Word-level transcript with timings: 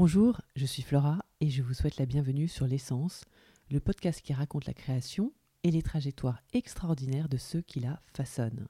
Bonjour, 0.00 0.40
je 0.54 0.64
suis 0.64 0.84
Flora 0.84 1.18
et 1.40 1.50
je 1.50 1.60
vous 1.60 1.74
souhaite 1.74 1.96
la 1.96 2.06
bienvenue 2.06 2.46
sur 2.46 2.68
L'essence, 2.68 3.24
le 3.68 3.80
podcast 3.80 4.22
qui 4.22 4.32
raconte 4.32 4.66
la 4.66 4.72
création 4.72 5.32
et 5.64 5.72
les 5.72 5.82
trajectoires 5.82 6.40
extraordinaires 6.52 7.28
de 7.28 7.36
ceux 7.36 7.62
qui 7.62 7.80
la 7.80 8.00
façonnent. 8.14 8.68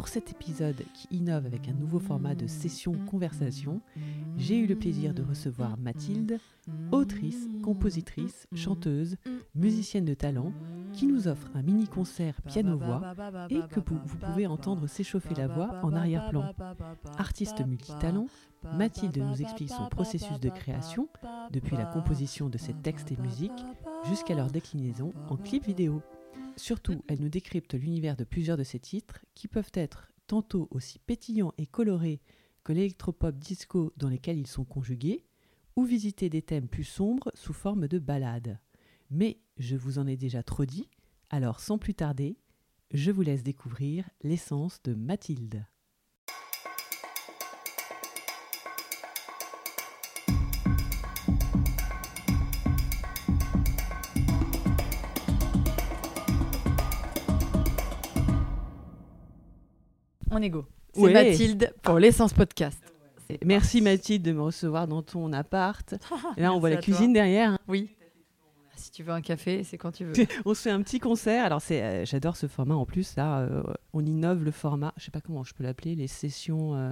Pour 0.00 0.08
cet 0.08 0.30
épisode 0.30 0.82
qui 0.94 1.14
innove 1.14 1.44
avec 1.44 1.68
un 1.68 1.74
nouveau 1.74 1.98
format 1.98 2.34
de 2.34 2.46
session 2.46 2.94
conversation, 3.10 3.82
j'ai 4.38 4.56
eu 4.56 4.66
le 4.66 4.74
plaisir 4.74 5.12
de 5.12 5.22
recevoir 5.22 5.76
Mathilde, 5.76 6.38
autrice, 6.90 7.46
compositrice, 7.62 8.46
chanteuse, 8.54 9.16
musicienne 9.54 10.06
de 10.06 10.14
talent, 10.14 10.54
qui 10.94 11.06
nous 11.06 11.28
offre 11.28 11.50
un 11.54 11.60
mini-concert 11.60 12.40
piano-voix 12.46 13.12
et 13.50 13.60
que 13.68 13.80
vous 13.80 14.16
pouvez 14.22 14.46
entendre 14.46 14.86
s'échauffer 14.86 15.34
la 15.34 15.48
voix 15.48 15.78
en 15.82 15.92
arrière-plan. 15.92 16.54
Artiste 17.18 17.60
multitalent, 17.66 18.26
Mathilde 18.78 19.18
nous 19.18 19.42
explique 19.42 19.68
son 19.68 19.86
processus 19.90 20.40
de 20.40 20.48
création, 20.48 21.08
depuis 21.50 21.76
la 21.76 21.84
composition 21.84 22.48
de 22.48 22.56
ses 22.56 22.72
textes 22.72 23.12
et 23.12 23.18
musiques 23.18 23.66
jusqu'à 24.08 24.34
leur 24.34 24.50
déclinaison 24.50 25.12
en 25.28 25.36
clip 25.36 25.66
vidéo. 25.66 26.00
Surtout, 26.60 27.02
elle 27.08 27.22
nous 27.22 27.30
décrypte 27.30 27.72
l'univers 27.72 28.18
de 28.18 28.24
plusieurs 28.24 28.58
de 28.58 28.64
ses 28.64 28.78
titres, 28.78 29.24
qui 29.34 29.48
peuvent 29.48 29.72
être 29.72 30.12
tantôt 30.26 30.68
aussi 30.70 30.98
pétillants 30.98 31.54
et 31.56 31.66
colorés 31.66 32.20
que 32.64 32.74
l'électropop 32.74 33.34
disco 33.38 33.94
dans 33.96 34.10
lesquels 34.10 34.38
ils 34.38 34.46
sont 34.46 34.66
conjugués, 34.66 35.24
ou 35.74 35.84
visiter 35.84 36.28
des 36.28 36.42
thèmes 36.42 36.68
plus 36.68 36.84
sombres 36.84 37.32
sous 37.32 37.54
forme 37.54 37.88
de 37.88 37.98
ballades. 37.98 38.58
Mais 39.08 39.40
je 39.56 39.74
vous 39.74 39.98
en 39.98 40.06
ai 40.06 40.18
déjà 40.18 40.42
trop 40.42 40.66
dit, 40.66 40.90
alors 41.30 41.60
sans 41.60 41.78
plus 41.78 41.94
tarder, 41.94 42.36
je 42.92 43.10
vous 43.10 43.22
laisse 43.22 43.42
découvrir 43.42 44.10
l'essence 44.22 44.82
de 44.82 44.92
Mathilde. 44.92 45.64
On 60.30 60.40
est 60.42 60.50
go. 60.50 60.64
C'est 60.94 61.00
Ouais. 61.02 61.12
Mathilde 61.12 61.72
pour 61.82 61.98
l'essence 61.98 62.32
podcast. 62.32 62.80
Merci. 63.44 63.80
Mathilde 63.80 64.22
de 64.24 64.32
me 64.32 64.42
recevoir 64.42 64.88
dans 64.88 65.02
ton 65.02 65.32
appart. 65.32 65.94
Et 66.36 66.42
là, 66.42 66.52
on 66.52 66.58
voit 66.58 66.70
la 66.70 66.76
cuisine 66.78 67.12
derrière. 67.12 67.58
Oui. 67.68 67.90
Si 68.74 68.90
tu 68.90 69.02
veux 69.02 69.12
un 69.12 69.20
café, 69.20 69.62
c'est 69.62 69.76
quand 69.76 69.92
tu 69.92 70.04
veux. 70.06 70.12
On 70.46 70.54
se 70.54 70.62
fait 70.62 70.70
un 70.70 70.80
petit 70.82 71.00
concert. 71.00 71.44
Alors, 71.44 71.60
c'est, 71.60 71.82
euh, 71.82 72.04
j'adore 72.06 72.36
ce 72.36 72.46
format 72.46 72.74
en 72.74 72.86
plus. 72.86 73.14
Là, 73.14 73.40
euh, 73.40 73.62
on 73.92 74.04
innove 74.06 74.42
le 74.42 74.50
format. 74.50 74.94
Je 74.96 75.04
sais 75.04 75.10
pas 75.10 75.20
comment 75.20 75.44
je 75.44 75.52
peux 75.52 75.62
l'appeler, 75.62 75.94
les 75.94 76.06
sessions, 76.06 76.74
euh, 76.74 76.90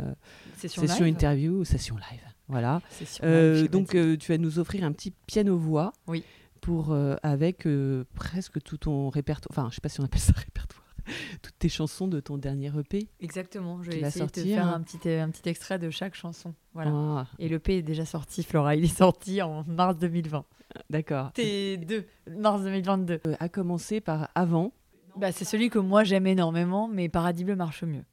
Session 0.59 0.83
sessions 0.83 1.05
live. 1.07 1.15
interview 1.15 1.53
ou 1.61 1.65
sessions 1.65 1.97
live. 1.97 2.21
Voilà. 2.49 2.83
Session 2.91 3.25
Euh, 3.25 3.63
live 3.63 3.71
donc, 3.71 3.89
tu 4.19 4.31
vas 4.33 4.37
nous 4.39 4.59
offrir 4.59 4.85
un 4.85 4.93
petit 4.93 5.13
piano-voix. 5.27 5.95
Oui. 6.09 6.23
Pour, 6.61 6.93
euh, 6.93 7.17
avec 7.23 7.67
presque 8.15 8.61
tout 8.63 8.77
ton 8.77 9.09
répertoire. 9.09 9.49
Enfin, 9.59 9.71
je 9.71 9.77
sais 9.77 9.81
pas 9.81 9.89
si 9.89 10.01
on 10.01 10.05
appelle 10.05 10.21
ça 10.21 10.33
répertoire. 10.37 10.78
Toutes 11.43 11.59
tes 11.59 11.69
chansons 11.69 12.09
de 12.09 12.21
ton 12.21 12.39
dernier 12.39 12.71
EP. 12.79 13.09
Exactement. 13.21 13.83
Je 13.83 13.91
vais 13.91 14.01
essayer 14.01 14.27
de 14.27 14.41
faire 14.41 14.67
hein. 14.67 14.75
un 14.77 14.81
petit, 14.83 15.09
un 15.11 15.31
petit 15.31 15.49
extrait 15.49 15.79
de 15.79 15.91
chaque 15.91 16.15
chanson. 16.15 16.55
Voilà. 16.75 16.91
Ah, 16.95 17.27
Et 17.39 17.49
le 17.49 17.59
P 17.59 17.79
est 17.79 17.83
déjà 17.83 18.05
sorti, 18.05 18.43
Flora. 18.43 18.75
Il 18.77 18.85
est 18.85 18.97
sorti 18.97 19.43
en 19.43 19.65
mars 19.67 19.97
2020. 19.99 20.45
d'accord. 20.91 21.31
T2, 21.35 22.05
mars 22.39 22.63
2022. 22.63 23.21
Euh, 23.27 23.35
à 23.41 23.49
commencer 23.49 24.01
par 24.01 24.29
avant. 24.35 24.73
Bah, 25.17 25.33
c'est 25.33 25.45
celui 25.45 25.69
que 25.71 25.79
moi 25.79 26.05
j'aime 26.05 26.27
énormément, 26.27 26.87
mais 26.89 27.09
Paradis 27.09 27.45
Bleu 27.45 27.57
marche 27.57 27.83
mieux. 27.83 28.05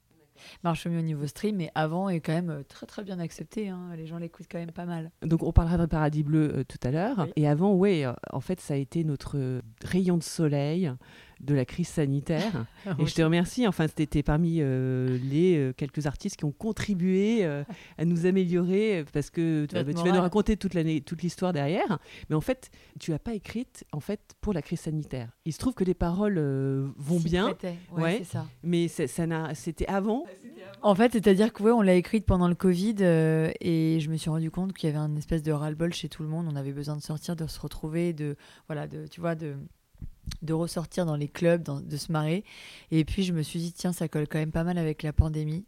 Marche 0.64 0.86
mieux 0.88 1.00
au 1.00 1.04
niveau 1.04 1.26
stream, 1.28 1.56
mais 1.58 1.72
avant 1.76 2.10
est 2.10 2.20
quand 2.20 2.34
même 2.34 2.50
euh, 2.50 2.64
très 2.64 2.86
très 2.86 3.04
bien 3.04 3.20
accepté. 3.20 3.70
hein. 3.70 3.92
Les 3.96 4.06
gens 4.06 4.18
l'écoutent 4.18 4.48
quand 4.52 4.58
même 4.58 4.72
pas 4.72 4.86
mal. 4.86 5.12
Donc 5.22 5.44
on 5.44 5.54
parlera 5.54 5.78
de 5.78 5.86
Paradis 5.86 6.24
Bleu 6.24 6.52
euh, 6.58 6.64
tout 6.66 6.78
à 6.84 6.92
l'heure. 6.92 7.20
Oui. 7.20 7.32
Et 7.38 7.48
avant, 7.48 7.74
ouais, 7.74 8.06
euh, 8.06 8.12
en 8.34 8.42
fait, 8.42 8.60
ça 8.60 8.74
a 8.74 8.78
été 8.78 9.04
notre 9.06 9.38
euh, 9.38 9.62
rayon 9.84 10.18
de 10.18 10.24
soleil 10.24 10.92
de 11.42 11.54
la 11.54 11.66
crise 11.66 11.88
sanitaire. 11.88 12.66
Et 13.00 13.06
je 13.06 13.14
te 13.16 13.22
remercie. 13.22 13.68
Enfin, 13.68 13.86
c'était 13.96 14.24
parmi 14.24 14.58
euh, 14.60 15.18
les 15.24 15.58
euh, 15.58 15.74
quelques 15.74 16.06
artistes 16.08 16.38
qui 16.38 16.46
ont 16.46 16.52
contribué 16.52 17.46
euh, 17.46 17.64
à 17.98 18.06
nous 18.06 18.26
améliorer 18.26 19.06
parce 19.14 19.30
que 19.30 19.66
tu, 19.66 19.76
vas- 19.76 19.84
Notre 19.84 20.02
tu 20.04 20.08
vas 20.10 20.16
nous 20.16 20.22
raconter 20.22 20.58
toute 20.58 20.74
l'année, 20.74 21.02
toute 21.02 21.22
l'histoire 21.22 21.54
derrière. 21.54 22.00
Mais 22.30 22.36
en 22.36 22.42
fait, 22.42 22.70
tu 23.00 23.12
l'as 23.12 23.20
pas 23.20 23.34
écrite 23.34 23.84
en 23.92 24.00
fait 24.00 24.20
pour 24.42 24.54
la 24.54 24.62
crise 24.62 24.80
sanitaire. 24.82 25.30
Il 25.46 25.54
se 25.54 25.60
trouve 25.60 25.74
que 25.74 25.84
les 25.84 25.94
paroles 25.94 26.38
euh, 26.38 26.88
vont 26.98 27.20
bien, 27.20 27.46
prêtait. 27.54 27.76
Ouais, 27.92 28.24
ça. 28.24 28.46
mais 28.64 28.88
c'est- 28.88 29.08
ça 29.08 29.28
n'a, 29.28 29.54
c'était 29.56 29.88
avant. 29.88 30.26
En 30.82 30.96
fait, 30.96 31.12
c'est-à-dire 31.14 31.52
que 31.54 31.64
ouais, 31.64 31.72
on 31.72 31.82
l'a 31.82 31.96
écrite 31.96 32.26
pendant 32.26 32.48
le 32.48 32.56
Covid 32.56 32.96
euh, 33.02 33.52
et 33.62 34.00
je 34.00 34.10
me 34.10 34.18
suis 34.18 34.30
rendu 34.30 34.52
compte 34.52 34.74
qu'il 34.74 34.88
y 34.88 34.92
avait 34.92 35.00
un 35.02 35.16
espèce 35.16 35.42
de 35.44 35.52
ras-le-bol 35.52 35.94
chez 35.94 36.10
tout 36.10 36.24
le 36.24 36.30
monde. 36.30 36.48
On 36.52 36.56
avait 36.56 36.72
besoin 36.74 36.96
de 36.96 37.02
sortir, 37.02 37.36
de 37.36 37.48
se 37.48 37.60
retrouver, 37.60 38.14
de 38.14 38.36
voilà, 38.68 38.88
de 38.88 39.08
tu 39.08 39.20
vois, 39.22 39.36
de 39.36 39.56
de 40.42 40.54
ressortir 40.54 41.06
dans 41.06 41.16
les 41.16 41.28
clubs, 41.28 41.62
dans- 41.64 41.82
de 41.82 41.98
se 41.98 42.12
marrer. 42.12 42.44
Et 42.92 43.06
puis 43.06 43.24
je 43.24 43.34
me 43.34 43.42
suis 43.44 43.60
dit 43.60 43.74
tiens, 43.74 43.94
ça 43.94 44.08
colle 44.08 44.28
quand 44.28 44.40
même 44.40 44.52
pas 44.52 44.64
mal 44.64 44.78
avec 44.78 45.04
la 45.04 45.14
pandémie. 45.14 45.66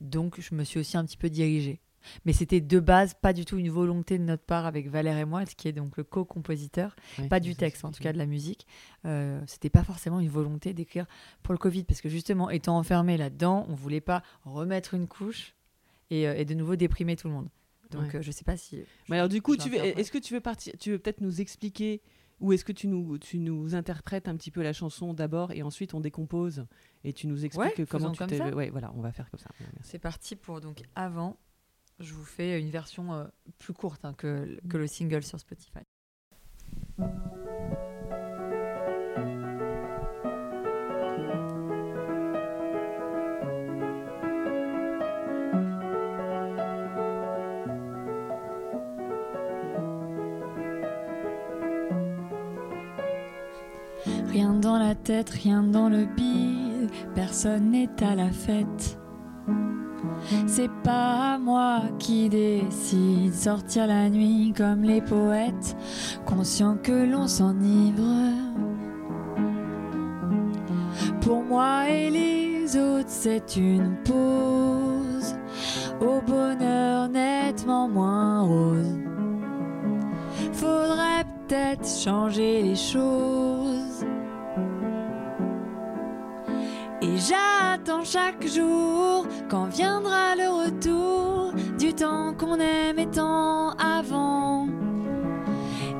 Donc 0.00 0.40
je 0.40 0.54
me 0.54 0.64
suis 0.64 0.80
aussi 0.80 0.96
un 0.96 1.04
petit 1.04 1.16
peu 1.16 1.30
dirigée. 1.30 1.80
Mais 2.24 2.32
c'était 2.32 2.62
de 2.62 2.80
base 2.80 3.12
pas 3.12 3.34
du 3.34 3.44
tout 3.44 3.58
une 3.58 3.68
volonté 3.68 4.16
de 4.16 4.22
notre 4.24 4.42
part 4.42 4.64
avec 4.64 4.88
Valère 4.88 5.18
et 5.18 5.26
moi, 5.26 5.44
qui 5.44 5.68
est 5.68 5.72
donc 5.72 5.98
le 5.98 6.04
co-compositeur 6.04 6.96
Ouais, 7.18 7.28
pas 7.28 7.40
du 7.40 7.54
texte, 7.54 7.84
en 7.84 7.90
tout 7.92 8.02
cas 8.02 8.14
de 8.14 8.18
la 8.18 8.24
musique. 8.24 8.66
Euh, 9.04 9.38
C'était 9.46 9.68
pas 9.68 9.84
forcément 9.84 10.18
une 10.18 10.30
volonté 10.30 10.72
d'écrire 10.72 11.04
pour 11.42 11.52
le 11.52 11.58
Covid, 11.58 11.84
parce 11.84 12.00
que 12.00 12.08
justement, 12.08 12.48
étant 12.48 12.78
enfermé 12.78 13.18
là-dedans, 13.18 13.66
on 13.68 13.74
voulait 13.74 14.00
pas 14.00 14.22
remettre 14.46 14.94
une 14.94 15.06
couche 15.08 15.54
et, 16.08 16.26
euh, 16.26 16.34
et 16.38 16.46
de 16.46 16.54
nouveau 16.54 16.74
déprimer 16.74 17.16
tout 17.16 17.28
le 17.28 17.34
monde. 17.34 17.48
Donc, 17.90 18.04
Ouais. 18.04 18.16
euh, 18.16 18.22
je 18.22 18.30
sais 18.30 18.44
pas 18.44 18.56
si. 18.56 18.82
Mais 19.10 19.16
alors 19.16 19.28
du 19.28 19.42
coup, 19.42 19.58
tu 19.58 19.68
veux, 19.68 19.76
est-ce 19.76 20.10
que 20.10 20.16
tu 20.18 20.32
veux 20.32 20.40
partir 20.40 20.72
Tu 20.80 20.92
veux 20.92 20.98
peut-être 20.98 21.20
nous 21.20 21.42
expliquer 21.42 22.00
ou 22.40 22.52
est-ce 22.52 22.64
que 22.64 22.72
tu 22.72 22.88
nous, 22.88 23.18
tu 23.18 23.38
nous 23.38 23.74
interprètes 23.74 24.28
un 24.28 24.36
petit 24.36 24.50
peu 24.50 24.62
la 24.62 24.72
chanson 24.72 25.14
d'abord 25.14 25.52
et 25.52 25.62
ensuite 25.62 25.94
on 25.94 26.00
décompose 26.00 26.66
et 27.04 27.12
tu 27.12 27.26
nous 27.26 27.44
expliques 27.44 27.78
Ouais, 27.78 27.86
comment 27.86 28.10
tu 28.10 28.18
comme 28.18 28.28
t'es. 28.28 28.52
Ouais, 28.52 28.70
voilà, 28.70 28.92
on 28.96 29.00
va 29.00 29.12
faire 29.12 29.30
comme 29.30 29.40
ça. 29.40 29.50
C'est 29.82 29.98
parti 29.98 30.36
pour 30.36 30.60
donc 30.60 30.82
avant. 30.94 31.38
Je 31.98 32.14
vous 32.14 32.24
fais 32.24 32.58
une 32.58 32.70
version 32.70 33.12
euh, 33.12 33.26
plus 33.58 33.74
courte 33.74 34.06
hein, 34.06 34.14
que, 34.14 34.58
que 34.68 34.78
le 34.78 34.86
single 34.86 35.22
sur 35.22 35.38
Spotify. 35.38 35.80
Tête, 54.94 55.30
rien 55.30 55.62
dans 55.62 55.88
le 55.88 56.04
bide, 56.04 56.90
personne 57.14 57.70
n'est 57.70 58.02
à 58.02 58.14
la 58.14 58.30
fête. 58.30 58.98
C'est 60.46 60.70
pas 60.84 61.38
moi 61.38 61.82
qui 61.98 62.28
décide 62.28 63.34
sortir 63.34 63.86
la 63.86 64.08
nuit 64.10 64.52
comme 64.56 64.82
les 64.82 65.00
poètes, 65.00 65.76
conscient 66.26 66.76
que 66.82 67.10
l'on 67.10 67.26
s'enivre. 67.26 68.02
Pour 71.20 71.42
moi 71.42 71.88
et 71.88 72.10
les 72.10 72.76
autres, 72.76 73.08
c'est 73.08 73.56
une 73.56 73.96
pause 74.04 75.36
au 76.00 76.20
bonheur 76.26 77.08
nettement 77.08 77.88
moins 77.88 78.42
rose. 78.42 78.98
Faudrait 80.52 81.24
peut-être 81.48 81.86
changer 81.86 82.62
les 82.62 82.76
choses. 82.76 83.59
J'attends 87.20 88.04
chaque 88.04 88.46
jour 88.46 89.26
quand 89.48 89.66
viendra 89.66 90.34
le 90.36 90.64
retour 90.64 91.52
du 91.78 91.92
temps 91.92 92.34
qu'on 92.34 92.58
aimait 92.58 93.10
tant 93.10 93.70
avant. 93.72 94.66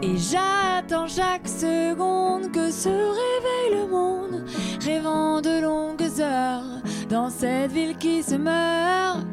Et 0.02 0.16
j'attends 0.16 1.06
chaque 1.06 1.46
seconde 1.46 2.50
que 2.52 2.70
se 2.70 2.88
réveille 2.88 3.82
le 3.82 3.86
monde, 3.88 4.44
rêvant 4.84 5.40
de 5.42 5.60
longues 5.60 6.20
heures 6.20 6.80
dans 7.10 7.28
cette 7.28 7.72
ville 7.72 7.96
qui 7.98 8.22
se 8.22 8.36
meurt. 8.36 9.26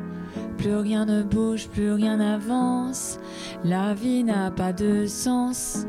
Plus 0.58 0.76
rien 0.76 1.06
ne 1.06 1.24
bouge, 1.24 1.70
plus 1.70 1.94
rien 1.94 2.18
n'avance, 2.18 3.20
la 3.64 3.94
vie 3.94 4.24
n'a 4.24 4.52
pas 4.52 4.74
de 4.74 5.06
sens. 5.06 5.86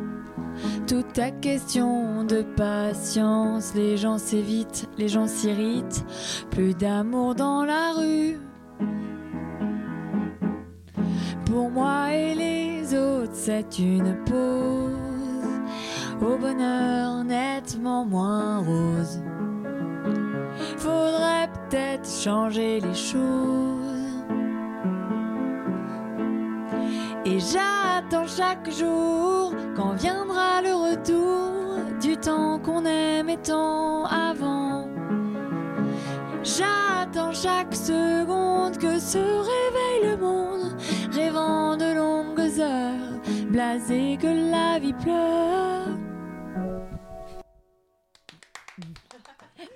Tout 0.88 1.20
est 1.20 1.38
question 1.42 2.24
de 2.24 2.40
patience, 2.40 3.74
les 3.74 3.98
gens 3.98 4.16
s'évitent, 4.16 4.88
les 4.96 5.08
gens 5.08 5.26
s'irritent, 5.26 6.02
plus 6.50 6.72
d'amour 6.72 7.34
dans 7.34 7.62
la 7.66 7.92
rue. 7.92 8.38
Pour 11.44 11.68
moi 11.70 12.14
et 12.14 12.34
les 12.34 12.94
autres, 12.94 13.34
c'est 13.34 13.78
une 13.78 14.16
pause 14.24 14.96
au 16.22 16.38
bonheur 16.38 17.22
nettement 17.22 18.06
moins 18.06 18.60
rose. 18.60 19.20
Faudrait 20.78 21.50
peut-être 21.68 22.08
changer 22.08 22.80
les 22.80 22.94
choses. 22.94 23.98
Et 27.26 27.40
j'attends 28.10 28.26
chaque 28.26 28.70
jour 28.70 29.52
quand 29.76 29.92
viendra 29.92 30.62
le 30.62 30.74
retour 30.74 32.00
du 32.00 32.16
temps 32.16 32.58
qu'on 32.58 32.84
aimait 32.86 33.36
tant 33.36 34.04
avant. 34.06 34.88
J'attends 36.42 37.32
chaque 37.32 37.74
seconde 37.74 38.78
que 38.78 38.98
se 38.98 39.18
réveille 39.18 40.10
le 40.10 40.16
monde, 40.16 40.76
rêvant 41.12 41.76
de 41.76 41.94
longues 41.94 42.60
heures, 42.60 43.20
blasé 43.50 44.16
que 44.18 44.50
la 44.50 44.78
vie 44.78 44.94
pleure. 44.94 45.88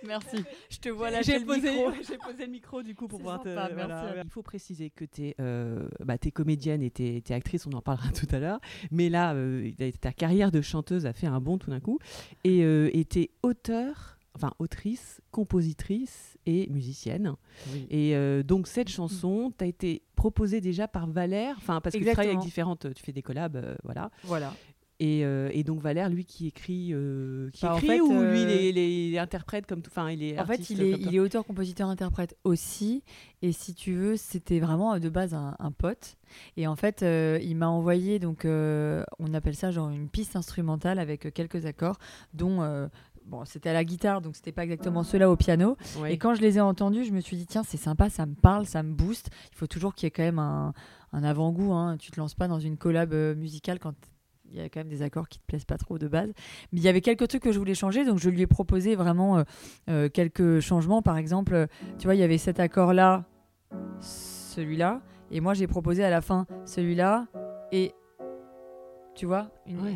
Merci. 0.04 0.44
Je 0.82 0.88
te 0.88 0.94
vois 0.94 1.10
là. 1.10 1.22
J'ai 1.22 1.40
posé, 1.40 1.70
j'ai 2.08 2.18
posé 2.18 2.46
le 2.46 2.50
micro 2.50 2.82
du 2.82 2.94
coup 2.94 3.08
pour 3.08 3.18
pouvoir 3.18 3.40
te. 3.40 3.48
sympa, 3.48 3.70
merci 3.74 4.02
voilà. 4.04 4.22
Il 4.24 4.30
faut 4.30 4.42
préciser 4.42 4.90
que 4.90 5.04
tu 5.04 5.28
es, 5.28 5.36
bah, 6.04 6.18
t'es 6.18 6.30
comédienne 6.30 6.82
et 6.82 6.90
tu 6.90 7.02
es, 7.04 7.32
actrice, 7.32 7.66
on 7.66 7.72
en 7.72 7.82
parlera 7.82 8.08
tout 8.12 8.28
à 8.30 8.38
l'heure. 8.38 8.60
Mais 8.90 9.08
là, 9.08 9.34
euh, 9.34 9.70
ta 10.00 10.12
carrière 10.12 10.50
de 10.50 10.60
chanteuse 10.60 11.06
a 11.06 11.12
fait 11.12 11.26
un 11.26 11.40
bond 11.40 11.58
tout 11.58 11.70
d'un 11.70 11.80
coup. 11.80 11.98
Et 12.44 12.64
euh, 12.64 12.90
tu 13.08 13.20
es 13.20 13.30
auteur, 13.42 14.18
enfin 14.34 14.52
autrice, 14.58 15.20
compositrice 15.30 16.38
et 16.46 16.68
musicienne. 16.70 17.34
Et 17.90 18.16
euh, 18.16 18.42
donc 18.42 18.66
cette 18.66 18.88
chanson 18.88 19.52
t'a 19.56 19.66
été 19.66 20.02
proposée 20.16 20.60
déjà 20.60 20.88
par 20.88 21.06
Valère, 21.06 21.56
enfin 21.58 21.80
parce 21.80 21.94
que 21.94 21.98
tu 21.98 22.04
travailles 22.06 22.30
avec 22.30 22.40
différentes, 22.40 22.92
tu 22.94 23.02
fais 23.02 23.12
des 23.12 23.22
collabs, 23.22 23.56
euh, 23.56 23.74
voilà. 23.84 24.10
Voilà. 24.24 24.54
Et, 25.00 25.24
euh, 25.24 25.48
et 25.52 25.64
donc 25.64 25.80
Valère, 25.80 26.08
lui, 26.10 26.24
qui 26.24 26.46
écrit, 26.46 26.90
euh, 26.92 27.50
qui 27.52 27.62
Bah, 27.62 27.74
en 27.74 27.76
écrit 27.78 27.86
fait, 27.88 28.00
ou 28.00 28.12
euh, 28.12 28.30
lui, 28.30 28.42
il, 28.42 28.48
est- 28.50 28.68
il 28.68 28.78
est- 28.78 29.08
il 29.10 29.18
interprète 29.18 29.66
comme 29.66 29.82
tout, 29.82 29.90
enfin, 29.90 30.10
il 30.10 30.22
est 30.22 30.38
En 30.38 30.46
fait, 30.46 30.70
il 30.70 30.80
est, 30.82 30.90
il 31.12 31.18
auteur, 31.20 31.44
compositeur, 31.44 31.88
interprète 31.88 32.36
aussi. 32.44 33.02
Et 33.40 33.50
si 33.50 33.74
tu 33.74 33.94
veux, 33.94 34.16
c'était 34.16 34.60
vraiment 34.60 34.94
euh, 34.94 34.98
de 35.00 35.08
base 35.08 35.34
un, 35.34 35.56
un 35.58 35.72
pote. 35.72 36.16
Et 36.56 36.68
en 36.68 36.76
fait, 36.76 37.02
euh, 37.02 37.38
il 37.42 37.56
m'a 37.56 37.68
envoyé, 37.68 38.20
donc, 38.20 38.44
euh, 38.44 39.02
on 39.18 39.34
appelle 39.34 39.56
ça 39.56 39.72
genre 39.72 39.90
une 39.90 40.08
piste 40.08 40.36
instrumentale 40.36 40.98
avec 41.00 41.26
euh, 41.26 41.30
quelques 41.30 41.66
accords, 41.66 41.98
dont. 42.34 42.62
euh, 42.62 42.86
Bon, 43.24 43.44
c'était 43.44 43.68
à 43.68 43.72
la 43.72 43.84
guitare, 43.84 44.20
donc 44.20 44.34
c'était 44.34 44.50
pas 44.50 44.64
exactement 44.64 45.04
ceux-là 45.04 45.30
au 45.30 45.36
piano. 45.36 45.76
Et 46.10 46.18
quand 46.18 46.34
je 46.34 46.40
les 46.40 46.58
ai 46.58 46.60
entendus, 46.60 47.04
je 47.04 47.12
me 47.12 47.20
suis 47.20 47.36
dit, 47.36 47.46
tiens, 47.46 47.62
c'est 47.62 47.76
sympa, 47.76 48.10
ça 48.10 48.26
me 48.26 48.34
parle, 48.34 48.66
ça 48.66 48.82
me 48.82 48.92
booste. 48.92 49.30
Il 49.52 49.56
faut 49.56 49.68
toujours 49.68 49.94
qu'il 49.94 50.06
y 50.06 50.08
ait 50.08 50.10
quand 50.10 50.24
même 50.24 50.40
un, 50.40 50.74
un 51.12 51.22
avant-goût. 51.22 51.72
Hein. 51.72 51.98
Tu 51.98 52.10
te 52.10 52.18
lances 52.18 52.34
pas 52.34 52.48
dans 52.48 52.58
une 52.58 52.76
collab 52.76 53.12
euh, 53.12 53.36
musicale 53.36 53.78
quand 53.78 53.94
il 54.52 54.60
y 54.60 54.64
a 54.64 54.68
quand 54.68 54.80
même 54.80 54.88
des 54.88 55.02
accords 55.02 55.28
qui 55.28 55.38
te 55.38 55.44
plaisent 55.46 55.64
pas 55.64 55.78
trop 55.78 55.98
de 55.98 56.08
base. 56.08 56.32
Mais 56.72 56.80
il 56.80 56.82
y 56.82 56.88
avait 56.88 57.00
quelques 57.00 57.26
trucs 57.28 57.42
que 57.42 57.52
je 57.52 57.58
voulais 57.58 57.74
changer, 57.74 58.04
donc 58.04 58.18
je 58.18 58.28
lui 58.28 58.42
ai 58.42 58.46
proposé 58.46 58.94
vraiment 58.94 59.38
euh, 59.38 59.42
euh, 59.88 60.08
quelques 60.08 60.60
changements. 60.60 61.02
Par 61.02 61.16
exemple, 61.16 61.54
euh, 61.54 61.66
tu 61.98 62.06
vois, 62.06 62.14
il 62.14 62.20
y 62.20 62.24
avait 62.24 62.38
cet 62.38 62.60
accord-là, 62.60 63.24
celui-là, 64.00 65.00
et 65.30 65.40
moi 65.40 65.54
j'ai 65.54 65.66
proposé 65.66 66.04
à 66.04 66.10
la 66.10 66.20
fin 66.20 66.46
celui-là 66.66 67.26
et 67.72 67.94
tu 69.14 69.26
vois 69.26 69.50
une, 69.66 69.80
Ouais, 69.80 69.92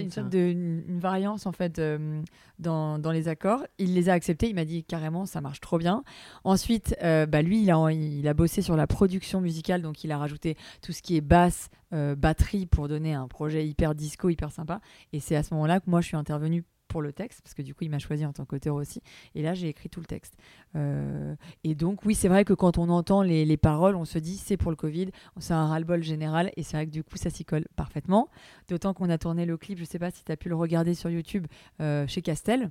une- 0.00 0.10
sorte 0.10 0.28
de 0.28 0.38
une 0.38 1.00
variance 1.00 1.46
en 1.46 1.52
fait 1.52 1.78
euh, 1.78 2.22
dans, 2.58 2.98
dans 2.98 3.10
les 3.10 3.26
accords. 3.28 3.64
Il 3.78 3.94
les 3.94 4.08
a 4.08 4.12
acceptés, 4.12 4.48
il 4.48 4.54
m'a 4.54 4.64
dit 4.64 4.84
carrément 4.84 5.26
ça 5.26 5.40
marche 5.40 5.60
trop 5.60 5.76
bien. 5.78 6.04
Ensuite, 6.44 6.94
euh, 7.02 7.26
bah, 7.26 7.42
lui 7.42 7.62
il 7.62 7.70
a, 7.70 7.90
il 7.92 8.26
a 8.28 8.34
bossé 8.34 8.62
sur 8.62 8.76
la 8.76 8.86
production 8.86 9.40
musicale, 9.40 9.82
donc 9.82 10.04
il 10.04 10.12
a 10.12 10.18
rajouté 10.18 10.56
tout 10.82 10.92
ce 10.92 11.02
qui 11.02 11.16
est 11.16 11.20
basse, 11.20 11.68
euh, 11.92 12.14
batterie 12.14 12.66
pour 12.66 12.86
donner 12.88 13.12
un 13.14 13.26
projet 13.26 13.66
hyper 13.66 13.94
disco, 13.94 14.28
hyper 14.28 14.52
sympa. 14.52 14.80
Et 15.12 15.18
c'est 15.20 15.34
à 15.36 15.42
ce 15.42 15.52
moment-là 15.54 15.80
que 15.80 15.90
moi 15.90 16.00
je 16.00 16.06
suis 16.06 16.16
intervenue 16.16 16.64
pour 16.90 17.00
le 17.02 17.12
texte, 17.12 17.40
parce 17.42 17.54
que 17.54 17.62
du 17.62 17.74
coup 17.74 17.84
il 17.84 17.90
m'a 17.90 17.98
choisi 17.98 18.26
en 18.26 18.32
tant 18.32 18.44
qu'auteur 18.44 18.74
aussi. 18.74 19.00
Et 19.34 19.42
là 19.42 19.54
j'ai 19.54 19.68
écrit 19.68 19.88
tout 19.88 20.00
le 20.00 20.06
texte. 20.06 20.34
Euh, 20.76 21.34
et 21.64 21.74
donc 21.74 22.04
oui 22.04 22.14
c'est 22.14 22.28
vrai 22.28 22.44
que 22.44 22.52
quand 22.52 22.76
on 22.76 22.88
entend 22.90 23.22
les, 23.22 23.44
les 23.46 23.56
paroles, 23.56 23.96
on 23.96 24.04
se 24.04 24.18
dit 24.18 24.36
c'est 24.36 24.56
pour 24.58 24.70
le 24.70 24.76
Covid, 24.76 25.10
c'est 25.38 25.54
un 25.54 25.66
ras-le-bol 25.66 26.02
général. 26.02 26.50
Et 26.56 26.62
c'est 26.62 26.76
vrai 26.76 26.86
que 26.86 26.90
du 26.92 27.02
coup 27.04 27.16
ça 27.16 27.30
s'y 27.30 27.44
colle 27.44 27.64
parfaitement. 27.76 28.28
D'autant 28.68 28.92
qu'on 28.92 29.08
a 29.08 29.16
tourné 29.18 29.46
le 29.46 29.56
clip, 29.56 29.78
je 29.78 29.84
sais 29.84 29.98
pas 29.98 30.10
si 30.10 30.24
tu 30.24 30.32
as 30.32 30.36
pu 30.36 30.48
le 30.50 30.56
regarder 30.56 30.94
sur 30.94 31.08
YouTube, 31.08 31.46
euh, 31.80 32.06
chez 32.06 32.20
Castel 32.22 32.70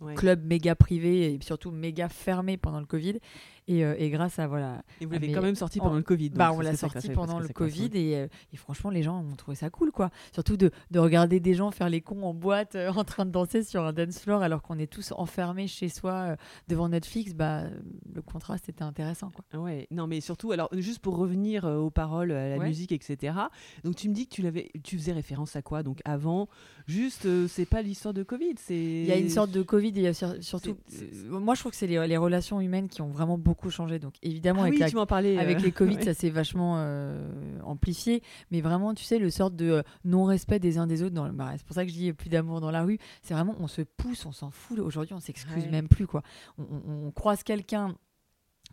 Ouais. 0.00 0.14
club 0.16 0.44
méga 0.44 0.74
privé 0.74 1.32
et 1.32 1.38
surtout 1.40 1.70
méga 1.70 2.08
fermé 2.08 2.56
pendant 2.56 2.80
le 2.80 2.84
Covid. 2.84 3.20
Et, 3.66 3.82
euh, 3.82 3.94
et 3.98 4.10
grâce 4.10 4.38
à 4.38 4.46
voilà, 4.46 4.82
Et 5.00 5.06
vous 5.06 5.12
l'avez 5.12 5.32
quand 5.32 5.40
même 5.40 5.54
sorti 5.54 5.80
on- 5.80 5.84
pendant 5.84 5.96
le 5.96 6.02
Covid. 6.02 6.28
donc 6.28 6.38
bah, 6.38 6.52
on 6.52 6.60
l'a 6.60 6.76
sorti 6.76 7.08
pendant 7.08 7.38
le 7.40 7.48
Covid 7.48 7.90
et, 7.94 8.16
euh, 8.16 8.26
et 8.52 8.58
franchement 8.58 8.90
les 8.90 9.02
gens 9.02 9.18
ont 9.22 9.36
trouvé 9.36 9.54
ça 9.54 9.70
cool 9.70 9.90
quoi. 9.90 10.10
Surtout 10.34 10.58
de, 10.58 10.70
de 10.90 10.98
regarder 10.98 11.40
des 11.40 11.54
gens 11.54 11.70
faire 11.70 11.88
les 11.88 12.02
cons 12.02 12.24
en 12.24 12.34
boîte 12.34 12.74
euh, 12.74 12.92
en 12.94 13.04
train 13.04 13.24
de 13.24 13.30
danser 13.30 13.62
sur 13.62 13.82
un 13.82 13.94
dance 13.94 14.18
floor 14.18 14.42
alors 14.42 14.60
qu'on 14.60 14.78
est 14.78 14.86
tous 14.86 15.12
enfermés 15.16 15.66
chez 15.66 15.88
soi 15.88 16.12
euh, 16.12 16.36
devant 16.68 16.90
Netflix. 16.90 17.32
Bah 17.32 17.62
le 18.12 18.20
contraste 18.20 18.68
était 18.68 18.82
intéressant 18.84 19.30
quoi. 19.30 19.62
Ouais, 19.62 19.86
non, 19.90 20.06
mais 20.06 20.20
surtout, 20.20 20.52
alors 20.52 20.68
juste 20.74 20.98
pour 20.98 21.16
revenir 21.16 21.64
aux 21.64 21.88
paroles, 21.90 22.32
à 22.32 22.50
la 22.50 22.58
Ouais. 22.58 22.68
musique, 22.68 22.92
etc. 22.92 23.32
Donc 23.82 23.96
tu 23.96 24.10
me 24.10 24.14
dis 24.14 24.26
que 24.28 24.34
tu 24.34 24.42
l'avais, 24.42 24.70
tu 24.82 24.98
faisais 24.98 25.12
référence 25.12 25.56
à 25.56 25.62
quoi 25.62 25.82
Donc 25.82 26.00
avant, 26.04 26.48
juste, 26.86 27.24
euh, 27.24 27.48
c'est 27.48 27.64
pas 27.64 27.80
l'histoire 27.80 28.12
de 28.12 28.24
Covid, 28.24 28.56
c'est. 28.58 28.74
Il 28.76 29.06
y 29.06 29.12
a 29.12 29.16
une 29.16 29.30
sorte 29.30 29.52
de 29.52 29.62
Covid 29.62 29.88
et 29.88 29.92
il 29.96 30.02
y 30.02 30.06
a 30.06 30.12
sur- 30.12 30.34
surtout. 30.42 30.76
Moi 31.30 31.54
je 31.54 31.60
trouve 31.60 31.72
que 31.72 31.78
c'est 31.78 31.86
les, 31.86 32.06
les 32.06 32.16
relations 32.18 32.60
humaines 32.60 32.88
qui 32.88 33.00
ont 33.00 33.08
vraiment 33.08 33.38
beaucoup 33.38 33.53
changé. 33.70 33.98
Donc 33.98 34.14
évidemment 34.22 34.60
Ah 34.62 34.66
avec 34.66 34.74
oui, 34.74 34.80
la 34.80 35.06
parlais. 35.06 35.38
Avec 35.38 35.58
euh, 35.58 35.62
les 35.62 35.72
Covid, 35.72 35.96
ouais. 35.96 36.04
ça 36.04 36.14
s'est 36.14 36.30
vachement 36.30 36.74
euh, 36.78 37.28
amplifié. 37.64 38.22
Mais 38.50 38.60
vraiment, 38.60 38.94
tu 38.94 39.04
sais, 39.04 39.18
le 39.18 39.30
sorte 39.30 39.56
de 39.56 39.70
euh, 39.70 39.82
non-respect 40.04 40.58
des 40.58 40.78
uns 40.78 40.86
des 40.86 41.02
autres. 41.02 41.14
Dans 41.14 41.26
le... 41.26 41.32
bah, 41.32 41.52
c'est 41.56 41.64
pour 41.66 41.74
ça 41.74 41.84
que 41.84 41.90
je 41.90 41.94
dis 41.96 42.12
plus 42.12 42.28
d'amour 42.28 42.60
dans 42.60 42.70
la 42.70 42.82
rue. 42.82 42.98
C'est 43.22 43.34
vraiment, 43.34 43.54
on 43.58 43.66
se 43.68 43.82
pousse, 43.82 44.26
on 44.26 44.32
s'en 44.32 44.50
fout. 44.50 44.78
Aujourd'hui, 44.78 45.14
on 45.14 45.20
s'excuse 45.20 45.64
Ouais. 45.64 45.70
même 45.70 45.88
plus. 45.88 46.06
quoi. 46.06 46.22
On, 46.58 46.62
on- 46.64 47.06
on 47.06 47.10
croise 47.10 47.42
quelqu'un 47.42 47.94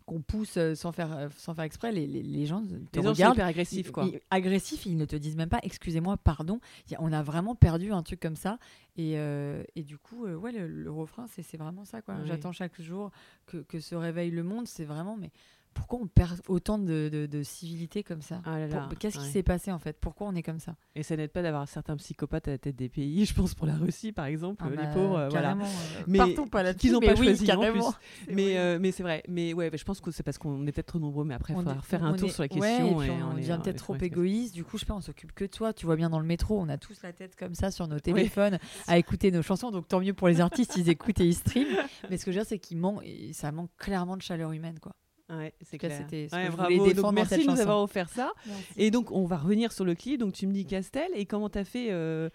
qu'on 0.06 0.20
pousse 0.20 0.56
euh, 0.56 0.74
sans 0.74 0.92
faire, 0.92 1.12
euh, 1.16 1.28
sans 1.36 1.54
faire 1.54 1.64
exprès. 1.64 1.92
Les, 1.92 2.06
les- 2.06 2.22
les 2.22 2.46
gens 2.46 2.62
te 2.92 3.00
Les 3.00 3.06
regardent. 3.06 3.34
hyper 3.36 3.46
agressifs, 3.46 3.86
ils- 3.86 3.92
quoi. 3.92 4.04
ils- 4.04 4.20
agressifs, 4.30 4.86
ils 4.86 4.96
ne 4.96 5.04
te 5.04 5.16
disent 5.16 5.36
même 5.36 5.48
pas 5.48 5.60
excusez-moi, 5.62 6.16
pardon. 6.16 6.60
On 6.98 7.12
a 7.12 7.22
vraiment 7.22 7.54
perdu 7.54 7.92
un 7.92 8.02
truc 8.02 8.20
comme 8.20 8.36
ça. 8.36 8.58
Et, 8.96 9.14
euh, 9.16 9.62
et 9.76 9.82
du 9.82 9.96
coup, 9.98 10.26
euh, 10.26 10.34
ouais, 10.36 10.52
le, 10.52 10.66
le 10.68 10.90
refrain, 10.90 11.26
c'est 11.28 11.56
vraiment 11.56 11.84
ça. 11.84 12.02
quoi. 12.02 12.16
J'attends 12.24 12.52
chaque 12.52 12.80
jour 12.80 13.10
que, 13.46 13.58
que 13.58 13.80
se 13.80 13.94
réveille 13.94 14.30
le 14.30 14.42
monde. 14.42 14.66
C'est 14.68 14.84
vraiment, 14.84 15.16
mais 15.16 15.30
pourquoi 15.74 15.98
on 16.02 16.06
perd 16.06 16.40
autant 16.48 16.78
de, 16.78 17.08
de- 17.12 17.26
de 17.26 17.42
civilité 17.42 18.02
comme 18.02 18.22
ça 18.22 18.40
Ah 18.44 18.58
là 18.58 18.66
là, 18.66 18.86
Pour- 18.88 18.98
Qu'est-ce 18.98 19.18
qui 19.18 19.26
s'est 19.26 19.42
passé 19.42 19.72
en 19.72 19.78
fait? 19.78 19.98
Pourquoi 20.00 20.26
on 20.28 20.34
est 20.34 20.42
comme 20.42 20.58
ça? 20.58 20.76
Et 20.94 21.02
ça 21.02 21.16
n'aide 21.16 21.30
pas 21.32 21.42
d'avoir 21.42 21.68
certains 21.68 21.96
psychopathes 21.96 22.48
à 22.48 22.52
la 22.52 22.58
tête 22.58 22.76
des 22.76 22.88
pays. 22.88 23.24
Je 23.32 23.34
pense 23.34 23.54
pour 23.54 23.66
la 23.66 23.74
Russie, 23.76 24.12
par 24.12 24.26
exemple, 24.26 24.62
Ah 24.66 24.70
les 24.70 24.76
bah, 24.76 24.86
pauvres, 24.88 25.18
euh, 25.18 25.28
voilà. 25.28 25.52
euh, 25.52 25.64
Mais 26.06 26.18
partons 26.18 26.46
pas 26.46 26.62
là-dessus. 26.62 26.88
qu'ils 26.88 26.96
ont 26.96 27.00
mais 27.00 27.14
pas 27.14 27.20
oui, 27.20 27.26
choisi, 27.26 27.44
en 27.44 27.46
carrément. 27.46 27.90
plus. 27.92 27.98
C'est 28.28 28.34
Mais, 28.34 28.42
vrai. 28.44 28.58
euh, 28.58 28.78
mais 28.80 28.92
c'est 28.92 29.02
vrai. 29.02 29.22
Mais 29.28 29.54
ouais, 29.54 29.70
je 29.76 29.84
pense 29.84 30.00
que 30.00 30.10
c'est 30.10 30.22
parce 30.22 30.38
qu'on 30.38 30.66
est 30.66 30.72
peut-être 30.72 30.86
trop 30.88 30.98
nombreux. 30.98 31.24
Mais 31.24 31.34
après, 31.34 31.52
il 31.52 31.56
On 31.56 31.60
faudra 31.60 31.80
faire 31.82 32.04
un 32.04 32.12
on 32.12 32.16
tour 32.16 32.28
est- 32.28 32.32
sur 32.32 32.42
la 32.42 32.48
ouais, 32.54 32.60
question. 32.60 33.02
et 33.02 33.06
puis 33.06 33.08
et 33.08 33.22
on, 33.22 33.32
est- 33.36 33.40
devient 33.40 33.52
est 33.52 33.62
peut-être 33.64 33.76
trop 33.78 33.96
égoïste. 33.96 34.54
Du 34.54 34.64
coup, 34.64 34.76
je 34.76 34.80
sais 34.80 34.86
pas, 34.86 34.94
on 34.94 35.00
s'occupe 35.00 35.32
que 35.32 35.44
de 35.44 35.50
toi. 35.50 35.72
Tu 35.72 35.86
vois 35.86 35.96
bien 35.96 36.10
dans 36.10 36.20
le 36.20 36.26
métro, 36.26 36.60
on 36.60 36.68
a 36.68 36.78
tous 36.78 37.02
la 37.02 37.12
tête 37.12 37.36
comme 37.36 37.54
ça 37.54 37.70
sur 37.70 37.88
nos 37.88 37.98
téléphones 38.00 38.58
à 38.86 38.98
écouter 38.98 39.30
nos 39.30 39.42
chansons. 39.42 39.70
Donc 39.70 39.88
tant 39.88 40.00
mieux 40.00 40.14
pour 40.14 40.28
les 40.28 40.40
artistes, 40.40 40.76
ils 40.76 40.88
écoutent 40.88 41.20
et 41.20 41.26
ils 41.26 41.34
streament. 41.34 41.66
Mais 42.10 42.16
ce 42.16 42.24
que 42.24 42.32
je 42.32 42.36
veux 42.38 42.42
dire, 42.42 42.48
c'est 42.48 42.58
qu'il 42.58 42.76
manque, 42.78 43.02
ça 43.32 43.50
manque 43.52 43.70
clairement 43.78 44.16
de 44.16 44.22
chaleur 44.22 44.52
humaine, 44.52 44.78
quoi. 44.80 44.92
Ouais, 45.32 45.52
c'est 45.62 45.78
clair. 45.78 45.96
c'était 45.96 46.28
ce 46.28 46.36
Ouais, 46.36 46.44
que 46.46 46.50
je 46.52 46.56
bravo. 46.56 46.76
voulais 46.78 46.94
Donc, 46.94 47.12
merci 47.14 47.44
de 47.46 47.50
nous 47.50 47.60
avoir 47.60 47.80
offert 47.82 48.08
ça. 48.08 48.32
Et 48.76 48.90
donc, 48.90 49.10
on 49.10 49.24
va 49.24 49.36
revenir 49.38 49.72
sur 49.72 49.84
le 49.84 49.94
clip. 49.94 50.20
Donc, 50.20 50.32
tu 50.34 50.46
me 50.46 50.52
dis 50.52 50.66
Castel. 50.66 51.08
Et 51.14 51.24
comment 51.26 51.48
t'as 51.48 51.64
fait 51.64 51.88
euh, 51.90 52.28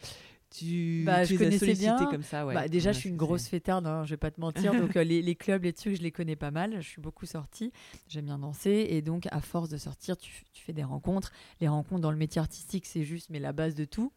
Tu, 0.49 1.03
Bah, 1.05 1.25
tu 1.25 1.33
je 1.35 1.39
les 1.39 1.45
connaissais 1.45 1.73
bien. 1.75 1.97
comme 2.09 2.23
ça, 2.23 2.45
ouais. 2.45 2.53
Bah, 2.53 2.67
déjà, 2.67 2.89
Ouais, 2.89 2.93
je 2.93 2.99
suis 2.99 3.09
une 3.09 3.17
grosse 3.17 3.47
fêtarde, 3.47 3.85
hein, 3.85 4.03
je 4.05 4.11
vais 4.11 4.17
pas 4.17 4.31
te 4.31 4.39
mentir. 4.41 4.73
Donc, 4.73 4.95
euh, 4.97 5.03
les, 5.03 5.21
les 5.21 5.35
clubs, 5.35 5.63
les 5.63 5.73
trucs, 5.73 5.95
je 5.97 6.01
les 6.01 6.11
connais 6.11 6.35
pas 6.35 6.51
mal. 6.51 6.77
Je 6.81 6.87
suis 6.87 7.01
beaucoup 7.01 7.25
sortie. 7.25 7.71
J'aime 8.07 8.25
bien 8.25 8.39
danser. 8.39 8.87
Et 8.89 9.01
donc, 9.01 9.27
à 9.31 9.41
force 9.41 9.69
de 9.69 9.77
sortir, 9.77 10.17
tu, 10.17 10.31
tu 10.53 10.63
fais 10.63 10.73
des 10.73 10.83
rencontres. 10.83 11.31
Les 11.61 11.67
rencontres 11.67 12.01
dans 12.01 12.11
le 12.11 12.17
métier 12.17 12.39
artistique, 12.39 12.85
c'est 12.85 13.03
juste, 13.03 13.29
mais 13.29 13.39
la 13.39 13.51
base 13.53 13.75
de 13.75 13.85
tout. 13.85 14.11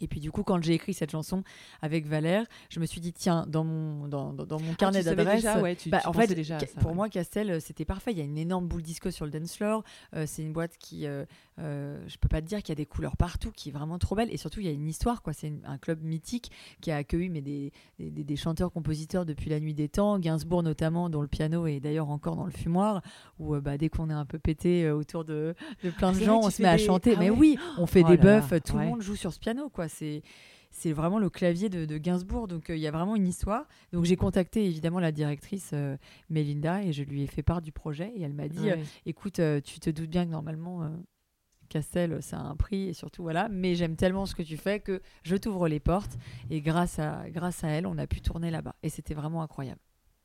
Et 0.00 0.08
puis 0.08 0.20
du 0.20 0.30
coup, 0.30 0.42
quand 0.42 0.62
j'ai 0.62 0.74
écrit 0.74 0.92
cette 0.94 1.10
chanson 1.10 1.42
avec 1.80 2.06
Valère, 2.06 2.44
je 2.68 2.80
me 2.80 2.86
suis 2.86 3.00
dit 3.00 3.12
tiens, 3.12 3.46
dans 3.48 3.64
mon 3.64 4.08
dans, 4.08 4.32
dans- 4.32 4.44
dans 4.46 4.60
mon 4.60 4.72
Ah, 4.72 4.76
carnet 4.76 5.02
savais 5.02 5.16
d'adresses, 5.24 5.44
ouais, 5.62 5.76
bah, 5.86 6.00
en 6.04 6.12
fait, 6.12 6.34
déjà 6.34 6.58
ça, 6.58 6.66
pour 6.80 6.90
ouais. 6.90 6.96
moi, 6.96 7.08
Castel, 7.08 7.50
euh, 7.50 7.60
c'était 7.60 7.84
parfait. 7.84 8.12
Il 8.12 8.18
y 8.18 8.20
a 8.20 8.24
une 8.24 8.36
énorme 8.38 8.66
boule 8.68 8.82
disco 8.82 9.10
sur 9.10 9.24
le 9.24 9.30
dance 9.30 9.56
floor. 9.56 9.82
Euh, 10.14 10.24
c'est 10.26 10.42
une 10.42 10.52
boîte 10.52 10.76
qui, 10.78 11.06
euh, 11.06 11.24
euh, 11.58 12.02
je 12.08 12.18
peux 12.18 12.28
pas 12.28 12.42
te 12.42 12.46
dire 12.46 12.58
qu'il 12.58 12.68
y 12.70 12.72
a 12.72 12.76
des 12.76 12.84
couleurs 12.86 13.16
partout, 13.16 13.50
qui 13.52 13.70
est 13.70 13.72
vraiment 13.72 13.98
trop 13.98 14.14
belle. 14.14 14.28
Et 14.32 14.36
surtout, 14.36 14.60
il 14.60 14.66
y 14.66 14.68
a 14.68 14.72
une 14.72 14.86
histoire. 14.86 15.22
quoi. 15.22 15.32
C'est 15.32 15.52
un 15.64 15.78
club 15.78 16.02
mythique 16.02 16.50
qui 16.82 16.90
a 16.90 16.96
accueilli 16.96 17.30
mais 17.30 17.40
des, 17.40 17.72
des, 17.98 18.36
chanteurs-compositeurs 18.36 19.24
depuis 19.24 19.48
la 19.50 19.60
nuit 19.60 19.74
des 19.74 19.88
temps. 19.88 20.18
Gainsbourg 20.18 20.62
notamment, 20.62 21.08
dont 21.08 21.22
le 21.22 21.28
piano 21.28 21.66
est 21.66 21.80
d'ailleurs 21.80 22.10
encore 22.10 22.36
dans 22.36 22.44
le 22.44 22.50
fumoir. 22.52 23.00
Où 23.38 23.54
euh, 23.54 23.60
bah, 23.60 23.78
dès 23.78 23.88
qu'on 23.88 24.10
est 24.10 24.14
un 24.14 24.26
peu 24.26 24.38
pété 24.38 24.90
autour 24.90 25.24
de, 25.24 25.54
de 25.82 25.90
plein 25.90 26.12
de 26.12 26.18
gens, 26.20 26.40
on 26.42 26.50
se 26.50 26.60
met 26.62 26.68
à 26.68 26.76
chanter. 26.78 27.14
Ah 27.16 27.20
mais 27.20 27.30
ouais 27.30 27.36
oui, 27.38 27.58
on 27.78 27.86
fait 27.86 28.02
Oh 28.04 28.08
des 28.10 28.16
là 28.18 28.40
buffs. 28.40 28.62
Tout 28.62 28.76
le 28.78 28.84
monde 28.84 29.00
joue 29.02 29.16
sur 29.16 29.32
ce 29.32 29.38
piano. 29.38 29.68
quoi. 29.70 29.85
C'est 29.88 30.22
c'est 30.70 30.92
vraiment 30.92 31.18
le 31.18 31.30
clavier 31.30 31.70
de, 31.70 31.86
de 31.86 31.96
Gainsbourg. 31.98 32.48
Donc 32.48 32.68
euh, 32.68 32.76
il 32.76 32.80
y 32.82 32.86
a 32.86 32.90
vraiment 32.90 33.16
une 33.16 33.26
histoire. 33.26 33.66
Donc 33.92 34.04
j'ai 34.04 34.16
contacté 34.16 34.64
évidemment 34.66 35.00
la 35.00 35.12
directrice 35.12 35.70
euh, 35.72 35.96
Mélinda 36.28 36.82
et 36.82 36.92
je 36.92 37.02
lui 37.02 37.22
ai 37.22 37.26
fait 37.26 37.42
part 37.42 37.62
du 37.62 37.72
projet 37.72 38.12
et 38.14 38.22
elle 38.22 38.34
m'a 38.34 38.48
dit 38.48 38.66
Ouais. 38.66 38.72
euh, 38.72 38.84
écoute, 39.06 39.38
euh, 39.38 39.60
tu 39.60 39.80
te 39.80 39.88
doutes 39.90 40.10
bien 40.10 40.26
que 40.26 40.30
normalement 40.30 40.90
Castel 41.68 42.22
ça 42.22 42.38
a 42.38 42.42
un 42.42 42.56
prix 42.56 42.88
et 42.88 42.92
surtout 42.92 43.22
voilà, 43.22 43.48
mais 43.48 43.74
j'aime 43.74 43.96
tellement 43.96 44.26
ce 44.26 44.34
que 44.34 44.42
tu 44.42 44.56
fais 44.56 44.80
que 44.80 45.00
je 45.24 45.34
t'ouvre 45.36 45.66
les 45.68 45.80
portes 45.80 46.16
et 46.50 46.60
grâce 46.60 46.98
à 46.98 47.28
grâce 47.30 47.64
à 47.64 47.68
elle 47.68 47.86
on 47.86 47.98
a 47.98 48.06
pu 48.06 48.20
tourner 48.20 48.50
là-bas 48.50 48.76
et 48.82 48.88
c'était 48.88 49.14
vraiment 49.14 49.42
incroyable. 49.42 49.80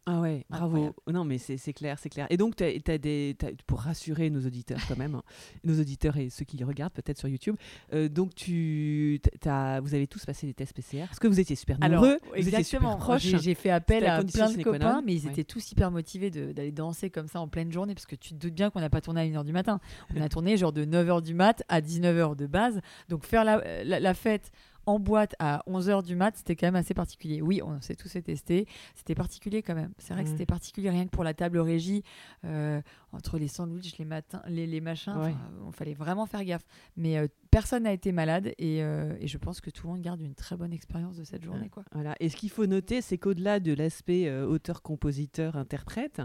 Ah 0.07 0.19
ouais, 0.19 0.45
bravo. 0.49 0.65
Incroyable. 0.77 0.95
Non, 1.11 1.23
mais 1.25 1.37
c'est 1.37 1.73
clair, 1.73 1.99
c'est 1.99 2.09
clair. 2.09 2.25
Et 2.31 2.37
donc, 2.37 2.55
t'as 2.55 2.97
des, 2.97 3.37
pour 3.67 3.81
rassurer 3.81 4.31
nos 4.31 4.41
auditeurs 4.45 4.79
quand 4.87 4.97
même, 4.97 5.13
hein, 5.13 5.23
nos 5.63 5.79
auditeurs 5.79 6.17
et 6.17 6.31
ceux 6.31 6.43
qui 6.43 6.57
les 6.57 6.63
regardent 6.63 6.93
peut-être 6.93 7.19
sur 7.19 7.27
YouTube, 7.27 7.55
euh, 7.93 8.09
donc 8.09 8.33
tu, 8.33 9.21
t'as- 9.41 9.79
vous 9.79 9.93
avez 9.93 10.07
tous 10.07 10.25
passé 10.25 10.47
les 10.47 10.55
tests 10.55 10.73
PCR. 10.73 11.03
Est-ce 11.11 11.19
que 11.19 11.27
vous 11.27 11.39
étiez 11.39 11.55
super 11.55 11.77
Alors, 11.81 12.01
nombreux 12.01 12.17
Vous 12.31 12.35
étiez 12.47 12.47
exactement. 12.59 12.97
proches 12.97 13.21
J'ai 13.21 13.53
fait 13.53 13.69
appel 13.69 14.05
à 14.07 14.23
plein 14.23 14.51
de 14.51 14.63
copains, 14.63 15.01
mais 15.05 15.13
ils 15.13 15.25
Ouais. 15.25 15.31
étaient 15.33 15.43
tous 15.43 15.71
hyper 15.71 15.91
motivés 15.91 16.31
d'aller 16.31 16.71
danser 16.71 17.11
comme 17.11 17.27
ça 17.27 17.39
en 17.39 17.47
pleine 17.47 17.71
journée, 17.71 17.93
parce 17.93 18.07
que 18.07 18.15
tu 18.15 18.29
te 18.33 18.35
doutes 18.39 18.55
bien 18.55 18.71
qu'on 18.71 18.79
n'a 18.81 18.89
pas 18.89 19.01
tourné 19.01 19.21
à 19.21 19.25
1h 19.25 19.45
du 19.45 19.51
matin. 19.53 19.79
On 20.15 20.21
a 20.21 20.29
tourné 20.29 20.57
genre 20.57 20.73
de 20.73 20.83
9h 20.83 21.21
du 21.21 21.35
mat 21.35 21.63
à 21.69 21.79
19h 21.79 22.35
de 22.35 22.47
base. 22.47 22.81
Donc 23.09 23.23
faire 23.23 23.43
la, 23.45 23.83
la- 23.83 23.99
la 23.99 24.13
fête 24.15 24.51
en 24.85 24.99
boîte 24.99 25.35
à 25.39 25.63
11h 25.67 26.03
du 26.03 26.15
mat, 26.15 26.35
c'était 26.37 26.55
quand 26.55 26.67
même 26.67 26.75
assez 26.75 26.93
particulier. 26.93 27.41
Oui, 27.41 27.61
on 27.63 27.79
s'est 27.81 27.95
tous 27.95 28.09
fait 28.11 28.21
tester. 28.21 28.67
C'était 28.95 29.15
particulier 29.15 29.61
quand 29.61 29.75
même. 29.75 29.91
C'est 29.97 30.13
vrai 30.13 30.23
que 30.23 30.29
Ouais. 30.29 30.33
c'était 30.33 30.45
particulier 30.45 30.89
rien 30.89 31.05
que 31.05 31.11
pour 31.11 31.23
la 31.23 31.33
table 31.33 31.59
régie, 31.59 32.03
euh, 32.45 32.81
entre 33.11 33.37
les 33.37 33.47
sandwichs, 33.47 33.97
les 33.97 34.05
matins, 34.05 34.41
les, 34.47 34.65
les 34.67 34.81
machins. 34.81 35.15
Ouais. 35.17 35.35
On 35.65 35.71
fallait 35.71 35.93
vraiment 35.93 36.25
faire 36.25 36.43
gaffe. 36.43 36.65
Mais 36.97 37.17
euh, 37.17 37.27
personne 37.51 37.83
n'a 37.83 37.93
été 37.93 38.11
malade 38.11 38.53
et, 38.57 38.81
euh, 38.83 39.15
et 39.19 39.27
je 39.27 39.37
pense 39.37 39.61
que 39.61 39.69
tout 39.69 39.85
le 39.87 39.93
monde 39.93 40.01
garde 40.01 40.21
une 40.21 40.35
très 40.35 40.55
bonne 40.57 40.73
expérience 40.73 41.15
de 41.17 41.23
cette 41.23 41.43
journée. 41.43 41.69
Quoi. 41.69 41.83
Voilà. 41.91 42.15
Et 42.19 42.29
ce 42.29 42.35
qu'il 42.37 42.49
faut 42.49 42.65
noter, 42.65 43.01
c'est 43.01 43.17
qu'au-delà 43.17 43.59
de 43.59 43.73
l'aspect 43.73 44.27
euh, 44.27 44.45
auteur, 44.47 44.81
compositeur, 44.81 45.55
interprète, 45.57 46.21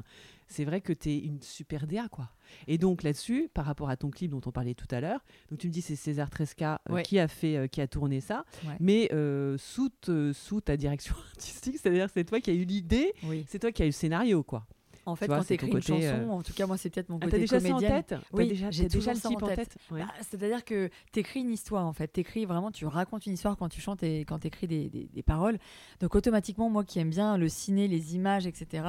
c'est 0.48 0.64
vrai 0.64 0.80
que 0.80 0.92
tu 0.92 1.10
es 1.10 1.18
une 1.18 1.42
super 1.42 1.86
DA. 1.86 2.08
Quoi. 2.08 2.30
Et 2.66 2.78
donc 2.78 3.02
là-dessus, 3.02 3.48
par 3.52 3.64
rapport 3.64 3.88
à 3.90 3.96
ton 3.96 4.10
clip 4.10 4.30
dont 4.30 4.40
on 4.46 4.50
parlait 4.52 4.74
tout 4.74 4.86
à 4.90 5.00
l'heure, 5.00 5.20
donc 5.50 5.58
tu 5.58 5.66
me 5.68 5.72
dis 5.72 5.82
c'est 5.82 5.96
César 5.96 6.30
Tresca 6.30 6.80
euh, 6.90 6.94
Ouais. 6.94 7.02
qui, 7.02 7.18
a 7.18 7.28
fait, 7.28 7.56
euh, 7.56 7.66
qui 7.66 7.80
a 7.80 7.86
tourné 7.86 8.20
ça, 8.20 8.44
Ouais. 8.66 8.76
mais 8.80 9.08
euh, 9.12 9.56
sous, 9.58 9.88
te- 9.88 10.32
sous 10.32 10.60
ta 10.60 10.76
direction 10.76 11.14
artistique, 11.36 11.76
c'est-à-dire 11.80 12.08
c'est 12.12 12.24
toi 12.24 12.40
qui 12.40 12.50
as 12.50 12.54
eu 12.54 12.64
l'idée, 12.64 13.12
Oui. 13.24 13.44
c'est 13.48 13.58
toi 13.58 13.72
qui 13.72 13.82
as 13.82 13.86
eu 13.86 13.88
le 13.88 13.92
scénario. 13.92 14.42
quoi. 14.42 14.66
En 15.08 15.14
fait, 15.14 15.26
Tu 15.26 15.28
vois, 15.28 15.36
quand 15.36 15.42
c'est 15.44 15.56
tu 15.56 15.66
écris 15.66 15.76
une 15.76 15.82
chanson, 15.82 16.02
euh, 16.02 16.28
en 16.30 16.42
tout 16.42 16.52
cas, 16.52 16.66
moi, 16.66 16.76
c'est 16.76 16.90
peut-être 16.90 17.10
mon 17.10 17.18
Ah, 17.18 17.26
côté 17.26 17.30
t'as 17.36 17.38
déjà 17.38 17.60
ça 17.60 17.66
en 17.68 17.76
comédienne. 17.76 18.02
tête? 18.02 18.18
Oui, 18.32 18.48
déjà, 18.48 18.72
j'ai 18.72 18.88
déjà 18.88 19.12
le 19.14 19.20
type 19.20 19.40
en 19.40 19.44
en 19.44 19.48
tête. 19.48 19.56
tête? 19.68 19.76
Ouais. 19.92 20.00
Bah, 20.00 20.12
C'est-à-dire 20.28 20.64
que 20.64 20.90
tu 21.12 21.20
écris 21.20 21.40
une 21.42 21.52
histoire, 21.52 21.86
en 21.86 21.92
fait. 21.92 22.12
Tu 22.12 22.20
écris 22.22 22.44
vraiment, 22.44 22.72
tu 22.72 22.86
racontes 22.86 23.24
une 23.26 23.34
histoire 23.34 23.56
quand 23.56 23.68
tu 23.68 23.80
chantes 23.80 24.02
et 24.02 24.24
quand 24.24 24.40
tu 24.40 24.48
écris 24.48 24.66
des, 24.66 24.88
des- 24.88 25.04
des 25.06 25.22
paroles. 25.22 25.58
Donc, 26.00 26.16
automatiquement, 26.16 26.68
moi 26.70 26.82
qui 26.82 26.98
aime 26.98 27.10
bien 27.10 27.36
le 27.38 27.48
ciné, 27.48 27.86
les 27.86 28.16
images, 28.16 28.48
etc., 28.48 28.84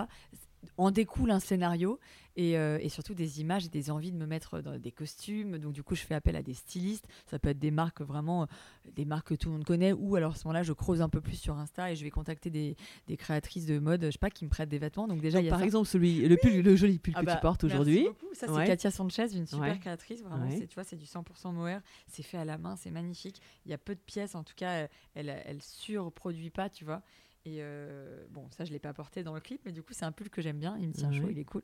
en 0.78 0.92
découle 0.92 1.32
un 1.32 1.40
scénario 1.40 2.00
et, 2.36 2.58
euh, 2.58 2.78
et 2.82 2.90
surtout 2.90 3.14
des 3.16 3.42
images 3.42 3.66
et 3.66 3.70
des 3.70 3.90
envies 3.90 4.12
de 4.12 4.18
me 4.18 4.26
mettre 4.28 4.60
dans 4.62 4.78
des 4.78 4.92
costumes. 4.92 5.58
Donc, 5.58 5.74
du 5.74 5.82
coup, 5.82 5.96
je 5.96 6.02
fais 6.02 6.14
appel 6.14 6.36
à 6.36 6.44
des 6.44 6.54
stylistes. 6.54 7.08
Ça 7.26 7.40
peut 7.40 7.50
être 7.50 7.58
des 7.60 7.72
marques 7.72 8.02
vraiment, 8.02 8.44
euh, 8.44 8.46
des 8.96 9.06
marques 9.06 9.30
que 9.30 9.34
tout 9.36 9.50
le 9.50 9.56
monde 9.56 9.64
connaît, 9.66 9.94
ou 9.94 10.16
alors 10.16 10.34
à 10.34 10.36
ce 10.36 10.44
moment-là, 10.48 10.62
je 10.64 10.74
creuse 10.74 11.02
un 11.02 11.10
peu 11.10 11.20
plus 11.22 11.36
sur 11.38 11.58
Insta 11.58 11.92
et 11.92 11.96
je 11.96 12.04
vais 12.04 12.12
contacter 12.12 12.50
des, 12.52 12.76
des 13.08 13.18
créatrices 13.18 13.66
de 13.66 13.80
mode, 13.80 14.06
je 14.06 14.12
sais 14.12 14.18
pas, 14.20 14.30
qui 14.30 14.46
me 14.46 14.50
prêtent 14.50 14.70
des 14.70 14.78
vêtements. 14.78 15.08
Donc, 15.08 15.22
déjà, 15.22 15.40
il 15.40 15.46
y 15.46 15.48
a 15.48 15.52
Par 15.52 15.60
ça. 15.60 15.66
exemple, 15.66 15.88
celui, 15.88 16.28
le, 16.28 16.38
pull, 16.38 16.62
le 16.62 16.76
joli 16.76 17.00
pull 17.00 17.14
Ah 17.16 17.22
que 17.22 17.26
bah, 17.26 17.36
tu 17.36 17.42
portes 17.42 17.64
merci 17.64 17.76
aujourd'hui. 17.76 18.08
Ça, 18.34 18.46
c'est 18.48 18.54
Ouais. 18.54 18.68
Katia 18.68 18.92
Sanchez, 18.92 19.36
une 19.36 19.48
super 19.48 19.62
Ouais. 19.72 19.80
créatrice. 19.80 20.22
Vraiment, 20.22 20.46
Ouais. 20.46 20.58
c'est, 20.60 20.68
tu 20.68 20.76
vois, 20.76 20.84
c'est 20.84 20.96
du 20.98 21.06
100% 21.06 21.52
mohair. 21.54 21.82
C'est 22.08 22.24
fait 22.24 22.38
à 22.38 22.46
la 22.46 22.58
main, 22.60 22.76
c'est 22.76 22.92
magnifique. 22.92 23.42
Il 23.66 23.72
y 23.72 23.74
a 23.74 23.78
peu 23.80 23.96
de 23.96 24.00
pièces, 24.00 24.36
en 24.36 24.44
tout 24.44 24.54
cas, 24.56 24.84
euh, 24.84 24.88
elle, 25.16 25.30
elle 25.46 25.62
surproduit 25.62 26.52
pas, 26.52 26.70
tu 26.70 26.86
vois. 26.86 27.02
Et 27.48 27.60
euh, 27.62 28.26
bon, 28.30 28.46
ça, 28.52 28.66
je 28.66 28.74
l'ai 28.74 28.80
pas 28.80 28.94
porté 28.94 29.24
dans 29.24 29.34
le 29.34 29.40
clip, 29.40 29.62
mais 29.66 29.72
du 29.72 29.82
coup, 29.82 29.94
c'est 29.94 30.04
un 30.04 30.12
pull 30.12 30.30
que 30.30 30.42
j'aime 30.42 30.60
bien. 30.60 30.78
Il 30.82 30.90
me 30.90 30.94
tient 30.94 31.14
chaud, 31.14 31.30
il 31.32 31.40
est 31.40 31.46
cool. 31.46 31.62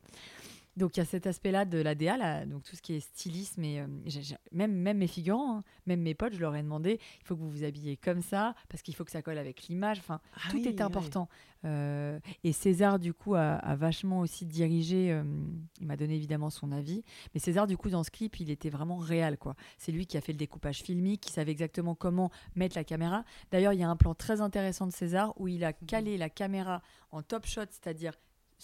Donc, 0.75 0.97
il 0.97 1.01
y 1.01 1.03
a 1.03 1.05
cet 1.05 1.27
aspect-là 1.27 1.65
de 1.65 1.77
la 1.77 1.93
DA, 1.93 2.17
là, 2.17 2.45
donc 2.45 2.63
tout 2.63 2.75
ce 2.75 2.81
qui 2.81 2.93
est 2.95 2.99
stylisme. 2.99 3.63
Et, 3.63 3.79
euh, 3.79 3.87
même, 4.51 4.73
même 4.73 4.97
mes 4.97 5.07
figurants, 5.07 5.57
hein, 5.57 5.63
même 5.85 6.01
mes 6.01 6.15
potes, 6.15 6.33
je 6.33 6.39
leur 6.39 6.55
ai 6.55 6.63
demandé 6.63 6.99
il 7.21 7.25
faut 7.25 7.35
que 7.35 7.39
vous 7.41 7.49
vous 7.49 7.63
habillez 7.63 7.95
comme 7.97 8.21
ça, 8.21 8.55
parce 8.69 8.81
qu'il 8.81 8.95
faut 8.95 9.03
que 9.05 9.11
ça 9.11 9.21
colle 9.21 9.37
avec 9.37 9.63
l'image. 9.67 9.99
Enfin, 9.99 10.19
Ah 10.35 10.39
tout 10.49 10.57
oui, 10.57 10.67
est 10.67 10.81
important. 10.81 11.29
Euh, 11.65 12.19
et 12.43 12.51
César, 12.53 12.99
du 12.99 13.13
coup, 13.13 13.35
a, 13.35 13.53
a 13.55 13.75
vachement 13.75 14.19
aussi 14.19 14.45
dirigé. 14.45 15.11
euh, 15.11 15.23
il 15.79 15.85
m'a 15.87 15.95
donné 15.95 16.15
évidemment 16.15 16.49
son 16.49 16.71
avis. 16.71 17.03
Mais 17.33 17.39
César, 17.39 17.67
du 17.67 17.77
coup, 17.77 17.89
dans 17.89 18.03
ce 18.03 18.11
clip, 18.11 18.39
il 18.39 18.49
était 18.49 18.69
vraiment 18.69 18.97
réel. 18.97 19.37
quoi. 19.37 19.55
C'est 19.77 19.91
lui 19.91 20.05
qui 20.07 20.17
a 20.17 20.21
fait 20.21 20.33
le 20.33 20.37
découpage 20.39 20.81
filmique, 20.81 21.21
qui 21.21 21.31
savait 21.31 21.51
exactement 21.51 21.93
comment 21.95 22.31
mettre 22.55 22.75
la 22.75 22.83
caméra. 22.83 23.23
D'ailleurs, 23.51 23.73
il 23.73 23.79
y 23.79 23.83
a 23.83 23.89
un 23.89 23.95
plan 23.95 24.13
très 24.15 24.41
intéressant 24.41 24.87
de 24.87 24.91
César 24.91 25.33
où 25.39 25.47
il 25.47 25.63
a 25.63 25.69
Mhm. 25.69 25.87
calé 25.87 26.17
la 26.17 26.29
caméra 26.29 26.81
en 27.11 27.21
top 27.21 27.45
shot, 27.45 27.61
c'est-à-dire 27.69 28.13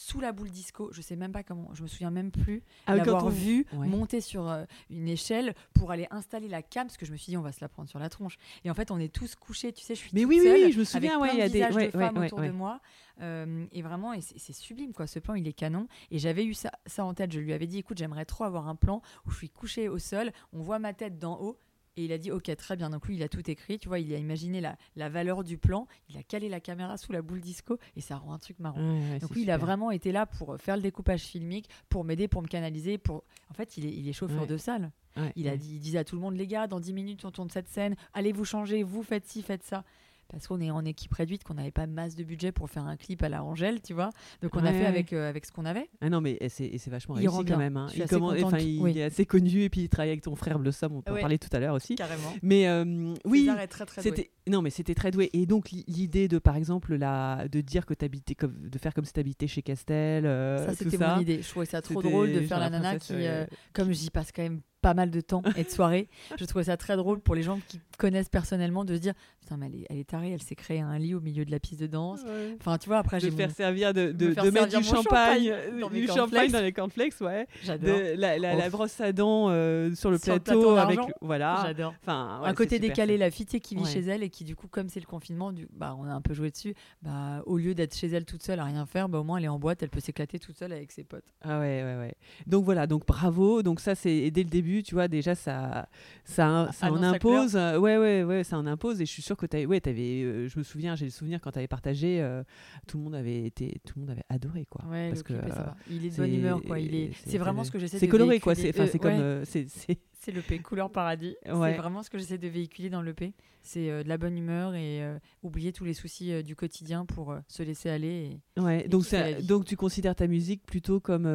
sous 0.02 0.22
la 0.22 0.32
boule 0.32 0.50
disco. 0.50 0.90
Je 0.94 1.02
sais 1.02 1.18
même 1.18 1.34
pas 1.34 1.44
comment, 1.44 1.74
je 1.74 1.84
me 1.84 1.88
souviens 1.90 2.10
même 2.10 2.32
plus 2.32 2.64
Ah 2.88 2.96
l'avoir 2.96 3.26
on- 3.26 3.30
vu 3.30 3.66
Ouais. 3.74 3.86
monter 3.86 4.22
sur 4.22 4.48
euh, 4.50 4.64
une 4.90 5.10
échelle 5.10 5.54
pour 5.74 5.92
aller 5.92 6.08
installer 6.10 6.48
la 6.48 6.62
cam, 6.62 6.88
parce 6.88 6.96
que 6.96 7.06
je 7.06 7.12
me 7.12 7.18
suis 7.18 7.32
dit, 7.32 7.36
on 7.38 7.42
va 7.42 7.52
se 7.52 7.60
la 7.60 7.68
prendre 7.68 7.90
sur 7.90 8.00
la 8.00 8.08
tronche. 8.08 8.38
Et 8.64 8.72
en 8.72 8.74
fait, 8.74 8.92
on 8.92 8.98
est 8.98 9.14
tous 9.14 9.36
couchés, 9.36 9.74
tu 9.74 9.84
sais, 9.84 9.96
je 9.96 10.00
suis 10.00 10.12
Mais 10.14 10.22
toute 10.22 10.30
oui, 10.30 10.38
oui, 10.40 10.46
seule, 10.46 10.66
oui, 10.68 10.72
je 10.72 10.80
me 10.80 10.86
souviens, 10.86 11.20
il 11.34 11.38
y 11.38 11.42
a 11.42 11.48
de 11.50 11.54
des- 11.54 11.64
ouais, 11.76 11.88
de 11.88 11.92
femmes 11.92 12.18
ouais, 12.18 12.28
autour 12.28 12.40
de 12.40 12.50
moi. 12.52 12.80
Euh, 13.20 13.66
et 13.74 13.82
vraiment, 13.82 14.14
et 14.14 14.22
c'est 14.22 14.40
c'est 14.40 14.54
sublime, 14.54 14.94
quoi. 14.94 15.06
Ce 15.06 15.20
plan, 15.20 15.34
il 15.34 15.46
est 15.46 15.52
canon. 15.54 15.90
Et 16.12 16.20
j'avais 16.20 16.46
eu 16.46 16.54
ça, 16.54 16.72
ça 16.86 17.04
en 17.04 17.14
tête. 17.14 17.34
Je 17.34 17.40
lui 17.42 17.52
avais 17.52 17.68
dit, 17.68 17.80
écoute, 17.80 17.98
j'aimerais 17.98 18.24
trop 18.24 18.46
avoir 18.46 18.70
un 18.70 18.76
plan 18.76 19.02
où 19.26 19.32
je 19.32 19.36
suis 19.36 19.50
couchée 19.50 19.90
au 19.90 20.00
sol, 20.00 20.32
on 20.54 20.62
voit 20.62 20.80
ma 20.80 20.94
tête 20.94 21.20
d'en 21.20 21.38
haut. 21.42 21.60
Et 21.98 22.06
il 22.06 22.12
a 22.12 22.18
dit, 22.18 22.32
ok, 22.32 22.56
très 22.56 22.76
bien. 22.78 22.90
Donc 22.90 23.08
lui, 23.08 23.16
il 23.16 23.24
a 23.24 23.28
tout 23.30 23.50
écrit. 23.50 23.78
Tu 23.80 23.88
vois, 23.88 24.00
il 24.00 24.14
a 24.14 24.18
imaginé 24.18 24.62
la, 24.62 24.78
la 24.96 25.10
valeur 25.10 25.44
du 25.44 25.58
plan. 25.58 25.88
Il 26.10 26.18
a 26.18 26.24
calé 26.24 26.48
la 26.50 26.60
caméra 26.60 26.98
sous 26.98 27.12
la 27.12 27.22
boule 27.22 27.42
disco 27.42 27.78
et 27.96 28.02
ça 28.02 28.18
rend 28.18 28.34
un 28.34 28.40
truc 28.40 28.60
marrant. 28.60 28.80
Ouais, 28.80 29.12
ouais, 29.12 29.20
Donc 29.20 29.32
lui, 29.32 29.42
il 29.42 29.52
a 29.52 29.58
vraiment 29.58 29.92
été 29.92 30.12
là 30.12 30.26
pour 30.26 30.58
faire 30.60 30.76
le 30.78 30.82
découpage 30.82 31.22
filmique, 31.22 31.70
pour 31.90 32.04
m'aider, 32.04 32.28
pour 32.28 32.42
me 32.42 32.48
canaliser. 32.48 32.98
Pour... 32.98 33.24
En 33.50 33.54
fait, 33.54 33.78
il 33.78 33.86
est, 33.86 33.92
il 33.94 34.08
est 34.08 34.14
chauffeur 34.14 34.42
Ouais. 34.42 34.48
de 34.48 34.58
salle. 34.58 34.92
Il, 35.36 35.50
a 35.50 35.58
dit, 35.58 35.74
il 35.76 35.80
disait 35.80 35.98
à 35.98 36.04
tout 36.06 36.16
le 36.16 36.22
monde, 36.22 36.36
les 36.36 36.48
gars, 36.48 36.68
dans 36.68 36.80
10 36.80 36.94
minutes, 36.94 37.26
on 37.26 37.32
tourne 37.32 37.50
cette 37.50 37.68
scène. 37.68 37.96
Allez 38.14 38.32
vous 38.32 38.46
changer, 38.46 38.84
vous 38.84 39.04
faites 39.04 39.26
ci, 39.26 39.42
faites 39.42 39.64
ça. 39.64 39.84
Parce 40.32 40.48
qu'on 40.48 40.62
est 40.62 40.70
en 40.72 40.86
équipe 40.86 41.14
réduite, 41.14 41.44
qu'on 41.44 41.56
n'avait 41.56 41.72
pas 41.72 41.88
masse 41.88 42.16
de 42.16 42.24
budget 42.24 42.52
pour 42.52 42.70
faire 42.70 42.86
un 42.86 42.96
clip 42.98 43.24
à 43.24 43.30
la 43.30 43.44
Angèle, 43.44 43.82
tu 43.82 43.94
vois. 43.94 44.12
Donc 44.44 44.56
on 44.56 44.62
Ouais, 44.62 44.70
a 44.70 44.72
fait 44.72 44.80
ouais. 44.82 44.86
avec, 44.86 45.12
euh, 45.14 45.28
avec 45.28 45.46
ce 45.46 45.52
qu'on 45.52 45.66
avait. 45.66 45.90
Ah 46.02 46.10
non, 46.10 46.22
mais 46.22 46.38
c'est 46.50 46.66
et 46.66 46.78
c'est 46.78 46.92
vachement 46.92 47.16
Il 47.16 47.22
réussi 47.22 47.36
rend 47.36 47.44
quand 47.44 47.58
même. 47.58 47.78
hein. 47.78 47.88
Il, 47.96 48.06
comment- 48.08 48.30
oui. 48.30 48.98
est 49.00 49.04
assez 49.04 49.26
connu 49.26 49.64
et 49.64 49.70
puis 49.70 49.82
il 49.82 49.90
travaille 49.90 50.10
avec 50.12 50.22
ton 50.22 50.36
frère 50.36 50.60
Blossom, 50.60 50.96
on 50.96 51.02
peut 51.02 51.14
en 51.14 51.20
parler 51.20 51.40
tout 51.40 51.50
à 51.52 51.60
l'heure 51.60 51.74
aussi. 51.74 51.96
Carrément. 51.96 52.34
Mais 52.44 52.68
euh, 52.68 53.14
oui, 53.26 53.40
César 53.42 53.60
est 53.60 53.68
très 53.68 53.86
très 53.86 54.02
doué. 54.02 54.12
c'était 54.12 54.30
non, 54.48 54.62
mais 54.62 54.70
c'était 54.70 54.96
très 54.96 55.12
doué. 55.12 55.30
Et 55.34 55.46
donc 55.46 55.72
li- 55.72 55.84
l'idée 55.88 56.28
de 56.28 56.38
par 56.40 56.56
exemple 56.56 56.96
la 56.96 57.48
de 57.52 57.62
dire 57.62 57.86
que 57.86 57.94
t'habitais 57.94 58.36
comme 58.36 58.70
de 58.70 58.78
faire 58.78 58.94
comme 58.94 59.06
si 59.06 59.14
t'habitais 59.14 59.48
chez 59.48 59.62
Castel, 59.64 60.26
euh, 60.26 60.66
Ça, 60.68 60.76
c'était 60.76 60.98
mon 60.98 61.20
idée. 61.20 61.42
Je 61.42 61.50
trouvais 61.50 61.66
ça 61.66 61.82
trop 61.82 62.02
drôle 62.04 62.32
de 62.34 62.42
faire 62.42 62.60
la 62.60 62.70
nana 62.70 62.98
qui, 63.00 63.14
euh, 63.14 63.18
euh, 63.44 63.46
comme 63.74 63.92
j'y 63.92 64.10
passe 64.12 64.32
quand 64.32 64.44
même 64.44 64.62
pas 64.82 64.94
mal 64.94 65.12
de 65.12 65.22
temps 65.22 65.42
et 65.58 65.64
de 65.64 65.70
soirées, 65.70 66.08
je 66.40 66.46
trouvais 66.46 66.66
ça 66.66 66.78
très 66.78 66.96
drôle 66.98 67.20
pour 67.20 67.36
les 67.36 67.44
gens 67.44 67.60
qui 67.68 67.80
connaissent 67.98 68.30
personnellement 68.30 68.86
de 68.86 68.96
se 68.96 69.00
dire 69.00 69.14
Putain, 69.42 69.58
mais 69.58 69.66
elle 69.68 69.76
est, 69.76 69.86
elle 69.90 69.98
est 69.98 70.08
tarée, 70.08 70.32
elle 70.32 70.42
s'est 70.42 70.56
créée 70.56 70.80
un 70.80 70.98
lit 71.00 71.16
au 71.16 71.22
milieu 71.22 71.44
de 71.44 71.52
la 71.52 71.60
piste 71.60 71.82
de 71.82 71.88
danse. 71.88 72.22
Ouais. 72.24 72.56
Enfin, 72.60 72.78
tu 72.78 72.88
vois, 72.88 73.00
après, 73.00 73.18
de 73.18 73.24
j'ai 73.24 73.32
faire 73.32 73.48
mon- 73.48 73.54
servir 73.54 73.94
de, 73.94 74.12
de, 74.12 74.28
me 74.28 74.34
faire 74.34 74.44
de 74.44 74.50
mettre 74.52 74.78
du 74.78 74.84
champagne, 74.84 75.46
champagne 75.46 75.80
dans 75.80 75.90
du 75.90 76.08
champagne 76.08 76.52
dans 76.52 76.62
les 76.62 76.72
cornflakes, 76.72 77.20
ouais. 77.22 77.48
J'adore. 77.64 77.98
De 77.98 78.04
la, 78.16 78.38
la, 78.38 78.56
la 78.56 78.66
Ouf. 78.68 78.72
brosse 78.72 79.02
à 79.02 79.12
dents 79.12 79.48
euh, 79.50 79.96
sur 79.96 80.12
le 80.12 80.18
Sur 80.18 80.40
plateau, 80.40 80.76
avec 80.76 81.00
voilà. 81.22 81.64
J'adore. 81.66 81.94
Enfin, 82.04 82.42
ouais, 82.44 82.50
un 82.50 82.54
côté 82.54 82.78
décalé, 82.80 83.18
la 83.18 83.32
fille 83.32 83.46
qui 83.48 83.76
vit 83.76 83.82
Ouais. 83.82 83.90
chez 83.90 84.02
elle 84.02 84.22
et 84.24 84.30
qui 84.30 84.44
du 84.44 84.56
coup 84.56 84.68
comme 84.68 84.88
c'est 84.90 85.00
le 85.00 85.06
confinement, 85.08 85.52
du, 85.52 85.68
bah 85.74 85.96
on 85.98 86.04
a 86.06 86.12
un 86.14 86.22
peu 86.22 86.34
joué 86.34 86.52
dessus. 86.52 86.76
Bah 87.02 87.42
au 87.46 87.58
lieu 87.58 87.74
d'être 87.74 87.96
chez 87.96 88.08
elle 88.08 88.26
toute 88.26 88.44
seule 88.44 88.60
à 88.60 88.66
rien 88.66 88.86
faire, 88.86 89.10
bah 89.10 89.20
au 89.20 89.24
moins 89.24 89.38
elle 89.40 89.46
est 89.46 89.50
en 89.50 89.58
boîte, 89.60 89.82
elle 89.82 89.90
peut 89.90 90.00
s'éclater 90.00 90.38
toute 90.38 90.58
seule 90.58 90.74
avec 90.74 90.92
ses 90.92 91.04
potes. 91.04 91.26
Ah 91.42 91.60
ouais, 91.60 91.84
ouais, 91.84 91.96
ouais. 91.98 92.14
Donc 92.46 92.66
voilà, 92.66 92.86
donc 92.86 93.06
bravo. 93.08 93.64
Donc 93.64 93.80
ça, 93.80 93.96
c'est 93.96 94.30
dès 94.30 94.44
le 94.44 94.50
début, 94.50 94.69
tu 94.84 94.96
vois, 94.96 95.08
déjà 95.08 95.36
ça, 95.36 95.88
ça, 96.24 96.70
ça 96.72 96.88
en 96.88 96.96
Annonce 96.96 97.02
la 97.02 97.10
impose. 97.10 97.56
Euh, 97.56 97.78
Ouais, 97.80 97.98
ouais, 97.98 98.24
ouais, 98.24 98.44
ça 98.44 98.58
en 98.58 98.66
impose. 98.66 99.02
Et 99.02 99.06
je 99.06 99.12
suis 99.12 99.22
sûre 99.22 99.38
que 99.38 99.46
tu 99.46 99.66
ouais, 99.66 99.82
avais, 99.88 100.48
je 100.48 100.58
me 100.58 100.64
souviens, 100.64 100.96
j'ai 100.96 101.06
le 101.06 101.12
souvenir 101.12 101.40
quand 101.42 101.52
tu 101.52 101.60
avais 101.60 101.68
partagé, 101.68 102.22
euh, 102.22 102.44
tout 102.88 102.98
le 102.98 103.04
monde 103.06 103.16
avait 103.16 103.44
été, 103.46 103.80
tout 103.86 103.94
le 103.98 104.02
monde 104.02 104.12
avait 104.12 104.26
adoré, 104.30 104.66
quoi. 104.70 104.86
Ouais, 104.90 105.10
Parce 105.10 105.24
que 105.24 105.34
est 105.34 105.38
euh. 105.38 105.66
Il 105.90 106.06
est 106.06 106.10
de 106.10 106.16
bonne 106.18 106.34
humeur 106.34 106.62
quoi. 106.62 106.78
C'est- 107.26 107.38
vraiment 107.38 107.64
ce 107.64 107.72
que 107.72 107.80
j'essaie 107.80 107.98
de 107.98 108.00
C'est 108.00 108.08
coloré, 108.08 108.40
quoi. 108.40 108.56
C'est, 108.56 108.72
véhiculer. 108.72 108.84
enfin, 108.84 108.92
c'est 108.92 108.98
Euh, 109.06 109.10
comme, 109.10 109.18
ouais. 109.20 109.24
euh, 109.24 109.46
c'est, 109.46 110.00
c'est- 110.20 110.32
C'est 110.32 110.32
le 110.36 110.42
P, 110.42 110.60
couleur 110.60 110.92
paradis. 110.92 111.36
Ouais. 111.46 111.72
C'est 111.72 111.78
vraiment 111.78 112.04
ce 112.04 112.10
que 112.10 112.18
j'essaie 112.18 112.38
de 112.38 112.48
véhiculer 112.48 112.90
dans 112.90 113.02
le 113.02 113.14
P. 113.14 113.34
C'est 113.62 113.90
euh, 113.90 114.04
de 114.04 114.10
la 114.10 114.18
bonne 114.18 114.38
humeur 114.38 114.74
et 114.74 115.04
euh, 115.04 115.18
oublier 115.44 115.74
tous 115.74 115.84
les 115.86 115.94
soucis 115.94 116.32
euh, 116.32 116.42
du 116.44 116.56
quotidien 116.56 117.06
pour 117.06 117.36
se 117.48 117.62
laisser 117.64 117.90
aller. 117.90 118.40
et- 118.58 118.62
Ouais, 118.62 118.86
Et 118.86 118.88
donc, 118.88 119.06
ça- 119.06 119.34
tu 119.66 119.76
considères 119.76 120.16
ta 120.16 120.28
musique 120.28 120.66
plutôt 120.66 121.00
comme 121.00 121.26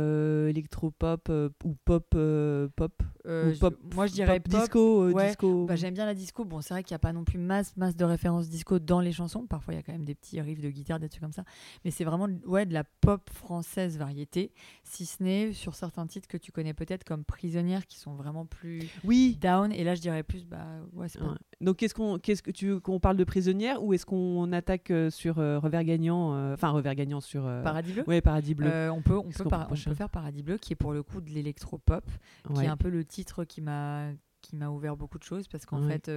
électropop 0.48 1.30
ou 1.64 1.74
pop, 1.84 2.08
pop, 2.10 3.02
ou 3.24 3.28
je- 3.28 3.58
pop 3.58 3.78
moi 3.94 4.06
je 4.06 4.12
dirais 4.14 4.40
pop, 4.40 4.50
pop. 4.52 4.60
disco, 4.60 5.10
ouais. 5.12 5.26
disco. 5.28 5.66
Bah, 5.66 5.76
J'aime 5.76 5.94
bien 5.94 6.06
la 6.06 6.14
disco. 6.14 6.44
Bon, 6.44 6.60
c'est 6.60 6.74
vrai 6.74 6.82
qu'il 6.82 6.92
n'y 6.94 6.96
a 6.96 7.00
pas 7.00 7.12
non 7.12 7.24
plus 7.24 7.38
masse, 7.38 7.76
masse 7.76 7.96
de 7.96 8.04
références 8.04 8.48
disco 8.48 8.78
dans 8.78 9.00
les 9.00 9.12
chansons. 9.12 9.46
Parfois, 9.46 9.74
il 9.74 9.76
y 9.78 9.80
a 9.80 9.82
quand 9.82 9.92
même 9.92 10.04
des 10.04 10.14
petits 10.14 10.40
riffs 10.40 10.60
de 10.60 10.70
guitare, 10.70 10.98
des 11.00 11.08
trucs 11.08 11.22
comme 11.22 11.32
ça. 11.32 11.44
Mais 11.84 11.90
c'est 11.90 12.04
vraiment 12.04 12.28
ouais, 12.46 12.66
de 12.66 12.74
la 12.74 12.84
pop 12.84 13.28
française 13.30 13.98
variété, 13.98 14.52
si 14.82 15.06
ce 15.06 15.22
n'est 15.22 15.52
sur 15.52 15.74
certains 15.74 16.06
titres 16.06 16.28
que 16.28 16.36
tu 16.36 16.52
connais 16.52 16.74
peut-être 16.74 17.04
comme 17.04 17.24
Prisonnière, 17.24 17.86
qui 17.86 17.98
sont 17.98 18.14
vraiment 18.14 18.46
plus 18.46 18.73
oui. 19.04 19.38
down. 19.40 19.72
Et 19.72 19.84
là, 19.84 19.94
je 19.94 20.00
dirais 20.00 20.22
plus, 20.22 20.44
bah 20.44 20.64
ouais, 20.92 21.08
c'est 21.08 21.18
pas. 21.18 21.26
Ouais. 21.26 21.36
Donc 21.60 21.76
qu'est-ce 21.76 21.94
qu'on, 21.94 22.18
qu'est-ce 22.18 22.42
que 22.42 22.50
tu, 22.50 22.80
qu'on 22.80 23.00
parle 23.00 23.16
de 23.16 23.24
prisonnière 23.24 23.82
ou 23.82 23.92
est-ce 23.94 24.04
qu'on 24.06 24.52
attaque 24.52 24.90
euh, 24.90 25.10
sur 25.10 25.38
euh, 25.38 25.58
revers 25.58 25.84
gagnant, 25.84 26.34
euh, 26.34 26.54
enfin 26.54 26.70
revers 26.70 26.94
gagnant 26.94 27.20
sur. 27.20 27.42
Paradis 27.62 27.92
bleu 27.92 28.04
Ouais, 28.06 28.20
paradis 28.20 28.54
bleu. 28.54 28.90
On 28.90 29.02
peut, 29.02 29.16
on 29.16 29.30
peut, 29.30 29.44
par- 29.44 29.68
on 29.70 29.74
peut 29.74 29.94
faire 29.94 30.10
Paradis 30.10 30.42
bleu, 30.42 30.58
qui 30.58 30.72
est 30.72 30.76
pour 30.76 30.92
le 30.92 31.02
coup 31.02 31.20
de 31.20 31.30
l'électropop, 31.30 32.04
qui 32.46 32.52
Ouais. 32.52 32.64
est 32.64 32.68
un 32.68 32.76
peu 32.76 32.88
le 32.90 33.04
titre 33.04 33.44
qui 33.44 33.60
m'a 33.60 34.08
qui 34.42 34.56
m'a 34.56 34.68
ouvert 34.68 34.94
beaucoup 34.94 35.18
de 35.18 35.24
choses 35.24 35.48
parce 35.48 35.64
qu'en 35.64 35.82
Ouais. 35.82 35.92
fait, 35.92 36.10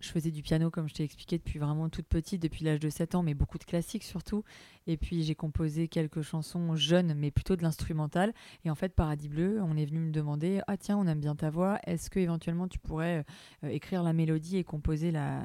Je 0.00 0.10
faisais 0.10 0.30
du 0.30 0.42
piano, 0.42 0.70
comme 0.70 0.88
je 0.88 0.94
t'ai 0.94 1.02
expliqué, 1.02 1.38
depuis 1.38 1.58
vraiment 1.58 1.88
toute 1.88 2.06
petite, 2.06 2.40
depuis 2.40 2.64
l'âge 2.64 2.78
de 2.78 2.88
7 2.88 3.16
ans, 3.16 3.24
mais 3.24 3.34
beaucoup 3.34 3.58
de 3.58 3.64
classiques 3.64 4.04
surtout. 4.04 4.44
Et 4.86 4.96
puis 4.96 5.24
j'ai 5.24 5.34
composé 5.34 5.88
quelques 5.88 6.22
chansons 6.22 6.76
jeunes, 6.76 7.14
mais 7.14 7.32
plutôt 7.32 7.56
de 7.56 7.62
l'instrumental. 7.62 8.32
Et 8.64 8.70
en 8.70 8.76
fait, 8.76 8.94
Paradis 8.94 9.28
Bleu, 9.28 9.60
on 9.60 9.76
est 9.76 9.86
venu 9.86 9.98
me 9.98 10.12
demander 10.12 10.60
Ah, 10.68 10.76
tiens, 10.76 10.96
on 10.98 11.06
aime 11.06 11.20
bien 11.20 11.34
ta 11.34 11.50
voix, 11.50 11.80
est-ce 11.84 12.10
que 12.10 12.20
éventuellement 12.20 12.68
tu 12.68 12.78
pourrais 12.78 13.24
euh, 13.64 13.68
écrire 13.68 14.04
la 14.04 14.12
mélodie 14.12 14.56
et 14.56 14.64
composer 14.64 15.10
la. 15.10 15.42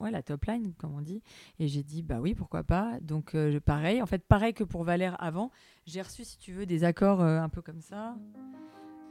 Ouais, 0.00 0.10
la 0.10 0.22
top 0.22 0.44
line, 0.46 0.74
comme 0.76 0.92
on 0.92 1.00
dit? 1.00 1.22
Et 1.60 1.68
j'ai 1.68 1.84
dit, 1.84 2.02
bah 2.02 2.20
oui, 2.20 2.34
pourquoi 2.34 2.64
pas. 2.64 2.98
Donc, 3.00 3.34
euh, 3.36 3.60
pareil. 3.60 4.02
En 4.02 4.06
fait, 4.06 4.26
pareil 4.26 4.52
que 4.52 4.64
pour 4.64 4.82
Valère 4.82 5.16
avant, 5.22 5.52
j'ai 5.86 6.02
reçu, 6.02 6.24
si 6.24 6.36
tu 6.36 6.52
veux, 6.52 6.66
des 6.66 6.82
accords 6.82 7.22
euh, 7.22 7.38
un 7.38 7.48
peu 7.48 7.62
comme 7.62 7.80
ça. 7.80 8.16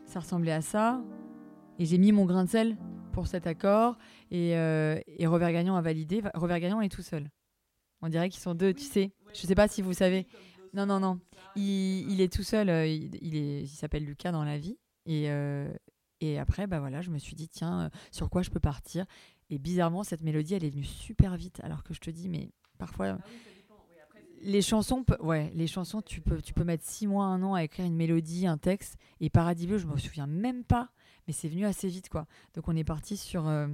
Ça 0.06 0.20
ressemblait 0.20 0.52
à 0.52 0.62
ça. 0.62 1.02
Et 1.80 1.86
j'ai 1.86 1.98
mis 1.98 2.12
mon 2.12 2.26
grain 2.26 2.44
de 2.46 2.50
sel 2.50 2.78
pour 3.12 3.28
cet 3.28 3.48
accord. 3.48 3.98
Et, 4.32 4.56
euh, 4.58 5.00
et 5.08 5.26
Robert 5.28 5.52
Gagnon 5.52 5.76
a 5.76 5.82
validé. 5.82 6.22
Va- 6.22 6.32
Robert 6.36 6.60
Gagnon 6.60 6.82
est 6.82 6.90
tout 6.90 7.02
seul. 7.02 7.30
On 8.02 8.10
dirait 8.10 8.30
qu'ils 8.30 8.42
sont 8.42 8.54
deux, 8.56 8.74
tu 8.74 8.84
sais. 8.84 9.12
Je 9.34 9.42
sais 9.42 9.56
pas 9.56 9.68
si 9.68 9.82
vous 9.82 9.94
savez. 9.94 10.28
Non, 10.74 10.86
non, 10.86 11.00
non. 11.00 11.20
Il, 11.56 12.12
il 12.12 12.22
est 12.22 12.32
tout 12.32 12.44
seul. 12.44 12.70
euh, 12.70 12.86
Il, 12.88 13.68
s'appelle 13.68 14.06
Lucas 14.06 14.32
dans 14.32 14.44
la 14.44 14.58
vie. 14.58 14.78
Et, 15.06 15.30
euh, 15.30 15.72
et 16.22 16.40
après, 16.40 16.68
bah 16.68 16.80
voilà, 16.80 17.02
je 17.02 17.10
me 17.10 17.18
suis 17.18 17.36
dit, 17.36 17.48
tiens, 17.50 17.82
euh, 17.86 17.90
sur 18.12 18.30
quoi 18.30 18.42
je 18.42 18.50
peux 18.50 18.60
partir? 18.60 19.06
Et 19.50 19.58
bizarrement, 19.60 20.04
cette 20.04 20.22
mélodie, 20.22 20.54
elle 20.56 20.64
est 20.64 20.70
venue 20.70 20.84
super 20.84 21.36
vite. 21.38 21.60
Alors 21.64 21.84
que 21.84 21.94
je 21.94 22.00
te 22.00 22.10
dis, 22.10 22.30
mais 22.30 22.52
parfois. 22.78 23.18
Les 24.42 24.62
chansons, 24.62 25.06
ouais, 25.22 25.52
les 25.56 25.68
chansons, 25.68 26.02
tu 26.02 26.20
peux, 26.20 26.42
tu 26.42 26.54
peux 26.54 26.66
mettre 26.66 26.84
six 26.84 27.08
mois, 27.08 27.26
un 27.26 27.42
an 27.44 27.54
à 27.54 27.64
écrire 27.64 27.86
une 27.86 27.96
mélodie, 27.96 28.46
un 28.46 28.58
texte. 28.58 28.98
Et 29.22 29.30
Paradis 29.30 29.68
Bleu, 29.68 29.78
je 29.78 29.88
me 29.88 29.96
souviens 29.98 30.28
même 30.28 30.66
pas, 30.66 30.90
mais 31.28 31.34
c'est 31.34 31.48
venu 31.48 31.66
assez 31.66 31.88
vite, 31.88 32.10
quoi. 32.10 32.26
Donc 32.56 32.68
on 32.68 32.76
est 32.76 32.84
parti 32.84 33.18
sur. 33.18 33.48
euh, 33.48 33.68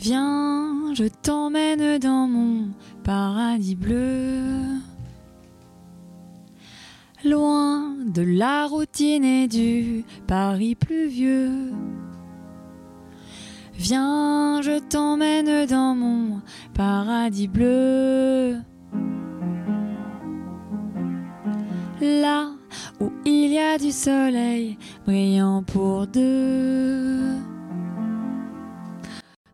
Viens, 0.00 0.94
je 0.94 1.04
t'emmène 1.04 1.98
dans 1.98 2.28
mon 2.28 2.68
paradis 3.02 3.74
bleu. 3.74 4.78
Loin 7.24 7.96
de 8.06 8.22
la 8.22 8.66
routine 8.68 9.24
et 9.24 9.48
du 9.48 10.04
Paris 10.28 10.76
pluvieux. 10.76 11.72
Viens, 13.74 14.60
je 14.62 14.78
t'emmène 14.78 15.66
dans 15.66 15.96
mon 15.96 16.40
paradis 16.74 17.48
bleu. 17.48 18.56
Là 22.00 22.50
où 23.00 23.12
il 23.24 23.52
y 23.52 23.58
a 23.58 23.78
du 23.78 23.90
soleil 23.90 24.78
brillant 25.04 25.62
pour 25.62 26.06
deux. 26.06 27.36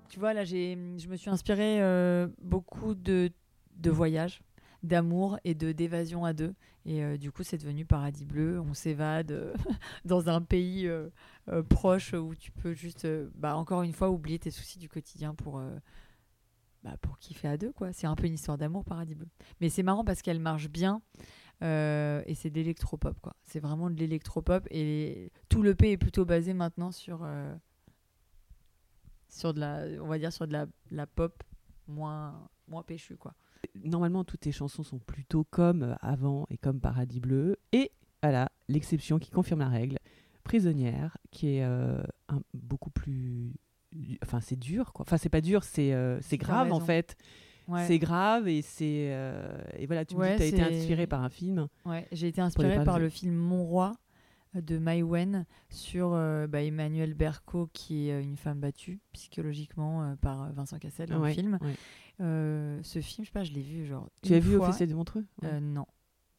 Tu 0.09 0.21
vois, 0.21 0.33
là, 0.33 0.45
je 0.45 1.09
me 1.09 1.17
suis 1.17 1.29
inspirée 1.29 1.83
euh, 1.83 2.29
beaucoup 2.41 2.95
de, 2.95 3.33
de 3.77 3.91
voyages, 3.91 4.43
d'amour 4.85 5.39
et 5.43 5.55
de 5.55 5.73
d'évasion 5.73 6.25
à 6.25 6.33
deux. 6.33 6.55
Et 6.87 7.03
euh, 7.03 7.17
du 7.17 7.33
coup, 7.33 7.43
c'est 7.43 7.59
devenu 7.59 7.85
Paradis 7.85 8.25
Bleu. 8.25 8.61
On 8.61 8.75
s'évade 8.75 9.33
euh, 9.33 9.53
dans 10.05 10.29
un 10.29 10.41
pays 10.41 10.89
proche 11.69 12.13
où 12.13 12.35
tu 12.35 12.53
peux 12.53 12.75
juste, 12.75 13.09
bah, 13.35 13.57
encore 13.57 13.83
une 13.83 13.93
fois, 13.93 14.09
oublier 14.11 14.39
tes 14.39 14.53
soucis 14.53 14.79
du 14.79 14.89
quotidien 14.89 15.35
pour, 15.35 15.61
bah, 16.85 16.97
pour 17.01 17.19
kiffer 17.19 17.49
à 17.49 17.57
deux. 17.57 17.73
quoi. 17.73 17.93
C'est 17.93 18.07
un 18.07 18.15
peu 18.15 18.27
une 18.27 18.35
histoire 18.35 18.57
d'amour, 18.57 18.85
Paradis 18.85 19.15
Bleu. 19.15 19.27
Mais 19.61 19.69
c'est 19.69 19.83
marrant 19.83 20.05
parce 20.05 20.23
qu'elle 20.23 20.39
marche 20.39 20.69
bien. 20.69 21.03
Euh, 21.63 22.23
et 22.27 22.35
c'est 22.35 22.51
de 22.51 22.55
l'électropop, 22.57 23.19
quoi. 23.21 23.35
C'est 23.43 23.61
vraiment 23.61 23.91
de 23.91 23.97
l'électropop. 23.97 24.67
Et 24.71 25.31
tout 25.49 25.63
le 25.63 25.75
P 25.75 25.93
est 25.93 25.97
plutôt 25.97 26.25
basé 26.25 26.53
maintenant 26.55 26.91
sur, 26.93 27.21
euh, 27.23 27.55
sur 29.29 29.55
de 29.55 29.61
la, 29.61 29.85
on 30.03 30.07
va 30.09 30.19
dire 30.19 30.33
sur 30.33 30.47
de 30.47 30.53
la, 30.53 30.67
la 30.91 31.07
pop 31.07 31.43
moins, 31.89 32.49
moins 32.69 32.83
péchue, 32.83 33.17
quoi. 33.17 33.35
Normalement, 33.83 34.25
toutes 34.25 34.41
tes 34.41 34.53
chansons 34.53 34.83
sont 34.83 34.99
plutôt 34.99 35.45
comme 35.45 35.97
avant 36.01 36.47
et 36.51 36.59
comme 36.59 36.81
Paradis 36.81 37.21
Bleu. 37.21 37.57
Et 37.73 37.91
voilà, 38.23 38.51
l'exception 38.69 39.19
qui 39.19 39.31
confirme 39.31 39.61
la 39.61 39.69
règle. 39.69 39.99
Prisonnière, 40.45 41.17
qui 41.31 41.57
est 41.57 41.65
euh, 41.65 42.03
un- 42.29 42.43
beaucoup 42.53 42.91
plus. 42.91 43.55
Enfin, 44.23 44.41
c'est 44.41 44.59
dur, 44.59 44.93
quoi. 44.93 45.05
Enfin, 45.07 45.17
c'est 45.17 45.31
pas 45.31 45.41
dur, 45.41 45.65
c'est 45.65 45.95
euh, 45.95 46.21
grave, 46.33 46.73
en 46.73 46.81
fait. 46.81 47.17
Ouais. 47.69 47.87
C'est 47.87 47.99
grave 47.99 48.47
et 48.49 48.61
c'est. 48.63 49.09
euh, 49.13 49.57
et 49.79 49.87
voilà, 49.87 50.05
tu 50.05 50.15
me 50.17 50.21
Ouais, 50.21 50.31
dis 50.31 50.33
que 50.35 50.39
tu 50.39 50.43
as 50.45 50.47
été 50.67 50.73
c'est- 50.75 50.79
inspiré 50.81 51.07
par 51.07 51.23
un 51.23 51.31
film. 51.31 51.69
Ouais, 51.87 52.07
j'ai 52.13 52.29
été 52.29 52.41
inspirée 52.41 52.85
par 52.85 52.99
le- 52.99 53.09
film 53.09 53.35
Mon 53.35 53.65
Roi 53.65 53.95
euh, 54.57 54.61
de 54.61 54.79
Mai 54.79 55.03
Wen 55.03 55.47
sur 55.71 56.13
euh, 56.13 56.47
bah, 56.47 56.63
Emmanuel 56.63 57.15
Berco, 57.15 57.69
qui 57.73 58.09
est 58.09 58.13
euh, 58.13 58.23
une 58.23 58.37
femme 58.37 58.61
battue 58.61 59.01
psychologiquement 59.13 60.03
euh, 60.03 60.15
par 60.17 60.53
Vincent 60.53 60.79
Cassel 60.79 61.09
dans 61.09 61.21
Ouais, 61.21 61.29
le 61.31 61.35
film. 61.35 61.59
ce 62.19 63.01
film, 63.01 63.25
je 63.25 63.31
sais 63.31 63.33
pas, 63.33 63.45
je 63.45 63.53
l'ai 63.53 63.63
vu 63.63 63.87
genre. 63.87 64.09
Tu 64.23 64.29
une 64.31 64.35
as 64.37 64.41
vu 64.41 64.57
fois. 64.57 64.69
Officier 64.69 64.87
de 64.87 64.95
Montreux? 64.95 65.25
Non. 65.43 65.87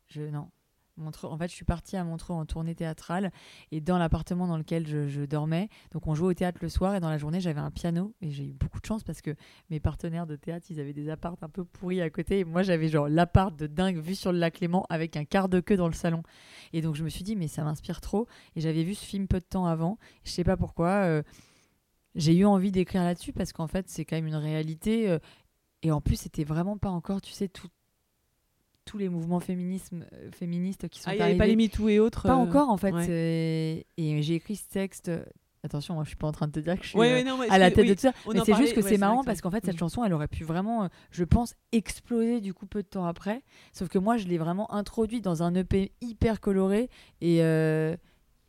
Je, 0.07 0.21
non. 0.21 0.49
En 0.97 1.38
fait, 1.38 1.49
je 1.49 1.53
suis 1.53 1.65
partie 1.65 1.97
à 1.97 2.03
Montreux 2.05 2.34
en 2.34 2.45
tournée 2.45 2.73
théâtrale 2.73 3.31
et 3.71 3.81
dans 3.81 3.97
l'appartement 3.97 4.47
dans 4.47 4.58
lequel 4.58 4.88
je, 4.88 5.25
dormais, 5.25 5.69
donc 5.91 6.08
on 6.08 6.15
jouait 6.15 6.29
au 6.29 6.34
théâtre 6.34 6.60
le 6.62 6.69
soir 6.69 6.95
et 6.95 6.99
dans 6.99 7.10
la 7.10 7.17
journée 7.17 7.41
j'avais 7.41 7.60
un 7.60 7.71
piano 7.71 8.13
et 8.21 8.31
j'ai 8.31 8.45
eu 8.45 8.53
beaucoup 8.53 8.79
de 8.79 8.86
chance 8.86 9.03
parce 9.03 9.21
que 9.21 9.36
mes 9.69 9.79
partenaires 9.79 10.25
de 10.25 10.36
théâtre 10.36 10.67
ils 10.69 10.79
avaient 10.79 10.93
des 10.93 11.10
apparts 11.10 11.36
un 11.41 11.49
peu 11.49 11.65
pourris 11.65 12.01
à 12.01 12.10
côté 12.10 12.39
et 12.39 12.43
moi 12.45 12.63
j'avais 12.63 12.88
genre 12.88 13.10
l'appart 13.10 13.53
de 13.58 13.67
dingue 13.67 13.97
vu 13.97 14.15
sur 14.15 14.31
le 14.31 14.38
lac 14.38 14.60
Léman 14.60 14.86
avec 14.89 15.17
un 15.17 15.25
quart 15.25 15.49
de 15.49 15.60
queue 15.60 15.75
dans 15.75 15.88
le 15.88 15.93
salon. 15.93 16.23
Et 16.71 16.81
donc 16.81 16.95
je 16.95 17.03
me 17.03 17.10
suis 17.10 17.23
dit 17.23 17.36
mais 17.36 17.47
ça 17.47 17.63
m'inspire 17.63 17.99
trop 17.99 18.27
et 18.55 18.62
j'avais 18.62 18.84
vu 18.84 18.95
ce 18.95 19.03
film 19.03 19.27
peu 19.27 19.39
de 19.39 19.45
temps 19.45 19.65
avant. 19.65 19.97
Je 20.23 20.31
sais 20.31 20.43
pas 20.43 20.55
pourquoi 20.55 20.89
euh, 20.89 21.23
j'ai 22.15 22.36
eu 22.36 22.45
envie 22.45 22.71
d'écrire 22.71 23.03
là-dessus 23.03 23.34
parce 23.34 23.51
qu'en 23.51 23.67
fait 23.67 23.89
c'est 23.89 24.05
quand 24.05 24.15
même 24.15 24.27
une 24.27 24.36
réalité 24.36 25.10
euh, 25.10 25.19
et 25.81 25.91
en 25.91 25.99
plus 25.99 26.15
c'était 26.15 26.45
vraiment 26.45 26.77
pas 26.77 26.89
encore 26.89 27.21
tu 27.21 27.34
sais 27.34 27.49
tout 27.49 27.69
tous 28.86 28.98
les 28.98 29.10
mouvements 29.10 29.39
féminisme, 29.39 30.06
euh, 30.13 30.30
féministes 30.32 30.88
qui 30.89 31.00
sont 31.00 31.08
Ah, 31.10 31.12
avait 31.12 31.19
pas 31.38 31.43
arrivés. 31.43 31.48
les 31.48 31.56
MeToo 31.67 31.89
et 31.89 32.00
autres 32.00 32.24
Pas 32.24 32.34
euh, 32.34 32.38
encore 32.38 32.69
en 32.69 32.78
fait. 32.78 32.91
ouais. 32.91 33.06
c'est- 33.06 33.86
Et 34.02 34.21
j'ai 34.21 34.36
écrit 34.36 34.56
ce 34.56 34.67
texte. 34.69 35.12
Attention, 35.63 35.95
moi 35.95 36.04
je 36.04 36.10
suis 36.10 36.15
pas 36.15 36.28
en 36.28 36.32
train 36.32 36.45
de 36.45 36.52
te 36.52 36.60
dire 36.60 36.78
que 36.78 36.84
je 36.84 36.89
suis 36.89 37.00
Ouais, 37.00 37.21
euh, 37.21 37.24
non, 37.24 37.41
à 37.50 37.58
la 37.58 37.71
tête 37.71 37.80
oui, 37.86 37.89
de 37.89 37.93
tout 37.95 38.02
ça. 38.02 38.13
Mais 38.32 38.39
c'est 38.45 38.54
juste 38.54 38.76
que 38.76 38.82
ouais, 38.82 38.88
c'est 38.89 39.00
marrant 39.00 39.24
parce 39.24 39.39
que- 39.39 39.43
qu'en 39.43 39.50
fait 39.52 39.65
cette 39.65 39.74
Mm. 39.76 39.80
chanson 39.80 40.04
elle 40.06 40.13
aurait 40.13 40.28
pu 40.28 40.43
vraiment, 40.43 40.84
euh, 40.84 40.88
je 41.10 41.24
pense, 41.24 41.56
exploser 41.71 42.39
du 42.39 42.54
coup 42.54 42.67
peu 42.67 42.84
de 42.84 42.88
temps 42.88 43.06
après. 43.06 43.41
Sauf 43.74 43.89
que 43.89 43.98
moi 43.98 44.17
je 44.17 44.28
l'ai 44.28 44.38
vraiment 44.38 44.71
introduit 44.71 45.21
dans 45.21 45.41
un 45.41 45.56
EP 45.56 45.91
hyper 46.02 46.39
coloré 46.39 46.89
et 47.21 47.41
euh, 47.41 47.98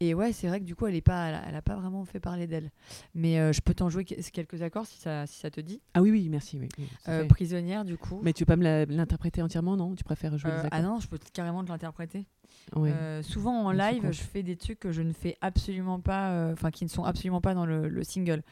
et 0.01 0.15
ouais 0.15 0.33
c'est 0.33 0.47
vrai 0.49 0.61
que 0.61 0.65
du 0.65 0.75
coup 0.75 0.87
elle 0.87 0.95
est 0.95 1.01
pas, 1.01 1.29
elle 1.29 1.35
a, 1.37 1.43
elle 1.49 1.55
a 1.57 1.63
pas 1.63 1.77
vraiment 1.77 2.05
fait 2.05 2.21
parler 2.21 2.47
d'elle. 2.47 2.71
Mais 3.15 3.39
euh, 3.39 3.53
je 3.53 3.61
peux 3.61 3.75
t'en 3.75 3.89
jouer 3.89 4.05
que- 4.05 4.15
quelques 4.31 4.61
accords 4.63 4.87
si 4.87 4.99
ça 5.01 5.27
si 5.27 5.39
ça 5.41 5.51
te 5.51 5.61
dit. 5.61 5.81
Ah 5.95 6.03
oui, 6.03 6.11
oui, 6.11 6.29
merci. 6.29 6.59
Oui, 6.61 6.69
oui, 6.79 6.89
Euh, 7.09 7.25
prisonnière 7.27 7.85
du 7.85 7.97
coup. 7.97 8.21
Mais 8.23 8.33
tu 8.33 8.43
veux 8.43 8.47
pas 8.47 8.57
me 8.57 8.85
l'interpréter 8.87 9.43
entièrement, 9.43 9.77
non? 9.77 9.95
Tu 9.95 10.05
préfères 10.05 10.37
jouer 10.39 10.51
Euh, 10.51 10.61
ah 10.65 10.77
accords 10.77 10.83
non, 10.93 11.01
je 11.01 11.09
peux 11.09 11.19
carrément 11.33 11.65
te 11.65 11.71
l'interpréter. 11.71 12.27
Ouais. 12.75 12.91
Euh, 12.93 13.23
souvent 13.23 13.65
en 13.65 13.69
On 13.69 13.73
se 13.73 13.77
live, 13.77 14.11
je 14.13 14.21
fais 14.23 14.43
des 14.43 14.57
trucs 14.57 14.79
que 14.81 14.93
je 14.93 15.03
ne 15.03 15.13
fais 15.13 15.37
absolument 15.41 16.01
pas, 16.01 16.51
enfin 16.53 16.71
qui 16.71 16.85
ne 16.85 16.91
sont 16.91 17.05
absolument 17.05 17.41
pas 17.41 17.55
dans 17.55 17.67
le, 17.67 17.89
le 17.89 18.05
single. 18.05 18.43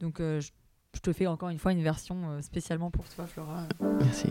Donc 0.00 0.18
je, 0.18 0.40
je 0.94 1.00
te 1.00 1.12
fais 1.12 1.26
encore 1.26 1.48
une 1.50 1.58
fois 1.58 1.72
une 1.72 1.82
version 1.82 2.40
spécialement 2.42 2.90
pour 2.90 3.08
toi, 3.08 3.26
Flora. 3.26 3.64
Merci. 4.00 4.28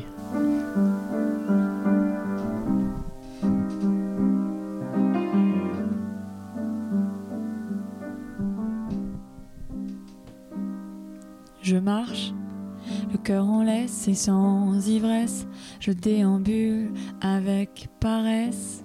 Je 11.69 11.77
marche, 11.77 12.33
le 13.11 13.19
cœur 13.19 13.47
en 13.47 13.61
laisse 13.61 14.07
et 14.07 14.15
sans 14.15 14.87
ivresse, 14.87 15.45
je 15.79 15.91
déambule 15.91 16.91
avec 17.21 17.89
paresse. 17.99 18.83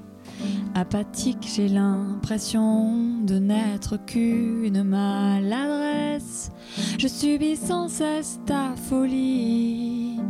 Apathique, 0.74 1.50
j'ai 1.56 1.68
l'impression 1.68 3.22
de 3.22 3.36
n'être 3.38 3.96
qu'une 4.04 4.82
maladresse. 4.82 6.50
Je 6.98 7.08
subis 7.08 7.56
sans 7.56 7.88
cesse 7.88 8.38
ta 8.44 8.76
folie. 8.76 10.20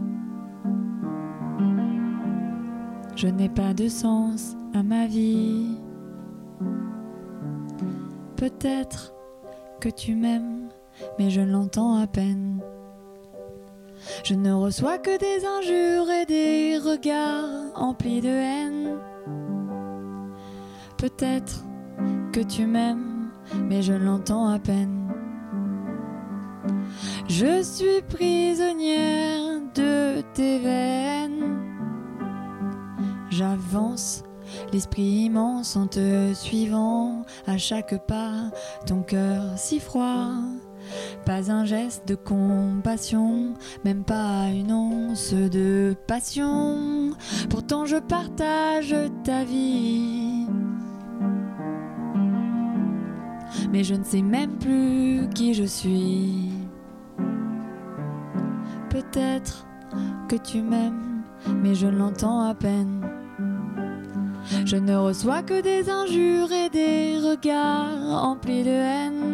Je 3.17 3.27
n'ai 3.27 3.49
pas 3.49 3.75
de 3.75 3.89
sens 3.89 4.55
à 4.75 4.85
ma 4.85 5.09
vie. 5.09 5.77
Peut-être 8.37 9.13
que 9.81 9.89
tu 9.89 10.15
m'aimes 10.15 10.64
mais 11.19 11.31
je 11.31 11.41
l'entends 11.41 12.01
à 12.01 12.07
peine. 12.07 12.61
Je 14.25 14.35
ne 14.35 14.53
reçois 14.53 14.99
que 14.99 15.17
des 15.19 15.45
injures 15.47 16.11
et 16.11 16.27
des 16.27 16.79
regards 16.79 17.73
emplis 17.75 18.21
de 18.21 18.29
haine. 18.29 18.99
Peut-être 20.99 21.65
que 22.33 22.41
tu 22.41 22.67
m'aimes, 22.67 23.31
mais 23.69 23.83
je 23.83 23.93
l'entends 23.93 24.49
à 24.49 24.59
peine. 24.59 25.13
Je 27.29 27.63
suis 27.63 28.03
prisonnière 28.09 29.61
de 29.75 30.23
tes 30.35 30.59
veines. 30.59 31.55
J'avance 33.31 34.23
l'esprit 34.73 35.03
immense 35.03 35.77
en 35.77 35.87
te 35.87 36.33
suivant 36.35 37.23
à 37.47 37.59
chaque 37.59 38.07
pas, 38.07 38.51
ton 38.87 39.03
cœur 39.03 39.43
si 39.57 39.81
froid. 39.81 40.35
Pas 41.25 41.51
un 41.51 41.65
geste 41.65 42.07
de 42.07 42.15
compassion, 42.15 43.55
même 43.85 44.05
pas 44.05 44.49
une 44.49 44.73
once 44.73 45.33
de 45.33 45.97
passion. 46.07 47.13
Pourtant 47.49 47.87
je 47.87 47.97
partage 47.97 48.95
ta 49.25 49.45
vie. 49.45 50.47
Mais 53.71 53.85
je 53.85 53.95
ne 53.95 54.05
sais 54.05 54.23
même 54.23 54.57
plus 54.59 55.29
qui 55.35 55.55
je 55.55 55.65
suis. 55.65 56.51
Peut-être 58.91 59.67
que 60.29 60.37
tu 60.37 60.63
m'aimes, 60.63 61.23
mais 61.63 61.75
je 61.75 61.89
l'entends 61.89 62.43
à 62.43 62.55
peine. 62.55 63.01
Je 64.65 64.77
ne 64.77 64.95
reçois 64.95 65.43
que 65.43 65.61
des 65.61 65.91
injures 65.91 66.53
et 66.53 66.69
des 66.69 67.19
regards 67.19 68.25
emplis 68.25 68.63
de 68.63 68.71
haine. 68.71 69.34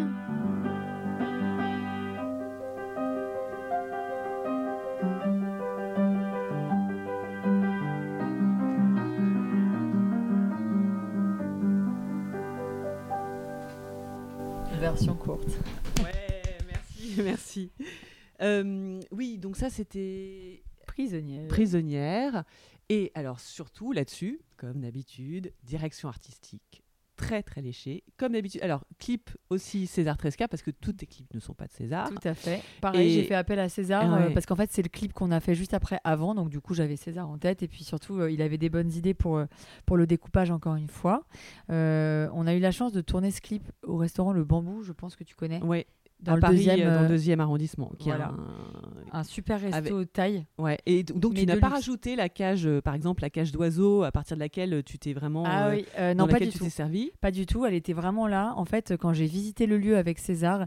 Ça 19.61 19.71
c'était 19.71 20.63
Prisonnière. 20.87 21.49
prisonnière. 21.49 22.45
Et 22.89 23.13
alors 23.15 23.39
surtout 23.39 23.93
là-dessus, 23.93 24.41
comme 24.57 24.81
d'habitude, 24.81 25.53
direction 25.63 26.09
artistique 26.09 26.83
très 27.17 27.43
très 27.43 27.61
léchée, 27.61 28.03
comme 28.17 28.33
d'habitude. 28.33 28.63
Alors 28.63 28.83
clip 28.99 29.31
aussi 29.51 29.87
César 29.87 30.17
Tresca 30.17 30.49
parce 30.49 30.63
que 30.63 30.71
tous 30.71 30.95
tes 30.95 31.07
clips 31.07 31.33
ne 31.35 31.39
sont 31.41 31.53
pas 31.53 31.67
de 31.67 31.73
César. 31.73 32.09
Tout 32.09 32.27
à 32.27 32.35
fait. 32.35 32.63
Pareil, 32.81 33.09
Et- 33.09 33.13
j'ai 33.13 33.25
fait 33.25 33.35
appel 33.35 33.59
à 33.59 33.69
César 33.69 34.13
euh, 34.15 34.31
parce 34.31 34.47
qu'en 34.47 34.57
fait, 34.57 34.71
c'est 34.73 34.83
le 34.83 34.89
clip 34.89 35.13
qu'on 35.13 35.31
a 35.31 35.39
fait 35.41 35.55
juste 35.55 35.75
après, 35.75 36.01
avant. 36.03 36.35
Donc, 36.35 36.49
du 36.49 36.61
coup, 36.61 36.73
j'avais 36.73 36.97
César 36.97 37.29
en 37.29 37.37
tête. 37.37 37.63
Et 37.63 37.69
puis 37.69 37.85
surtout, 37.85 38.19
euh, 38.19 38.31
il 38.31 38.41
avait 38.41 38.57
des 38.57 38.71
bonnes 38.71 38.91
idées 38.91 39.13
pour, 39.13 39.37
euh, 39.37 39.45
pour 39.85 39.99
le 39.99 40.07
découpage, 40.07 40.51
encore 40.51 40.77
une 40.77 40.89
fois. 40.89 41.25
On 41.69 42.47
a 42.47 42.55
eu 42.55 42.59
la 42.61 42.71
chance 42.73 42.93
de 42.93 43.03
tourner 43.03 43.31
ce 43.31 43.43
clip 43.43 43.71
au 43.83 43.99
restaurant 43.99 44.33
Le 44.33 44.43
Bambou, 44.45 44.83
je 44.83 44.93
pense 44.93 45.15
que 45.15 45.25
tu 45.25 45.35
connais. 45.35 45.63
Ouais. 45.63 45.87
Dans 46.23 46.33
à 46.33 46.35
le 46.37 46.41
Paris, 46.41 46.57
deuxième, 46.57 46.81
euh, 46.81 46.95
dans 46.95 47.01
le 47.01 47.07
euh, 47.07 47.09
deuxième 47.09 47.41
arrondissement. 47.41 47.93
Qui 47.99 48.09
voilà. 48.11 48.27
a 48.27 48.29
un- 48.33 49.21
Un 49.21 49.25
super 49.25 49.61
resto 49.61 49.77
Avec- 49.97 50.13
taille. 50.13 50.45
Ouais. 50.59 50.79
Et 50.87 51.03
donc 51.03 51.35
tu 51.35 51.47
n'as 51.47 51.57
pas 51.57 51.69
luxe. 51.69 51.79
rajouté 51.79 52.15
la 52.17 52.29
cage, 52.29 52.67
euh, 52.67 52.81
par 52.83 52.95
exemple 52.95 53.23
la 53.23 53.31
cage 53.31 53.53
d'oiseau, 53.53 54.03
à 54.03 54.13
partir 54.13 54.37
de 54.37 54.41
laquelle 54.41 54.75
euh, 54.75 54.83
tu 54.83 54.99
t'es 54.99 55.13
vraiment 55.15 55.45
Ah 55.47 55.69
euh, 55.69 55.77
oui, 55.77 55.87
euh, 55.99 56.15
dans 56.15 56.27
non, 56.27 56.33
pas 56.33 56.39
du 56.39 56.49
tu 56.51 56.59
tout. 56.59 56.65
t'es 56.65 56.71
servi? 56.71 57.11
Pas 57.21 57.31
du 57.31 57.47
tout, 57.47 57.65
elle 57.65 57.75
était 57.75 57.93
vraiment 57.95 58.27
là. 58.27 58.53
En 58.57 58.65
fait, 58.65 58.95
quand 58.99 59.13
j'ai 59.13 59.27
visité 59.27 59.67
le 59.67 59.79
lieu 59.79 59.97
avec 59.97 60.19
César, 60.19 60.67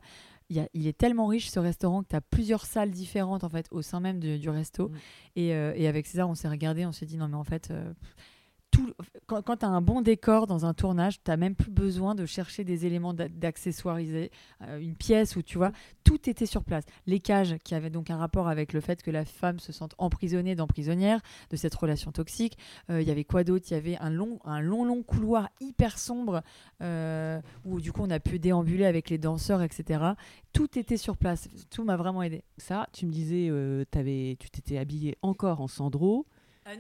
il, 0.50 0.58
y 0.58 0.60
a- 0.60 0.68
il 0.74 0.88
est 0.88 0.98
tellement 0.98 1.28
riche 1.28 1.50
ce 1.50 1.60
restaurant 1.60 2.04
que 2.04 2.10
tu 2.10 2.16
as 2.16 2.22
plusieurs 2.22 2.66
salles 2.66 2.92
différentes 2.92 3.44
en 3.44 3.50
fait 3.50 3.68
au 3.72 3.82
sein 3.82 4.00
même 4.00 4.20
du, 4.20 4.40
du 4.40 4.50
resto. 4.50 4.90
Mm. 4.90 4.94
Et, 5.38 5.54
euh, 5.56 5.74
et 5.76 5.88
avec 5.88 6.06
César, 6.08 6.28
on 6.30 6.36
s'est 6.36 6.50
regardé, 6.50 6.86
on 6.86 6.92
s'est 6.92 7.06
dit 7.06 7.18
non 7.18 7.28
mais 7.28 7.38
en 7.38 7.44
fait, 7.46 7.70
euh, 7.72 7.94
quand, 9.28 9.58
tu 9.58 9.66
as 9.66 9.70
un 9.70 9.82
bon 9.82 10.02
décor 10.02 10.48
dans 10.48 10.66
un 10.66 10.74
tournage, 10.74 11.22
tu 11.24 11.36
même 11.38 11.56
plus 11.56 11.72
besoin 11.72 12.16
de 12.16 12.26
chercher 12.26 12.64
des 12.64 12.86
éléments 12.86 13.14
d'a- 13.14 13.30
d'accessoiriser 13.30 14.32
euh, 14.62 14.80
une 14.80 14.96
pièce 14.96 15.36
où 15.36 15.42
tu 15.42 15.58
vois, 15.58 15.72
tout 16.04 16.30
était 16.30 16.46
sur 16.46 16.64
place. 16.64 16.84
Les 17.08 17.20
cages 17.20 17.56
qui 17.64 17.76
avaient 17.76 17.90
donc 17.90 18.10
un 18.10 18.18
rapport 18.18 18.48
avec 18.48 18.74
le 18.74 18.82
fait 18.82 19.02
que 19.02 19.12
la 19.12 19.26
femme 19.26 19.60
se 19.60 19.72
sente 19.72 19.96
emprisonnée 19.98 20.56
dans 20.56 20.68
prisonnière 20.68 21.22
de 21.50 21.56
cette 21.56 21.74
relation 21.76 22.12
toxique. 22.12 22.58
Euh, 22.90 23.02
Il 23.02 23.08
y 23.08 23.12
avait 23.12 23.24
quoi 23.24 23.44
d'autre? 23.44 23.66
Il 23.70 23.74
y 23.74 23.78
avait 23.78 23.98
un 23.98 24.10
long, 24.10 24.40
un 24.46 24.62
long, 24.62 24.86
long 24.86 25.04
couloir 25.04 25.50
hyper 25.60 25.98
sombre 25.98 26.42
euh, 26.82 27.42
où 27.66 27.80
du 27.82 27.92
coup 27.92 28.02
on 28.04 28.10
a 28.10 28.20
pu 28.20 28.40
déambuler 28.40 28.86
avec 28.86 29.10
les 29.10 29.18
danseurs, 29.18 29.62
etc. 29.62 30.04
Tout 30.52 30.78
était 30.78 30.98
sur 30.98 31.18
place. 31.18 31.48
Tout 31.70 31.84
m'a 31.84 31.98
vraiment 31.98 32.22
aidé. 32.24 32.44
Ça, 32.58 32.88
tu 32.94 33.06
me 33.06 33.12
disais, 33.12 33.50
tu 34.40 34.50
t'étais 34.50 34.78
habillé 34.78 35.18
encore 35.22 35.62
en 35.62 35.68
Sandro. 35.68 36.26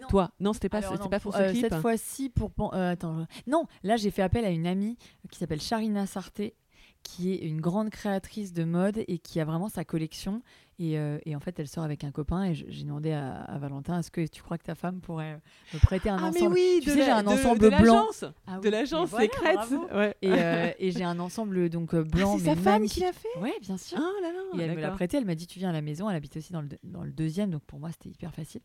Toi, 0.09 0.31
non, 0.39 0.53
c'était 0.53 0.69
pas, 0.69 0.77
Alors 0.79 0.93
non, 0.99 1.07
pas 1.09 1.19
pour 1.19 1.31
pour- 1.31 1.33
ce 1.39 1.43
euh, 1.45 1.51
clip. 1.51 1.61
Cette 1.61 1.75
fois-ci, 1.75 2.29
pour. 2.29 2.51
euh, 2.73 2.91
attends. 2.91 3.25
Non, 3.47 3.65
là, 3.83 3.97
j'ai 3.97 4.11
fait 4.11 4.21
appel 4.21 4.45
à 4.45 4.49
une 4.49 4.67
amie 4.67 4.97
qui 5.29 5.39
s'appelle 5.39 5.61
Charina 5.61 6.05
Sarté, 6.05 6.55
qui 7.03 7.33
est 7.33 7.37
une 7.39 7.59
grande 7.59 7.89
créatrice 7.89 8.53
de 8.53 8.63
mode 8.63 9.03
et 9.07 9.17
qui 9.19 9.39
a 9.39 9.45
vraiment 9.45 9.67
sa 9.69 9.83
collection. 9.83 10.41
Et, 10.79 10.97
euh, 10.97 11.19
et 11.25 11.35
en 11.35 11.39
fait, 11.39 11.59
elle 11.59 11.67
sort 11.67 11.83
avec 11.83 12.03
un 12.03 12.11
copain. 12.11 12.45
Et 12.45 12.53
j'ai 12.55 12.83
demandé 12.83 13.11
à, 13.11 13.41
à 13.43 13.57
Valentin 13.59 13.99
est-ce 13.99 14.09
que 14.09 14.25
tu 14.25 14.41
crois 14.41 14.57
que 14.57 14.63
ta 14.63 14.73
femme 14.73 15.01
pourrait 15.01 15.39
me 15.73 15.79
prêter 15.79 16.09
un 16.09 16.15
ah 16.17 16.31
mais 16.31 16.39
ensemble 16.39 16.53
oui, 16.55 16.79
Tu 16.81 16.89
de 16.89 16.95
sais, 16.95 17.03
j'ai 17.05 17.11
un 17.11 17.23
de- 17.23 17.27
ensemble 17.29 17.59
de 17.59 17.67
blanc. 17.69 17.77
l'agence, 17.79 18.23
Ah 18.47 18.57
de 18.57 18.61
oui, 18.65 18.69
l'agence 18.71 19.11
mais 19.19 19.29
voilà, 19.41 19.63
secrète. 19.63 19.79
Ouais. 19.93 20.15
Et, 20.21 20.31
euh, 20.31 20.71
et 20.79 20.91
j'ai 20.91 21.03
un 21.03 21.19
ensemble 21.19 21.69
donc 21.69 21.93
euh, 21.93 22.03
Ah, 22.05 22.15
blanc. 22.17 22.37
c'est 22.37 22.45
sa 22.45 22.55
mais 22.55 22.61
femme 22.61 22.73
magnifique. 22.75 22.93
qui 22.93 22.99
l'a 23.01 23.13
fait? 23.13 23.39
Ouais, 23.39 23.53
bien 23.61 23.77
sûr. 23.77 23.97
Ah 24.01 24.21
là 24.21 24.31
là. 24.31 24.39
et 24.57 24.65
elle 24.65 24.75
me 24.75 24.81
l'a 24.81 24.91
prêté. 24.91 25.17
Elle 25.17 25.25
m'a 25.25 25.35
dit 25.35 25.45
tu 25.45 25.59
viens 25.59 25.69
à 25.69 25.73
la 25.73 25.81
maison. 25.81 26.09
Elle 26.09 26.15
habite 26.15 26.37
aussi 26.37 26.53
dans 26.53 26.61
le, 26.61 26.69
deux- 26.69 26.79
dans 26.83 27.03
le 27.03 27.11
deuxième, 27.11 27.51
donc 27.51 27.63
pour 27.63 27.79
moi 27.79 27.91
c'était 27.91 28.09
hyper 28.09 28.33
facile. 28.33 28.61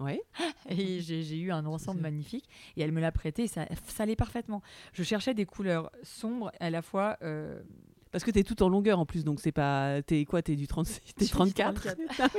Ouais. 0.00 0.20
Et 0.68 1.00
j'ai 1.00 1.38
eu 1.38 1.52
un 1.52 1.64
ensemble 1.66 2.00
magnifique 2.00 2.48
et 2.76 2.82
elle 2.82 2.92
me 2.92 3.00
l'a 3.00 3.12
prêté 3.12 3.44
et 3.44 3.46
ça, 3.48 3.66
ça 3.86 4.02
allait 4.04 4.16
parfaitement. 4.16 4.62
Je 4.92 5.02
cherchais 5.02 5.34
des 5.34 5.44
couleurs 5.46 5.90
sombres 6.02 6.50
à 6.60 6.70
la 6.70 6.80
fois. 6.82 7.16
euh, 7.22 7.60
Parce 8.12 8.24
que 8.24 8.30
t'es 8.30 8.42
tout 8.44 8.62
en 8.62 8.68
longueur 8.68 8.98
en 8.98 9.06
plus, 9.06 9.24
donc 9.24 9.40
c'est 9.40 9.52
pas. 9.52 10.00
T'es 10.02 10.24
quoi 10.24 10.42
T'es 10.42 10.56
du 10.56 10.66
36, 10.66 11.00
Je 11.06 11.12
t'es 11.12 11.24
suis 11.26 11.32
du 11.32 11.52
34. 11.52 11.82
34. 11.82 12.36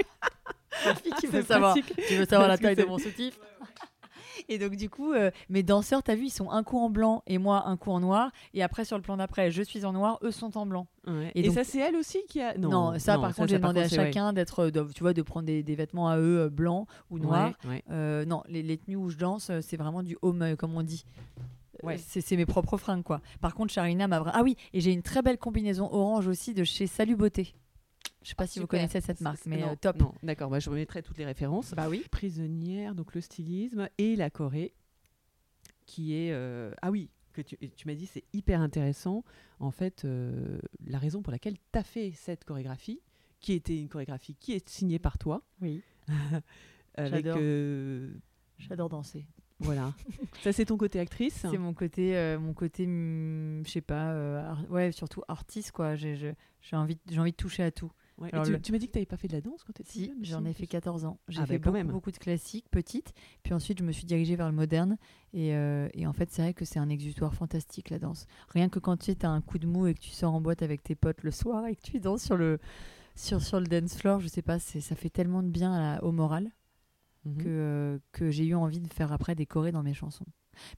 La 0.86 0.96
fille 0.96 1.12
qui 1.20 1.28
C'est 1.28 1.28
veut 1.28 1.44
savoir, 1.44 1.76
tu 2.08 2.16
veux 2.16 2.26
savoir 2.26 2.48
la 2.48 2.58
taille 2.58 2.76
de 2.76 2.84
mon 2.86 2.98
soutif? 2.98 3.38
Et 4.50 4.58
donc 4.58 4.76
du 4.76 4.90
coup, 4.90 5.14
euh, 5.14 5.32
mes 5.50 5.64
danseurs, 5.64 6.04
t'as 6.04 6.16
vu, 6.16 6.26
ils 6.26 6.30
sont 6.32 6.50
un 6.52 6.64
coup 6.64 6.78
en 6.78 6.90
blanc 6.90 7.24
et 7.28 7.38
moi 7.38 7.64
un 7.68 7.78
coup 7.78 7.92
en 7.92 8.00
noir. 8.00 8.32
Et 8.54 8.64
après 8.64 8.86
sur 8.86 8.98
le 8.98 9.04
plan 9.04 9.18
d'après, 9.18 9.52
je 9.52 9.62
suis 9.62 9.86
en 9.86 9.94
noir, 9.94 10.20
eux 10.24 10.32
sont 10.32 10.58
en 10.58 10.66
blanc. 10.66 10.88
Ouais. 11.08 11.32
Et 11.36 11.40
Et, 11.42 11.44
donc- 11.44 11.56
ça, 11.56 11.64
c'est 11.64 11.80
elle 11.80 11.96
aussi 11.96 12.20
qui 12.30 12.42
a. 12.42 12.58
Non, 12.58 12.70
Non, 12.92 13.00
ça 13.00 13.16
non, 13.16 13.22
par 13.22 13.36
contre, 13.36 13.50
j'ai 13.50 13.58
demandé 13.58 13.80
à 13.80 13.84
ouais. 13.84 13.90
chacun 13.90 14.34
d'être, 14.34 14.66
euh, 14.66 14.72
de, 14.72 14.84
tu 14.94 15.02
vois, 15.04 15.14
de 15.14 15.22
prendre 15.22 15.46
des, 15.46 15.64
des 15.64 15.76
vêtements 15.76 16.10
à 16.10 16.18
eux 16.18 16.42
euh, 16.42 16.50
blancs 16.50 16.88
ou 17.10 17.20
noirs. 17.20 17.54
Ouais. 17.68 17.84
Euh, 17.92 18.26
non, 18.26 18.44
les, 18.48 18.62
les 18.64 18.78
tenues 18.78 18.96
où 18.98 19.10
je 19.10 19.18
danse, 19.18 19.52
c'est 19.62 19.78
vraiment 19.78 20.04
du 20.04 20.18
home, 20.22 20.56
comme 20.58 20.76
on 20.76 20.84
dit. 20.84 21.06
Ouais. 21.84 21.98
C'est 21.98 22.36
mes 22.36 22.46
propres 22.46 22.78
fringues, 22.78 23.02
quoi. 23.04 23.22
Par 23.40 23.56
contre, 23.56 23.74
Charina 23.74 24.08
m'a. 24.08 24.24
Ah 24.34 24.44
oui, 24.44 24.56
et 24.74 24.82
j'ai 24.82 24.92
une 24.92 25.02
très 25.02 25.24
belle 25.24 25.40
combinaison 25.40 25.90
orange 25.92 26.28
aussi 26.28 26.54
de 26.54 26.64
chez 26.64 26.86
Salut 26.86 27.16
Beauté. 27.16 27.56
Je 28.22 28.30
sais 28.30 28.36
pas 28.36 28.44
Ah, 28.44 28.48
si 28.48 28.60
vous 28.60 28.68
connaissez 28.68 29.02
cette 29.02 29.22
marque, 29.22 29.46
mais 29.46 29.58
non, 29.58 29.72
euh, 29.72 29.76
top. 29.76 29.98
D'accord, 30.24 30.50
bah, 30.50 30.60
je 30.60 30.70
remettrai 30.70 31.02
toutes 31.02 31.18
les 31.18 31.26
références. 31.26 31.74
Bah 31.74 31.90
oui. 31.90 32.04
Prisonnière, 32.12 32.94
donc 32.96 33.16
le 33.16 33.22
stylisme 33.22 33.90
et 33.98 34.16
la 34.16 34.30
Corée, 34.30 34.74
qui 35.86 36.14
est. 36.16 36.32
euh, 36.32 36.72
Ah 36.82 36.92
oui, 36.92 37.10
que 37.34 37.42
tu, 37.42 37.58
tu 37.58 37.88
m'as 37.88 37.96
dit, 37.96 38.06
c'est 38.06 38.24
hyper 38.34 38.62
intéressant. 38.62 39.24
En 39.60 39.72
fait, 39.72 40.06
euh, 40.06 40.60
la 40.86 41.00
raison 41.00 41.22
pour 41.22 41.32
laquelle 41.32 41.56
tu 41.72 41.80
as 41.80 41.84
fait 41.84 42.12
cette 42.14 42.46
chorégraphie, 42.46 43.02
qui 43.40 43.54
était 43.54 43.80
une 43.80 43.90
chorégraphie 43.90 44.36
qui 44.36 44.54
est 44.54 44.70
signée 44.70 45.00
par 45.00 45.18
toi, 45.18 45.42
Oui. 45.62 45.82
avec. 46.96 47.26
J'adore. 47.26 47.42
J'adore 48.60 48.90
danser. 48.90 49.26
voilà. 49.60 49.94
ça, 50.44 50.54
c'est 50.54 50.66
ton 50.66 50.78
côté 50.78 51.00
actrice? 51.00 51.46
C'est 51.50 51.58
mon 51.58 51.74
côté, 51.74 52.16
euh, 52.16 52.38
mon 52.40 52.54
côté, 52.54 52.86
hum, 52.86 53.64
je 53.66 53.72
sais 53.72 53.82
pas, 53.82 54.12
euh, 54.12 54.54
ouais, 54.70 54.92
surtout 54.92 55.24
artiste, 55.28 55.72
quoi. 55.72 55.96
J'ai 55.96 56.36
envie, 56.74 57.00
j'ai 57.10 57.20
envie 57.20 57.32
de 57.32 57.36
toucher 57.38 57.64
à 57.64 57.72
tout. 57.72 57.92
Ouais, 58.22 58.30
et 58.30 58.34
Alors, 58.34 58.46
tu 58.46 58.52
le- 58.52 58.62
tu 58.62 58.72
m'as 58.72 58.78
dit 58.78 58.88
que 58.88 58.92
tu 58.94 58.98
n'avais 59.00 59.06
pas 59.08 59.18
fait 59.18 59.28
de 59.28 59.34
la 59.34 59.42
danse 59.42 59.64
quand 59.64 59.74
tu 59.74 59.82
étais 59.82 59.92
Si, 59.92 60.14
j'en 60.22 60.46
ai 60.46 60.54
fait 60.54 60.60
plus. 60.64 60.68
14 60.68 61.06
ans. 61.06 61.20
J'ai 61.28 61.40
Ah 61.40 61.42
bah, 61.42 61.48
fait 61.48 61.56
quand 61.60 61.72
beaucoup, 61.72 61.74
même. 61.78 61.88
beaucoup 61.88 62.12
de 62.12 62.18
classiques, 62.18 62.70
petite. 62.70 63.14
Puis 63.44 63.54
ensuite, 63.54 63.80
je 63.80 63.84
me 63.84 63.92
suis 63.92 64.06
dirigée 64.06 64.36
vers 64.36 64.48
le 64.50 64.56
moderne. 64.56 64.98
Et, 65.34 65.56
euh, 65.56 65.90
et 65.94 66.06
en 66.08 66.14
fait, 66.14 66.30
c'est 66.32 66.42
vrai 66.44 66.54
que 66.54 66.64
c'est 66.64 66.80
un 66.80 66.90
exutoire 66.90 67.34
fantastique, 67.34 67.90
la 67.90 68.00
danse. 68.00 68.28
Rien 68.50 68.70
que 68.70 68.80
quand 68.80 68.98
tu 68.98 69.14
as 69.24 69.30
un 69.30 69.42
coup 69.42 69.58
de 69.60 69.66
mou 69.68 69.88
et 69.88 69.94
que 69.96 70.00
tu 70.00 70.12
sors 70.12 70.34
en 70.34 70.40
boîte 70.42 70.62
avec 70.62 70.84
tes 70.84 70.96
potes 70.96 71.24
le 71.24 71.32
soir 71.32 71.66
et 71.68 71.76
que 71.76 71.82
tu 71.82 72.00
danses 72.00 72.24
sur 72.24 72.38
le, 72.38 72.60
sur, 73.16 73.42
sur 73.42 73.60
le 73.60 73.66
dance 73.68 73.96
floor, 73.98 74.20
je 74.20 74.28
sais 74.28 74.42
pas, 74.44 74.60
ça 74.60 74.96
fait 74.96 75.10
tellement 75.10 75.42
de 75.44 75.50
bien 75.50 75.78
la- 75.78 76.04
au 76.04 76.12
moral 76.12 76.52
Mhm. 77.26 77.38
que, 77.38 77.44
euh, 77.48 78.00
que 78.12 78.32
j'ai 78.32 78.46
eu 78.46 78.56
envie 78.56 78.80
de 78.80 78.92
faire 78.94 79.12
après 79.12 79.36
des 79.36 79.46
chorés 79.46 79.72
dans 79.72 79.84
mes 79.84 79.94
chansons. 79.94 80.26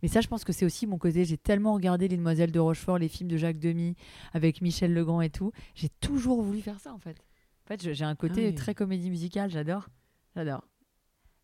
Mais 0.02 0.08
ça, 0.08 0.22
je 0.22 0.28
pense 0.28 0.44
que 0.44 0.54
c'est 0.54 0.66
aussi 0.66 0.86
mon 0.86 0.98
côté. 1.00 1.26
J'ai 1.26 1.38
tellement 1.38 1.74
regardé 1.74 2.08
Les 2.08 2.16
Demoiselles 2.18 2.52
de 2.52 2.60
Rochefort, 2.60 3.00
les 3.00 3.08
films 3.08 3.28
de 3.30 3.38
Jacques 3.38 3.58
Demy 3.60 3.96
avec 4.34 4.62
Michel 4.62 4.94
Legrand 4.94 5.22
et 5.22 5.30
tout. 5.32 5.52
J'ai 5.74 5.90
toujours 5.90 6.42
voulu 6.44 6.62
faire 6.62 6.80
ça, 6.80 6.94
en 6.94 7.00
fait. 7.00 7.18
En 7.66 7.68
fait, 7.68 7.94
j'ai 7.94 8.06
un 8.06 8.16
côté 8.16 8.46
Ah 8.46 8.50
oui. 8.50 8.56
très 8.56 8.76
comédie 8.76 9.10
musicale. 9.10 9.50
J'adore. 9.50 9.88
J'adore. 10.36 10.66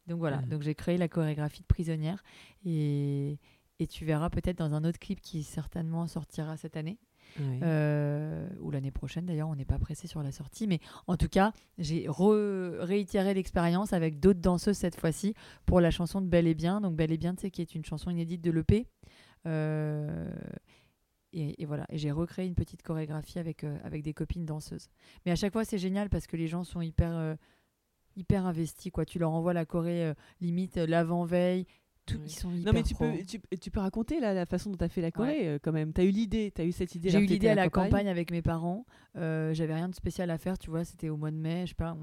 Donc 0.08 0.19
voilà. 0.19 0.41
Ah. 0.43 0.47
Donc 0.47 0.62
j'ai 0.63 0.75
créé 0.75 0.97
la 0.97 1.08
chorégraphie 1.08 1.62
de 1.62 1.67
Prisonnière. 1.67 2.23
Et, 2.65 3.39
et 3.79 3.88
tu 3.88 4.05
verras 4.05 4.29
peut-être 4.29 4.58
dans 4.58 4.73
un 4.73 4.84
autre 4.84 4.99
clip 4.99 5.21
qui 5.21 5.43
certainement 5.43 6.08
sortira 6.08 6.58
cette 6.58 6.75
année. 6.77 6.97
Euh, 7.39 8.49
ou 8.60 8.71
l'année 8.71 8.89
prochaine 8.89 9.27
d'ailleurs, 9.27 9.49
on 9.49 9.55
n'est 9.55 9.63
pas 9.63 9.77
pressé 9.77 10.08
sur 10.08 10.23
la 10.23 10.32
sortie, 10.32 10.65
mais 10.65 10.79
en 11.05 11.15
tout 11.15 11.27
cas, 11.29 11.53
j'ai 11.77 12.08
réitéré 12.10 13.36
l'expérience 13.36 13.93
avec 13.93 14.19
d'autres 14.19 14.39
danseuses 14.39 14.77
cette 14.77 14.99
fois-ci 14.99 15.36
pour 15.67 15.79
la 15.79 15.91
chanson 15.91 16.21
de 16.21 16.27
Bel 16.27 16.47
et 16.47 16.55
Bien. 16.55 16.82
Donc 16.82 16.95
Bel 16.95 17.12
et 17.12 17.17
Bien, 17.17 17.36
tu 17.36 17.41
sais, 17.41 17.51
qui 17.51 17.62
est 17.62 17.75
une 17.75 17.86
chanson 17.86 18.10
inédite 18.10 18.41
de 18.41 18.49
l'EP. 18.49 18.88
Euh, 19.45 20.27
et, 21.34 21.62
et 21.62 21.65
voilà, 21.65 21.86
et 21.89 21.98
j'ai 21.98 22.12
recréé 22.12 22.48
une 22.48 22.56
petite 22.56 22.82
chorégraphie 22.82 23.39
avec, 23.39 23.63
euh, 23.63 23.78
avec 23.84 24.02
des 24.04 24.13
copines 24.13 24.46
danseuses. 24.46 24.89
Mais 25.26 25.32
à 25.32 25.36
chaque 25.36 25.54
fois, 25.54 25.65
c'est 25.65 25.78
génial 25.78 26.10
parce 26.10 26.28
que 26.28 26.38
les 26.38 26.48
gens 26.48 26.63
sont 26.63 26.82
hyper, 26.82 27.12
euh, 27.12 27.36
hyper 28.15 28.46
investis. 28.46 28.92
Quoi. 28.92 29.06
Tu 29.06 29.20
leur 29.20 29.32
envoies 29.32 29.54
la 29.54 29.65
choré 29.65 30.06
euh, 30.06 30.13
limite 30.42 30.78
l'avant-veille, 30.78 31.65
tout- 32.06 32.20
ils 32.26 32.32
sont 32.32 32.50
Non, 32.50 32.56
hyper 32.58 32.74
mais 32.74 32.84
tu 32.84 32.96
peux, 32.96 33.12
tu, 33.26 33.39
tu 33.60 33.70
peux 33.72 33.80
raconter 33.80 34.20
la 34.20 34.46
façon 34.48 34.72
dont 34.72 34.78
tu 34.78 34.84
as 34.84 34.89
fait 34.89 35.02
la 35.02 35.12
Corée 35.12 35.48
euh, 35.48 35.60
quand 35.62 35.72
même. 35.72 35.94
Tu 35.94 36.02
as 36.02 36.04
eu 36.06 36.10
l'idée, 36.10 36.52
tu 36.54 36.62
as 36.62 36.65
eu 36.65 36.72
cette 36.72 36.96
idée. 36.96 37.10
J'ai 37.10 37.20
eu 37.20 37.26
l'idée 37.26 37.50
à 37.50 37.56
la 37.56 37.70
campagne 37.70 38.08
avec 38.10 38.32
mes 38.32 38.42
parents. 38.42 38.86
J'avais 39.15 39.76
rien 39.76 39.89
de 39.89 39.96
spécial 39.96 40.30
à 40.32 40.38
faire, 40.39 40.58
tu 40.58 40.70
vois. 40.72 40.84
C'était 40.86 41.10
au 41.10 41.18
mois 41.18 41.30
de 41.32 41.38
mai, 41.38 41.65
je 41.65 41.70
sais 41.70 41.76
pas. 41.76 41.96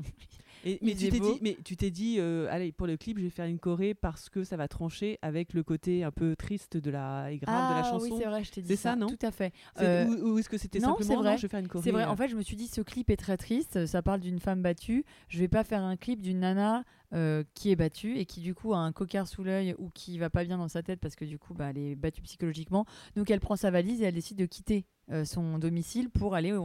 Et- 0.66 0.78
mais, 0.82 0.94
tu 0.96 1.08
t'es 1.08 1.20
dit, 1.20 1.38
mais 1.42 1.56
tu 1.64 1.76
t'es 1.76 1.90
dit, 1.90 2.16
euh, 2.18 2.48
allez, 2.50 2.72
pour 2.72 2.88
le 2.88 2.96
clip, 2.96 3.18
je 3.18 3.22
vais 3.24 3.30
faire 3.30 3.46
une 3.46 3.60
Corée 3.60 3.94
parce 3.94 4.28
que 4.28 4.42
ça 4.42 4.56
va 4.56 4.66
trancher 4.66 5.16
avec 5.22 5.52
le 5.54 5.62
côté 5.62 6.02
un 6.02 6.10
peu 6.10 6.34
triste 6.34 6.76
de 6.76 6.90
la, 6.90 7.30
et 7.30 7.38
grave 7.38 7.68
de 7.68 7.74
la 7.74 7.80
Ah 7.80 7.82
chanson. 7.84 8.14
oui, 8.16 8.18
c'est 8.18 8.24
vrai, 8.28 8.42
je 8.42 8.50
t'ai 8.50 8.62
dit 8.62 8.68
C'est 8.68 8.76
ça, 8.76 8.96
non? 8.96 9.06
Tout 9.06 9.18
à 9.22 9.30
fait. 9.30 9.52
Euh, 9.80 10.06
ou, 10.06 10.32
ou 10.34 10.38
est-ce 10.38 10.48
que 10.48 10.58
c'était 10.58 10.80
simplement, 10.80 11.08
c'est 11.08 11.16
vrai. 11.16 11.36
je 11.36 11.42
vais 11.42 11.48
faire 11.48 11.60
une 11.60 11.68
Corée 11.68 11.84
C'est 11.84 11.92
vrai, 11.92 12.02
euh, 12.02 12.08
en 12.10 12.16
fait, 12.16 12.28
je 12.28 12.34
me 12.36 12.42
suis 12.42 12.56
dit, 12.56 12.66
ce 12.66 12.80
clip 12.80 13.10
est 13.10 13.16
très 13.16 13.36
triste, 13.36 13.86
ça 13.86 14.02
parle 14.02 14.18
d'une 14.20 14.40
femme 14.40 14.60
battue. 14.60 15.04
Je 15.28 15.38
vais 15.38 15.48
pas 15.48 15.62
faire 15.62 15.82
un 15.84 15.96
clip 15.96 16.20
d'une 16.20 16.40
nana 16.40 16.82
euh, 17.14 17.44
qui 17.54 17.70
est 17.70 17.76
battue 17.76 18.16
et 18.18 18.26
qui, 18.26 18.40
du 18.40 18.54
coup, 18.54 18.74
a 18.74 18.78
un 18.78 18.90
cocard 18.90 19.28
sous 19.28 19.44
l'œil 19.44 19.74
ou 19.78 19.90
qui 19.90 20.18
va 20.18 20.30
pas 20.30 20.44
bien 20.44 20.58
dans 20.58 20.68
sa 20.68 20.82
tête 20.82 20.98
parce 20.98 21.14
que, 21.14 21.24
du 21.24 21.38
coup, 21.38 21.54
bah, 21.54 21.68
elle 21.70 21.78
est 21.78 21.94
battue 21.94 22.22
psychologiquement. 22.22 22.86
Donc, 23.14 23.30
elle 23.30 23.38
prend 23.40 23.54
sa 23.54 23.70
valise 23.70 24.02
et 24.02 24.06
elle 24.06 24.14
décide 24.14 24.38
de 24.38 24.46
quitter 24.46 24.84
euh, 25.10 25.24
son 25.24 25.58
domicile 25.58 26.10
pour 26.10 26.34
aller. 26.34 26.56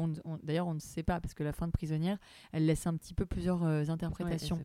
D'ailleurs, 0.44 0.68
on 0.68 0.74
ne 0.74 0.80
sait 0.80 1.04
pas 1.04 1.20
parce 1.22 1.34
que 1.34 1.44
la 1.44 1.54
fin 1.54 1.68
de 1.68 1.72
prisonnière, 1.72 2.18
elle 2.52 2.66
laisse 2.66 2.88
un 2.88 2.96
petit 2.98 3.14
peu 3.14 3.26
plusieurs 3.26 3.64
euh, 3.64 3.86
interprétations. 3.88 4.60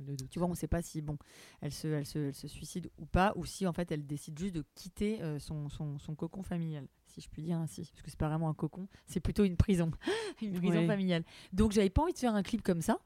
le 0.00 0.16
doute. 0.16 0.28
Tu 0.30 0.38
vois, 0.38 0.48
on 0.48 0.52
ne 0.52 0.56
sait 0.56 0.68
pas 0.68 0.82
si 0.82 1.00
bon, 1.02 1.16
elle 1.60 1.72
se, 1.72 1.88
elle, 1.88 2.06
se, 2.06 2.18
elle 2.18 2.34
se 2.34 2.48
suicide 2.48 2.90
ou 2.98 3.06
pas, 3.06 3.32
ou 3.36 3.44
si 3.44 3.66
en 3.66 3.72
fait 3.72 3.90
elle 3.92 4.06
décide 4.06 4.38
juste 4.38 4.54
de 4.54 4.64
quitter 4.74 5.22
euh, 5.22 5.38
son, 5.38 5.68
son, 5.68 5.98
son 5.98 6.14
cocon 6.14 6.42
familial, 6.42 6.86
si 7.06 7.20
je 7.20 7.28
puis 7.28 7.42
dire 7.42 7.58
ainsi, 7.58 7.82
parce 7.90 8.02
que 8.02 8.10
c'est 8.10 8.18
pas 8.18 8.28
vraiment 8.28 8.48
un 8.48 8.54
cocon, 8.54 8.86
c'est 9.06 9.20
plutôt 9.20 9.44
une 9.44 9.56
prison, 9.56 9.90
une 10.42 10.52
prison 10.54 10.80
Ouais. 10.80 10.86
familiale. 10.86 11.24
Donc 11.52 11.72
j'avais 11.72 11.90
pas 11.90 12.02
envie 12.02 12.12
de 12.12 12.18
faire 12.18 12.34
un 12.34 12.42
clip 12.42 12.62
comme 12.62 12.82
ça. 12.82 12.98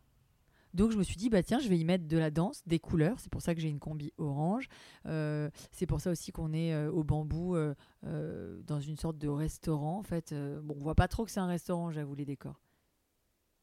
Donc 0.77 0.91
je 0.91 0.99
me 0.99 1.03
suis 1.03 1.17
dit 1.17 1.31
bah 1.31 1.43
tiens 1.43 1.59
je 1.59 1.69
vais 1.69 1.79
y 1.79 1.85
mettre 1.85 2.07
de 2.07 2.19
la 2.19 2.31
danse, 2.31 2.63
des 2.67 2.79
couleurs. 2.79 3.19
C'est 3.19 3.33
pour 3.33 3.41
ça 3.41 3.55
que 3.55 3.61
j'ai 3.63 3.69
une 3.69 3.79
combi 3.79 4.13
orange. 4.19 4.69
Euh, 5.07 5.51
c'est 5.73 5.87
pour 5.87 6.03
ça 6.03 6.11
aussi 6.11 6.33
qu'on 6.33 6.53
est 6.53 6.75
euh, 6.75 6.91
au 6.93 7.03
bambou 7.03 7.57
euh, 7.57 7.75
dans 8.03 8.81
une 8.81 8.99
sorte 8.99 9.17
de 9.17 9.29
restaurant. 9.29 9.99
En 9.99 10.03
fait, 10.03 10.35
bon 10.63 10.77
on 10.79 10.83
voit 10.83 10.95
pas 10.95 11.09
trop 11.09 11.25
que 11.25 11.31
c'est 11.31 11.41
un 11.41 11.47
restaurant, 11.47 11.91
j'avoue 11.91 12.15
les 12.15 12.27
décors. 12.27 12.61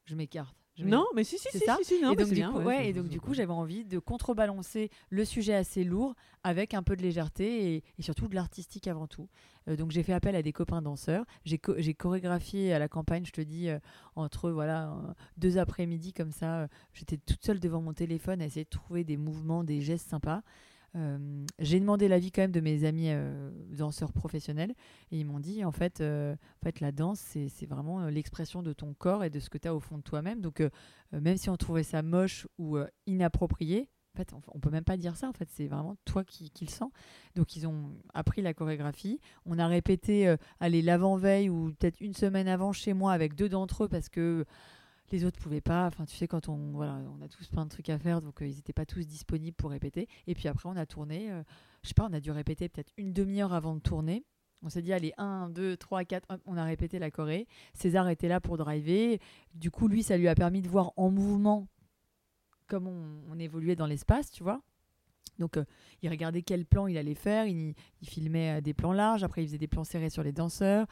Je 0.06 0.16
m'écarte. 0.16 0.63
Je. 0.76 0.84
Non, 0.84 1.06
mais 1.14 1.24
si, 1.24 1.38
si, 1.38 1.48
C'est 1.52 1.58
si, 1.58 1.64
ça 1.64 1.76
si, 1.78 1.84
si, 1.96 2.02
non, 2.02 2.12
et 2.12 2.16
donc, 2.16 2.28
du 2.28 2.34
bien, 2.34 2.50
coup, 2.52 2.58
ouais, 2.58 2.88
et 2.88 2.92
donc 2.92 3.08
du 3.08 3.20
coup, 3.20 3.32
j'avais 3.34 3.52
envie 3.52 3.84
de 3.84 3.98
contrebalancer 3.98 4.90
le 5.10 5.24
sujet 5.24 5.54
assez 5.54 5.84
lourd 5.84 6.14
avec 6.42 6.74
un 6.74 6.82
peu 6.82 6.96
de 6.96 7.02
légèreté 7.02 7.74
et, 7.76 7.84
et 7.98 8.02
surtout 8.02 8.28
de 8.28 8.34
l'artistique 8.34 8.86
avant 8.88 9.06
tout. 9.06 9.28
Euh, 9.68 9.76
donc 9.76 9.90
j'ai 9.92 10.02
fait 10.02 10.12
appel 10.12 10.34
à 10.36 10.42
des 10.42 10.52
copains 10.52 10.82
danseurs. 10.82 11.24
J'ai 11.44 11.58
co- 11.58 11.74
chorégraphié 11.98 12.72
à 12.72 12.78
la 12.78 12.88
campagne, 12.88 13.24
je 13.24 13.32
te 13.32 13.40
dis, 13.40 13.68
euh, 13.68 13.78
entre 14.16 14.50
voilà 14.50 14.88
euh, 14.90 15.12
deux 15.38 15.58
après-midi 15.58 16.12
comme 16.12 16.32
ça. 16.32 16.62
euh, 16.62 16.66
J'étais 16.92 17.16
toute 17.16 17.44
seule 17.44 17.60
devant 17.60 17.80
mon 17.80 17.92
téléphone 17.92 18.42
à 18.42 18.46
essayer 18.46 18.64
de 18.64 18.70
trouver 18.70 19.04
des 19.04 19.16
mouvements, 19.16 19.64
des 19.64 19.80
gestes 19.80 20.08
sympas. 20.10 20.42
Euh, 20.96 21.44
j'ai 21.58 21.80
demandé 21.80 22.06
l'avis 22.06 22.30
quand 22.30 22.42
même 22.42 22.52
de 22.52 22.60
mes 22.60 22.84
amis 22.84 23.08
euh, 23.08 23.50
danseurs 23.70 24.12
professionnels 24.12 24.74
et 25.10 25.18
ils 25.18 25.26
m'ont 25.26 25.40
dit 25.40 25.64
en 25.64 25.72
fait, 25.72 26.00
euh, 26.00 26.34
en 26.34 26.64
fait 26.64 26.78
la 26.78 26.92
danse 26.92 27.18
c'est 27.18 27.66
vraiment 27.66 28.06
l'expression 28.06 28.62
de 28.62 28.72
ton 28.72 28.94
corps 28.94 29.24
et 29.24 29.30
de 29.30 29.40
ce 29.40 29.50
que 29.50 29.58
tu 29.58 29.66
as 29.66 29.74
au 29.74 29.80
fond 29.80 29.98
de 29.98 30.02
toi-même. 30.02 30.40
Donc 30.40 30.62
même 31.12 31.36
si 31.36 31.50
on 31.50 31.56
trouvait 31.56 31.82
ça 31.82 32.02
moche 32.02 32.46
ou 32.58 32.78
inapproprié, 33.06 33.88
en 34.14 34.18
fait, 34.18 34.32
on, 34.32 34.40
on 34.54 34.60
peut 34.60 34.70
même 34.70 34.84
pas 34.84 34.96
dire 34.96 35.16
ça. 35.16 35.28
En 35.28 35.32
fait, 35.32 35.48
c'est 35.50 35.66
vraiment 35.66 35.96
toi 36.04 36.24
qui, 36.24 36.50
qui 36.50 36.64
le 36.64 36.70
sens. 36.70 36.90
Donc, 37.34 37.56
ils 37.56 37.66
ont 37.66 37.90
appris 38.12 38.42
la 38.42 38.54
chorégraphie. 38.54 39.20
On 39.44 39.58
a 39.58 39.66
répété, 39.66 40.28
euh, 40.28 40.36
allez, 40.60 40.82
l'avant-veille 40.82 41.48
ou 41.48 41.72
peut-être 41.78 42.00
une 42.00 42.14
semaine 42.14 42.46
avant 42.46 42.72
chez 42.72 42.92
moi 42.92 43.12
avec 43.12 43.34
deux 43.34 43.48
d'entre 43.48 43.84
eux 43.84 43.88
parce 43.88 44.08
que 44.08 44.44
les 45.10 45.24
autres 45.24 45.38
pouvaient 45.38 45.60
pas. 45.60 45.86
Enfin, 45.86 46.04
tu 46.06 46.16
sais, 46.16 46.26
quand 46.28 46.48
on, 46.48 46.72
voilà, 46.72 46.98
on 47.18 47.22
a 47.22 47.28
tous 47.28 47.46
plein 47.48 47.64
de 47.64 47.70
trucs 47.70 47.88
à 47.90 47.98
faire, 47.98 48.20
donc 48.20 48.42
euh, 48.42 48.46
ils 48.46 48.56
n'étaient 48.56 48.72
pas 48.72 48.86
tous 48.86 49.06
disponibles 49.06 49.56
pour 49.56 49.70
répéter. 49.70 50.08
Et 50.26 50.34
puis 50.34 50.48
après, 50.48 50.68
on 50.68 50.76
a 50.76 50.86
tourné. 50.86 51.30
euh, 51.30 51.42
je 51.82 51.88
sais 51.88 51.94
pas, 51.94 52.06
on 52.10 52.12
a 52.12 52.20
dû 52.20 52.30
répéter 52.30 52.68
peut-être 52.68 52.92
une 52.96 53.12
demi-heure 53.12 53.52
avant 53.52 53.74
de 53.74 53.80
tourner. 53.80 54.24
On 54.62 54.70
s'est 54.70 54.80
dit, 54.82 54.92
allez, 54.94 55.12
1, 55.18 55.50
2, 55.50 55.76
3, 55.76 56.04
4, 56.04 56.26
hop, 56.30 56.40
on 56.46 56.56
a 56.56 56.64
répété 56.64 56.98
la 56.98 57.10
Corée. 57.10 57.46
César 57.74 58.08
était 58.08 58.28
là 58.28 58.40
pour 58.40 58.56
driver. 58.56 59.20
Du 59.54 59.70
coup, 59.70 59.88
lui, 59.88 60.02
ça 60.02 60.16
lui 60.16 60.26
a 60.26 60.34
permis 60.34 60.62
de 60.62 60.68
voir 60.68 60.92
en 60.96 61.10
mouvement 61.10 61.68
comment 62.66 62.90
on, 62.90 63.32
on 63.32 63.38
évoluait 63.38 63.76
dans 63.76 63.86
l'espace, 63.86 64.30
tu 64.30 64.42
vois. 64.42 64.62
Donc, 65.38 65.56
euh, 65.56 65.64
il 66.02 66.08
regardait 66.08 66.42
quel 66.42 66.64
plan 66.64 66.86
il 66.86 66.96
allait 66.96 67.14
faire. 67.14 67.46
Il, 67.46 67.74
il 68.00 68.08
filmait 68.08 68.58
euh, 68.58 68.60
des 68.60 68.72
plans 68.72 68.92
larges. 68.92 69.22
Après, 69.24 69.42
il 69.42 69.46
faisait 69.46 69.58
des 69.58 69.66
plans 69.68 69.84
serrés 69.84 70.10
sur 70.10 70.22
les 70.22 70.32
danseurs. 70.32 70.86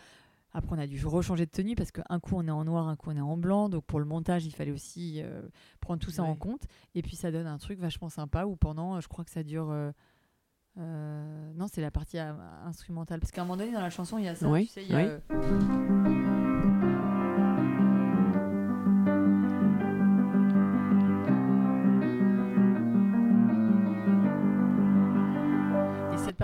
Après, 0.55 0.77
on 0.77 0.79
a 0.79 0.87
dû 0.87 1.05
rechanger 1.07 1.47
de 1.47 1.51
tenue 1.51 1.75
parce 1.75 1.91
qu'un 1.91 2.21
coup, 2.21 2.35
on 2.37 2.47
est 2.47 2.51
en 2.51 2.65
noir, 2.65 2.89
un 2.89 2.97
coup, 2.97 3.11
on 3.11 3.17
est 3.17 3.21
en 3.21 3.37
blanc. 3.37 3.69
Donc, 3.69 3.85
pour 3.85 3.99
le 4.01 4.05
montage, 4.05 4.45
il 4.45 4.53
fallait 4.55 4.71
aussi 4.71 5.23
euh, 5.23 5.43
prendre 5.81 6.01
tout 6.03 6.11
ça 6.11 6.23
en 6.25 6.35
compte. 6.35 6.63
Et 6.95 7.03
puis, 7.03 7.17
ça 7.17 7.31
donne 7.31 7.47
un 7.47 7.59
truc 7.59 7.79
vachement 7.79 8.09
sympa 8.09 8.45
où 8.45 8.57
pendant, 8.57 8.97
euh, 8.97 9.01
je 9.01 9.09
crois 9.09 9.25
que 9.25 9.31
ça 9.31 9.43
dure. 9.43 9.71
euh, 9.71 9.93
non, 11.55 11.67
c'est 11.73 11.81
la 11.81 11.91
partie 11.91 12.19
instrumentale. 12.19 13.21
Parce 13.21 13.31
qu'à 13.31 13.43
un 13.43 13.45
moment 13.45 13.57
donné, 13.57 13.73
dans 13.73 13.81
la 13.81 13.91
chanson, 13.91 14.19
il 14.19 14.25
y 14.25 14.29
a 14.29 14.35
ça. 14.35 14.49
Oui, 14.49 14.67
tu 14.67 14.73
sais, 14.73 14.85
il 14.85 14.91
y 14.91 14.95
a, 14.95 15.21
oui. 15.31 16.22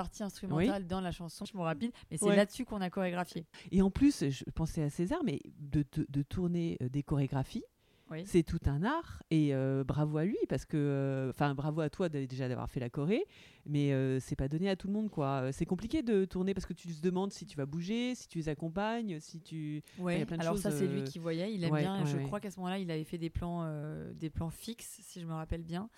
Partie 0.08 0.22
instrumentale 0.22 0.86
dans 0.86 1.00
la 1.00 1.12
chanson, 1.12 1.44
je 1.44 1.56
me 1.56 1.62
rapide, 1.62 1.92
mais 2.10 2.16
c'est 2.16 2.24
Ouais. 2.24 2.36
là-dessus 2.36 2.64
qu'on 2.64 2.80
a 2.80 2.88
chorégraphié. 2.90 3.44
Et 3.70 3.82
en 3.82 3.90
plus, 3.90 4.24
je 4.30 4.44
pensais 4.54 4.82
à 4.82 4.90
César, 4.90 5.20
mais 5.24 5.40
de, 5.58 5.84
de- 5.96 6.06
de 6.08 6.22
tourner 6.22 6.78
euh, 6.82 6.88
des 6.88 7.02
chorégraphies, 7.02 7.64
Oui. 8.10 8.22
c'est 8.24 8.42
tout 8.42 8.58
un 8.66 8.82
art. 8.84 9.22
Et 9.30 9.54
euh, 9.54 9.84
bravo 9.84 10.16
à 10.16 10.24
lui, 10.24 10.38
parce 10.48 10.64
que, 10.64 10.76
euh, 10.78 11.28
enfin, 11.30 11.54
bravo 11.54 11.82
à 11.82 11.90
toi 11.90 12.08
déjà 12.08 12.48
d'avoir 12.48 12.70
fait 12.70 12.80
la 12.80 12.88
Corée, 12.88 13.26
mais 13.66 13.92
euh, 13.92 14.18
c'est 14.18 14.36
pas 14.36 14.48
donné 14.48 14.70
à 14.70 14.76
tout 14.76 14.86
le 14.86 14.94
monde, 14.94 15.10
quoi. 15.10 15.52
C'est 15.52 15.66
compliqué 15.66 16.02
de 16.02 16.24
tourner 16.24 16.54
parce 16.54 16.64
que 16.64 16.72
tu 16.72 16.88
te 16.88 17.02
demandes 17.02 17.32
si 17.32 17.44
tu 17.44 17.56
vas 17.58 17.66
bouger, 17.66 18.14
si 18.14 18.28
tu 18.28 18.38
les 18.38 18.48
accompagnes, 18.48 19.20
si 19.20 19.40
tu. 19.40 19.82
Ouais. 19.98 20.16
il 20.16 20.20
y 20.20 20.22
a 20.22 20.26
plein 20.26 20.36
de 20.38 20.42
Alors 20.42 20.54
choses, 20.54 20.62
ça 20.62 20.70
c'est 20.70 20.86
lui 20.86 21.04
qui 21.04 21.18
voyait, 21.18 21.52
il 21.52 21.62
aime 21.64 21.72
ouais, 21.72 21.80
bien. 21.82 22.00
ouais, 22.02 22.06
je 22.10 22.16
crois 22.26 22.40
qu'à 22.40 22.50
ce 22.50 22.56
moment-là, 22.60 22.78
il 22.78 22.90
avait 22.90 23.04
fait 23.04 23.18
des 23.18 23.30
plans, 23.30 23.70
des 24.14 24.30
plans 24.30 24.50
fixes, 24.50 25.00
si 25.02 25.20
je 25.20 25.26
me 25.26 25.34
rappelle 25.34 25.62
bien. 25.62 25.90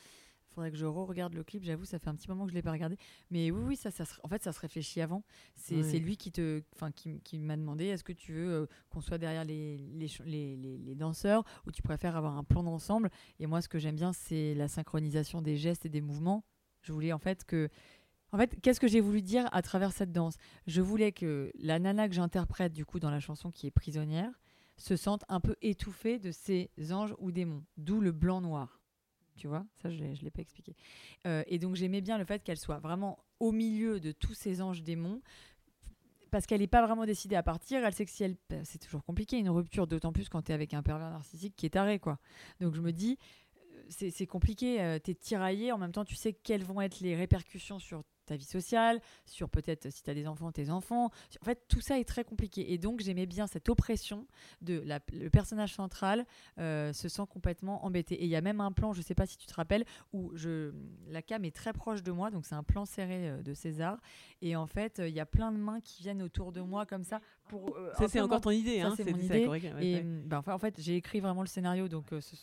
Il 0.51 0.55
faudrait 0.55 0.71
que 0.73 0.77
je 0.77 0.85
re-regarde 0.87 1.35
le 1.35 1.45
clip. 1.45 1.63
J'avoue, 1.63 1.85
ça 1.85 1.99
fait 2.01 2.09
un 2.09 2.15
petit 2.17 2.29
moment 2.29 2.45
que 2.45 2.51
je 2.51 2.55
l'ai 2.57 2.63
pas 2.63 2.73
regardé. 2.73 2.97
Mais 3.31 3.51
oui, 3.53 3.63
oui, 3.69 3.77
ça, 3.77 3.91
ça 3.93 4.05
se- 4.05 4.15
en 4.25 4.29
fait, 4.29 4.43
ça 4.43 4.53
se 4.53 4.59
réfléchit 4.61 5.01
avant. 5.01 5.23
C'est 5.55 5.99
lui 6.01 6.17
qui 6.17 6.33
te, 6.33 6.63
enfin, 6.75 6.91
qui, 6.91 7.21
qui 7.21 7.39
m'a 7.39 7.57
demandé 7.57 7.85
est-ce 7.87 8.03
que 8.03 8.13
tu 8.13 8.33
veux 8.33 8.51
euh, 8.51 8.67
qu'on 8.89 9.01
soit 9.01 9.19
derrière 9.19 9.45
les, 9.45 9.79
les, 9.79 10.09
ch- 10.09 10.27
les, 10.27 10.57
les- 10.57 10.79
les 10.79 10.95
danseurs 10.97 11.45
ou 11.67 11.71
tu 11.71 11.83
préfères 11.83 12.17
avoir 12.17 12.37
un 12.37 12.43
plan 12.45 12.65
d'ensemble? 12.65 13.11
Et 13.39 13.47
moi, 13.47 13.63
ce 13.63 13.69
que 13.69 13.79
j'aime 13.79 13.95
bien, 13.95 14.13
c'est 14.13 14.55
la 14.55 14.67
synchronisation 14.67 15.41
des 15.41 15.57
gestes 15.57 15.87
et 15.87 15.89
des 15.89 16.01
mouvements. 16.01 16.45
Je 16.83 16.93
voulais 16.93 17.13
en 17.13 17.19
fait 17.19 17.45
que 17.45 17.69
en 18.33 18.39
fait, 18.39 18.61
qu'est-ce 18.61 18.79
que 18.81 18.87
j'ai 18.89 19.01
voulu 19.01 19.23
dire 19.23 19.49
à 19.53 19.61
travers 19.63 19.93
cette 19.93 20.13
danse? 20.13 20.37
Je 20.67 20.81
voulais 20.83 21.13
que 21.13 21.51
la 21.59 21.79
nana 21.79 22.09
que 22.09 22.15
j'interprète 22.15 22.73
du 22.73 22.85
coup 22.85 22.99
dans 23.01 23.11
la 23.11 23.19
chanson 23.21 23.51
qui 23.51 23.67
est 23.67 23.71
prisonnière 23.73 24.41
se 24.77 24.97
sente 24.97 25.25
un 25.29 25.41
peu 25.41 25.57
étouffée 25.63 26.19
de 26.19 26.31
ces 26.33 26.71
anges 26.91 27.15
ou 27.19 27.33
démons, 27.33 27.65
d'où 27.77 28.01
le 28.01 28.13
blanc-noir. 28.13 28.80
Tu 29.41 29.49
vois, 29.49 29.65
ça 29.81 29.89
je 29.89 30.05
ne 30.05 30.15
l'ai 30.17 30.31
pas 30.31 30.43
expliqué. 30.43 30.77
Euh, 31.27 31.43
et 31.47 31.59
donc 31.59 31.75
j'aimais 31.75 32.03
bien 32.03 32.19
le 32.19 32.27
fait 32.27 32.45
qu'elle 32.45 32.59
soit 32.59 32.79
vraiment 32.79 33.19
au 33.39 33.53
milieu 33.53 33.99
de 33.99 34.13
tous 34.13 34.35
ces 34.35 34.61
anges 34.61 34.83
démons, 34.83 35.23
parce 36.31 36.45
qu'elle 36.45 36.61
n'est 36.61 36.67
pas 36.67 36.85
vraiment 36.85 37.07
décidée 37.07 37.37
à 37.37 37.43
partir. 37.43 37.83
Elle 37.83 37.95
sait 37.95 38.05
que 38.05 38.11
si 38.11 38.23
elle. 38.23 38.37
bah, 38.51 38.57
C'est 38.65 38.79
toujours 38.79 39.03
compliqué, 39.03 39.39
une 39.39 39.49
rupture, 39.49 39.87
d'autant 39.87 40.13
plus 40.13 40.29
quand 40.29 40.43
tu 40.43 40.53
es 40.53 40.55
avec 40.55 40.75
un 40.75 40.83
pervers 40.83 41.09
narcissique 41.09 41.55
qui 41.57 41.65
est 41.65 41.71
taré, 41.71 41.99
quoi. 41.99 42.19
Donc 42.61 42.75
je 42.75 42.83
me 42.83 42.93
dis, 42.93 43.17
euh, 44.03 44.11
c'est 44.11 44.27
compliqué, 44.27 44.83
euh, 44.83 44.99
t'es 44.99 45.15
tiraillé, 45.15 45.73
en 45.73 45.79
même 45.79 45.93
temps 45.93 46.05
tu 46.05 46.17
sais 46.17 46.35
quelles 46.35 46.63
vont 46.63 46.83
être 46.83 47.01
les 47.01 47.17
répercussions 47.17 47.79
sur 47.79 48.05
ta 48.31 48.37
vie 48.37 48.45
sociale, 48.45 49.01
sur 49.27 49.49
peut-être 49.49 49.91
si 49.91 50.05
tu 50.05 50.11
as 50.11 50.15
des 50.15 50.29
enfants, 50.29 50.53
tes 50.53 50.71
enfants. 50.71 51.07
En 51.41 51.45
fait, 51.45 51.65
tout 51.69 51.81
ça 51.81 51.99
est 51.99 52.05
très 52.05 52.23
compliqué. 52.23 52.73
Et 52.73 52.79
donc, 52.79 53.01
j'aimais 53.01 53.27
bien 53.27 53.49
cette 53.49 53.69
oppression 53.69 54.25
de 54.63 54.81
la- 54.87 55.01
le 55.13 55.29
personnage 55.31 55.75
central 55.75 56.25
euh, 56.59 56.93
se 56.93 57.09
sent 57.09 57.25
complètement 57.29 57.85
embêté. 57.85 58.15
Et 58.15 58.25
il 58.25 58.31
y 58.31 58.37
a 58.37 58.41
même 58.41 58.61
un 58.61 58.71
plan, 58.71 58.93
je 58.93 59.03
sais 59.03 59.17
pas 59.17 59.27
si 59.27 59.37
tu 59.37 59.49
te 59.49 59.55
rappelles, 59.55 59.85
où 60.13 60.31
je, 60.37 60.73
la 61.09 61.23
cam 61.23 61.45
est 61.45 61.55
très 61.55 61.73
proche 61.73 62.05
de 62.05 62.13
moi, 62.13 62.31
donc 62.31 62.47
c'est 62.47 62.55
un 62.55 62.63
plan 62.63 62.85
serré 62.87 63.29
euh, 63.31 63.43
de 63.43 63.53
César. 63.53 63.99
Et 64.43 64.55
en 64.55 64.67
fait, 64.69 65.01
euh, 65.01 65.09
il 65.09 65.15
y 65.15 65.21
a 65.21 65.27
plein 65.27 65.51
de 65.51 65.57
mains 65.59 65.81
qui 65.81 66.03
viennent 66.05 66.23
autour 66.23 66.53
de 66.53 66.61
moi 66.61 66.87
comme 66.87 67.03
ça. 67.03 67.21
Pour, 67.49 67.77
euh, 67.77 67.91
Ça, 67.99 68.07
c'est 68.07 68.21
encore 68.21 68.41
ton 68.41 68.51
idée, 68.51 68.79
ça, 68.81 68.87
hein 68.87 68.95
c'est 68.97 69.11
mon 69.11 69.19
idée. 69.19 69.49
Ouais, 69.49 69.61
et 69.81 69.95
ouais. 69.97 70.03
bah, 70.25 70.39
enfin, 70.39 70.55
en 70.55 70.59
fait, 70.61 70.81
j'ai 70.81 70.95
écrit 70.95 71.19
vraiment 71.19 71.43
le 71.43 71.49
scénario, 71.49 71.89
donc 71.89 72.13
euh, 72.13 72.21
ce- 72.21 72.37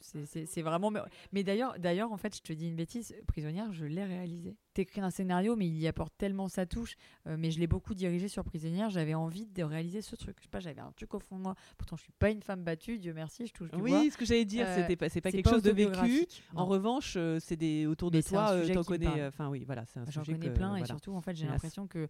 c'est- 0.00 0.62
vraiment. 0.62 0.92
Mais, 1.32 1.42
d'ailleurs, 1.42 1.78
d'ailleurs, 1.78 2.12
en 2.12 2.16
fait, 2.16 2.36
je 2.36 2.40
te 2.42 2.52
dis 2.52 2.68
une 2.68 2.76
bêtise, 2.76 3.14
Prisonnière, 3.26 3.72
je 3.72 3.84
l'ai 3.84 4.04
réalisé. 4.04 4.56
T'écris 4.74 5.00
un 5.00 5.10
scénario, 5.10 5.56
mais 5.56 5.66
il 5.66 5.76
y 5.78 5.88
apporte 5.88 6.12
tellement 6.16 6.48
sa 6.48 6.66
touche. 6.66 6.94
euh, 7.26 7.36
mais 7.38 7.50
je 7.50 7.58
l'ai 7.58 7.66
beaucoup 7.66 7.94
dirigé 7.94 8.28
sur 8.28 8.44
Prisonnière. 8.44 8.90
J'avais 8.90 9.14
envie 9.14 9.46
de 9.46 9.62
réaliser 9.64 10.00
ce 10.02 10.14
truc. 10.16 10.36
Je 10.38 10.44
sais 10.44 10.48
pas, 10.48 10.60
j'avais 10.60 10.80
un 10.80 10.92
truc 10.92 11.12
au 11.14 11.18
fond 11.18 11.36
de 11.36 11.42
moi. 11.42 11.54
Pourtant, 11.76 11.96
je 11.96 12.02
suis 12.02 12.12
pas 12.12 12.30
une 12.30 12.42
femme 12.42 12.62
battue, 12.62 12.98
Dieu 12.98 13.12
merci, 13.12 13.46
je 13.46 13.52
touche 13.52 13.70
du 13.70 13.78
bois. 13.78 14.00
Oui, 14.00 14.10
ce 14.10 14.16
que 14.16 14.24
j'allais 14.24 14.44
dire, 14.44 14.66
Euh, 14.68 14.76
c'était 14.76 14.96
pas, 14.96 15.08
c'est 15.08 15.20
pas 15.20 15.32
quelque 15.32 15.50
chose 15.50 15.62
de 15.62 15.72
vécu. 15.72 16.26
En 16.54 16.64
revanche, 16.66 17.14
euh, 17.16 17.38
c'est 17.40 17.56
des 17.56 17.86
autour 17.86 18.10
de 18.10 18.18
Mais 18.18 18.22
toi, 18.22 18.50
euh, 18.52 18.72
t'en 18.72 18.84
connais. 18.84 19.26
Enfin 19.26 19.48
oui, 19.48 19.64
voilà, 19.64 19.84
c'est 19.86 19.98
un 19.98 20.04
J'en 20.08 20.22
connais 20.22 20.38
que, 20.48 20.54
plein 20.54 20.76
et 20.76 20.84
surtout, 20.86 21.12
en 21.14 21.20
fait, 21.20 21.34
j'ai 21.36 21.46
l'impression 21.46 21.86
que 21.88 22.08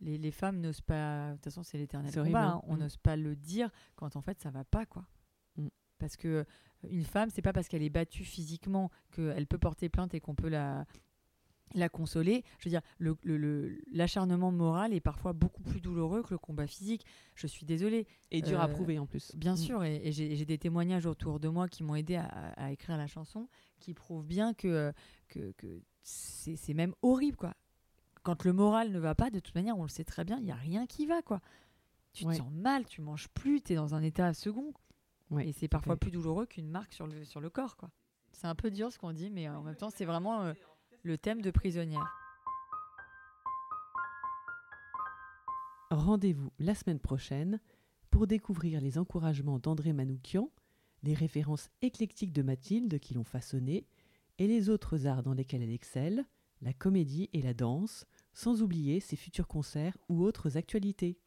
les, 0.00 0.18
les 0.18 0.30
femmes 0.30 0.60
n'osent 0.60 0.80
pas. 0.80 1.30
De 1.30 1.34
toute 1.36 1.44
façon, 1.44 1.62
c'est 1.62 1.78
l'éternel 1.78 2.12
combat. 2.14 2.42
hein. 2.44 2.50
hein. 2.56 2.62
On 2.68 2.74
Mm. 2.76 2.80
n'ose 2.80 2.96
pas 2.98 3.16
le 3.16 3.36
dire 3.36 3.70
quand 3.96 4.16
en 4.16 4.20
fait 4.22 4.38
ça 4.40 4.50
va 4.50 4.64
pas, 4.64 4.86
quoi. 4.86 5.04
Mm. 5.56 5.68
Parce 6.00 6.16
que 6.16 6.28
euh, 6.28 6.44
une 6.90 7.04
femme, 7.04 7.30
c'est 7.30 7.42
pas 7.42 7.52
parce 7.52 7.68
qu'elle 7.68 7.82
est 7.84 7.90
battue 7.90 8.24
physiquement 8.24 8.90
qu'elle 9.12 9.46
peut 9.46 9.58
porter 9.58 9.88
plainte 9.88 10.14
et 10.14 10.20
qu'on 10.20 10.34
peut 10.34 10.48
la 10.48 10.84
la 11.74 11.88
consoler. 11.88 12.42
Je 12.58 12.64
veux 12.64 12.70
dire, 12.70 12.80
le- 12.98 13.16
le- 13.22 13.36
le- 13.36 13.80
l'acharnement 13.92 14.50
moral 14.50 14.92
est 14.92 14.98
parfois 15.00 15.32
beaucoup 15.32 15.62
plus 15.62 15.80
douloureux 15.80 16.24
que 16.24 16.30
le 16.34 16.38
combat 16.38 16.66
physique. 16.66 17.06
Je 17.36 17.46
suis 17.46 17.64
désolée, 17.64 18.08
Et 18.32 18.42
dur 18.42 18.58
à 18.60 18.64
Euh, 18.64 18.72
prouver 18.72 18.98
en 18.98 19.06
plus. 19.06 19.30
bien 19.36 19.52
Mm. 19.52 19.56
sûr, 19.56 19.84
et, 19.84 20.00
et 20.04 20.10
j'ai 20.10 20.44
des 20.44 20.58
témoignages 20.58 21.06
autour 21.06 21.38
de 21.38 21.46
moi 21.48 21.68
qui 21.68 21.84
m'ont 21.84 21.94
aidé 21.94 22.16
à, 22.16 22.24
à 22.56 22.72
écrire 22.72 22.96
la 22.96 23.06
chanson, 23.06 23.48
qui 23.78 23.94
prouvent 23.94 24.26
bien 24.26 24.52
que, 24.52 24.92
que, 25.28 25.52
que 25.52 25.80
c'est 26.02 26.56
c'est 26.56 26.74
même 26.74 26.92
horrible, 27.02 27.36
quoi. 27.36 27.54
Quand 28.24 28.42
le 28.44 28.52
moral 28.52 28.90
ne 28.90 28.98
va 28.98 29.14
pas, 29.14 29.30
de 29.30 29.38
toute 29.38 29.54
manière, 29.54 29.78
on 29.78 29.82
le 29.84 29.88
sait 29.88 30.02
très 30.02 30.24
bien, 30.24 30.38
il 30.38 30.44
n'y 30.46 30.50
a 30.50 30.56
rien 30.56 30.86
qui 30.88 31.06
va, 31.06 31.22
quoi. 31.22 31.40
Tu 32.12 32.24
Ouais. 32.26 32.32
te 32.34 32.38
sens 32.38 32.50
mal, 32.52 32.84
tu 32.84 33.00
manges 33.00 33.28
plus, 33.28 33.60
tu 33.62 33.74
es 33.74 33.76
dans 33.76 33.94
un 33.94 34.02
état 34.02 34.34
second. 34.34 34.74
Ouais, 35.30 35.48
et 35.48 35.52
c'est 35.52 35.68
parfois 35.68 35.96
plus 35.96 36.10
douloureux 36.10 36.46
qu'une 36.46 36.68
marque 36.68 36.92
sur 36.92 37.06
le, 37.06 37.24
sur 37.24 37.40
le 37.40 37.50
corps, 37.50 37.76
quoi. 37.76 37.90
C'est 38.32 38.46
un 38.46 38.54
peu 38.54 38.70
dur 38.70 38.92
ce 38.92 38.98
qu'on 38.98 39.12
dit, 39.12 39.30
mais 39.30 39.48
en 39.48 39.62
même 39.62 39.76
temps, 39.76 39.90
c'est 39.90 40.04
vraiment 40.04 40.42
euh, 40.42 40.54
le 41.02 41.18
thème 41.18 41.42
de 41.42 41.50
prisonnière. 41.50 42.06
Rendez-vous 45.90 46.52
la 46.58 46.74
semaine 46.74 47.00
prochaine 47.00 47.60
pour 48.10 48.26
découvrir 48.26 48.80
les 48.80 48.98
encouragements 48.98 49.58
d'André 49.58 49.92
Manoukian, 49.92 50.50
les 51.02 51.14
références 51.14 51.68
éclectiques 51.82 52.32
de 52.32 52.42
Mathilde 52.42 52.98
qui 52.98 53.14
l'ont 53.14 53.24
façonnée 53.24 53.86
et 54.38 54.46
les 54.46 54.68
autres 54.68 55.06
arts 55.06 55.22
dans 55.22 55.34
lesquels 55.34 55.62
elle 55.62 55.72
excelle, 55.72 56.24
la 56.62 56.72
comédie 56.72 57.28
et 57.32 57.42
la 57.42 57.54
danse, 57.54 58.06
sans 58.32 58.62
oublier 58.62 59.00
ses 59.00 59.16
futurs 59.16 59.48
concerts 59.48 59.96
ou 60.08 60.22
autres 60.22 60.56
actualités. 60.56 61.18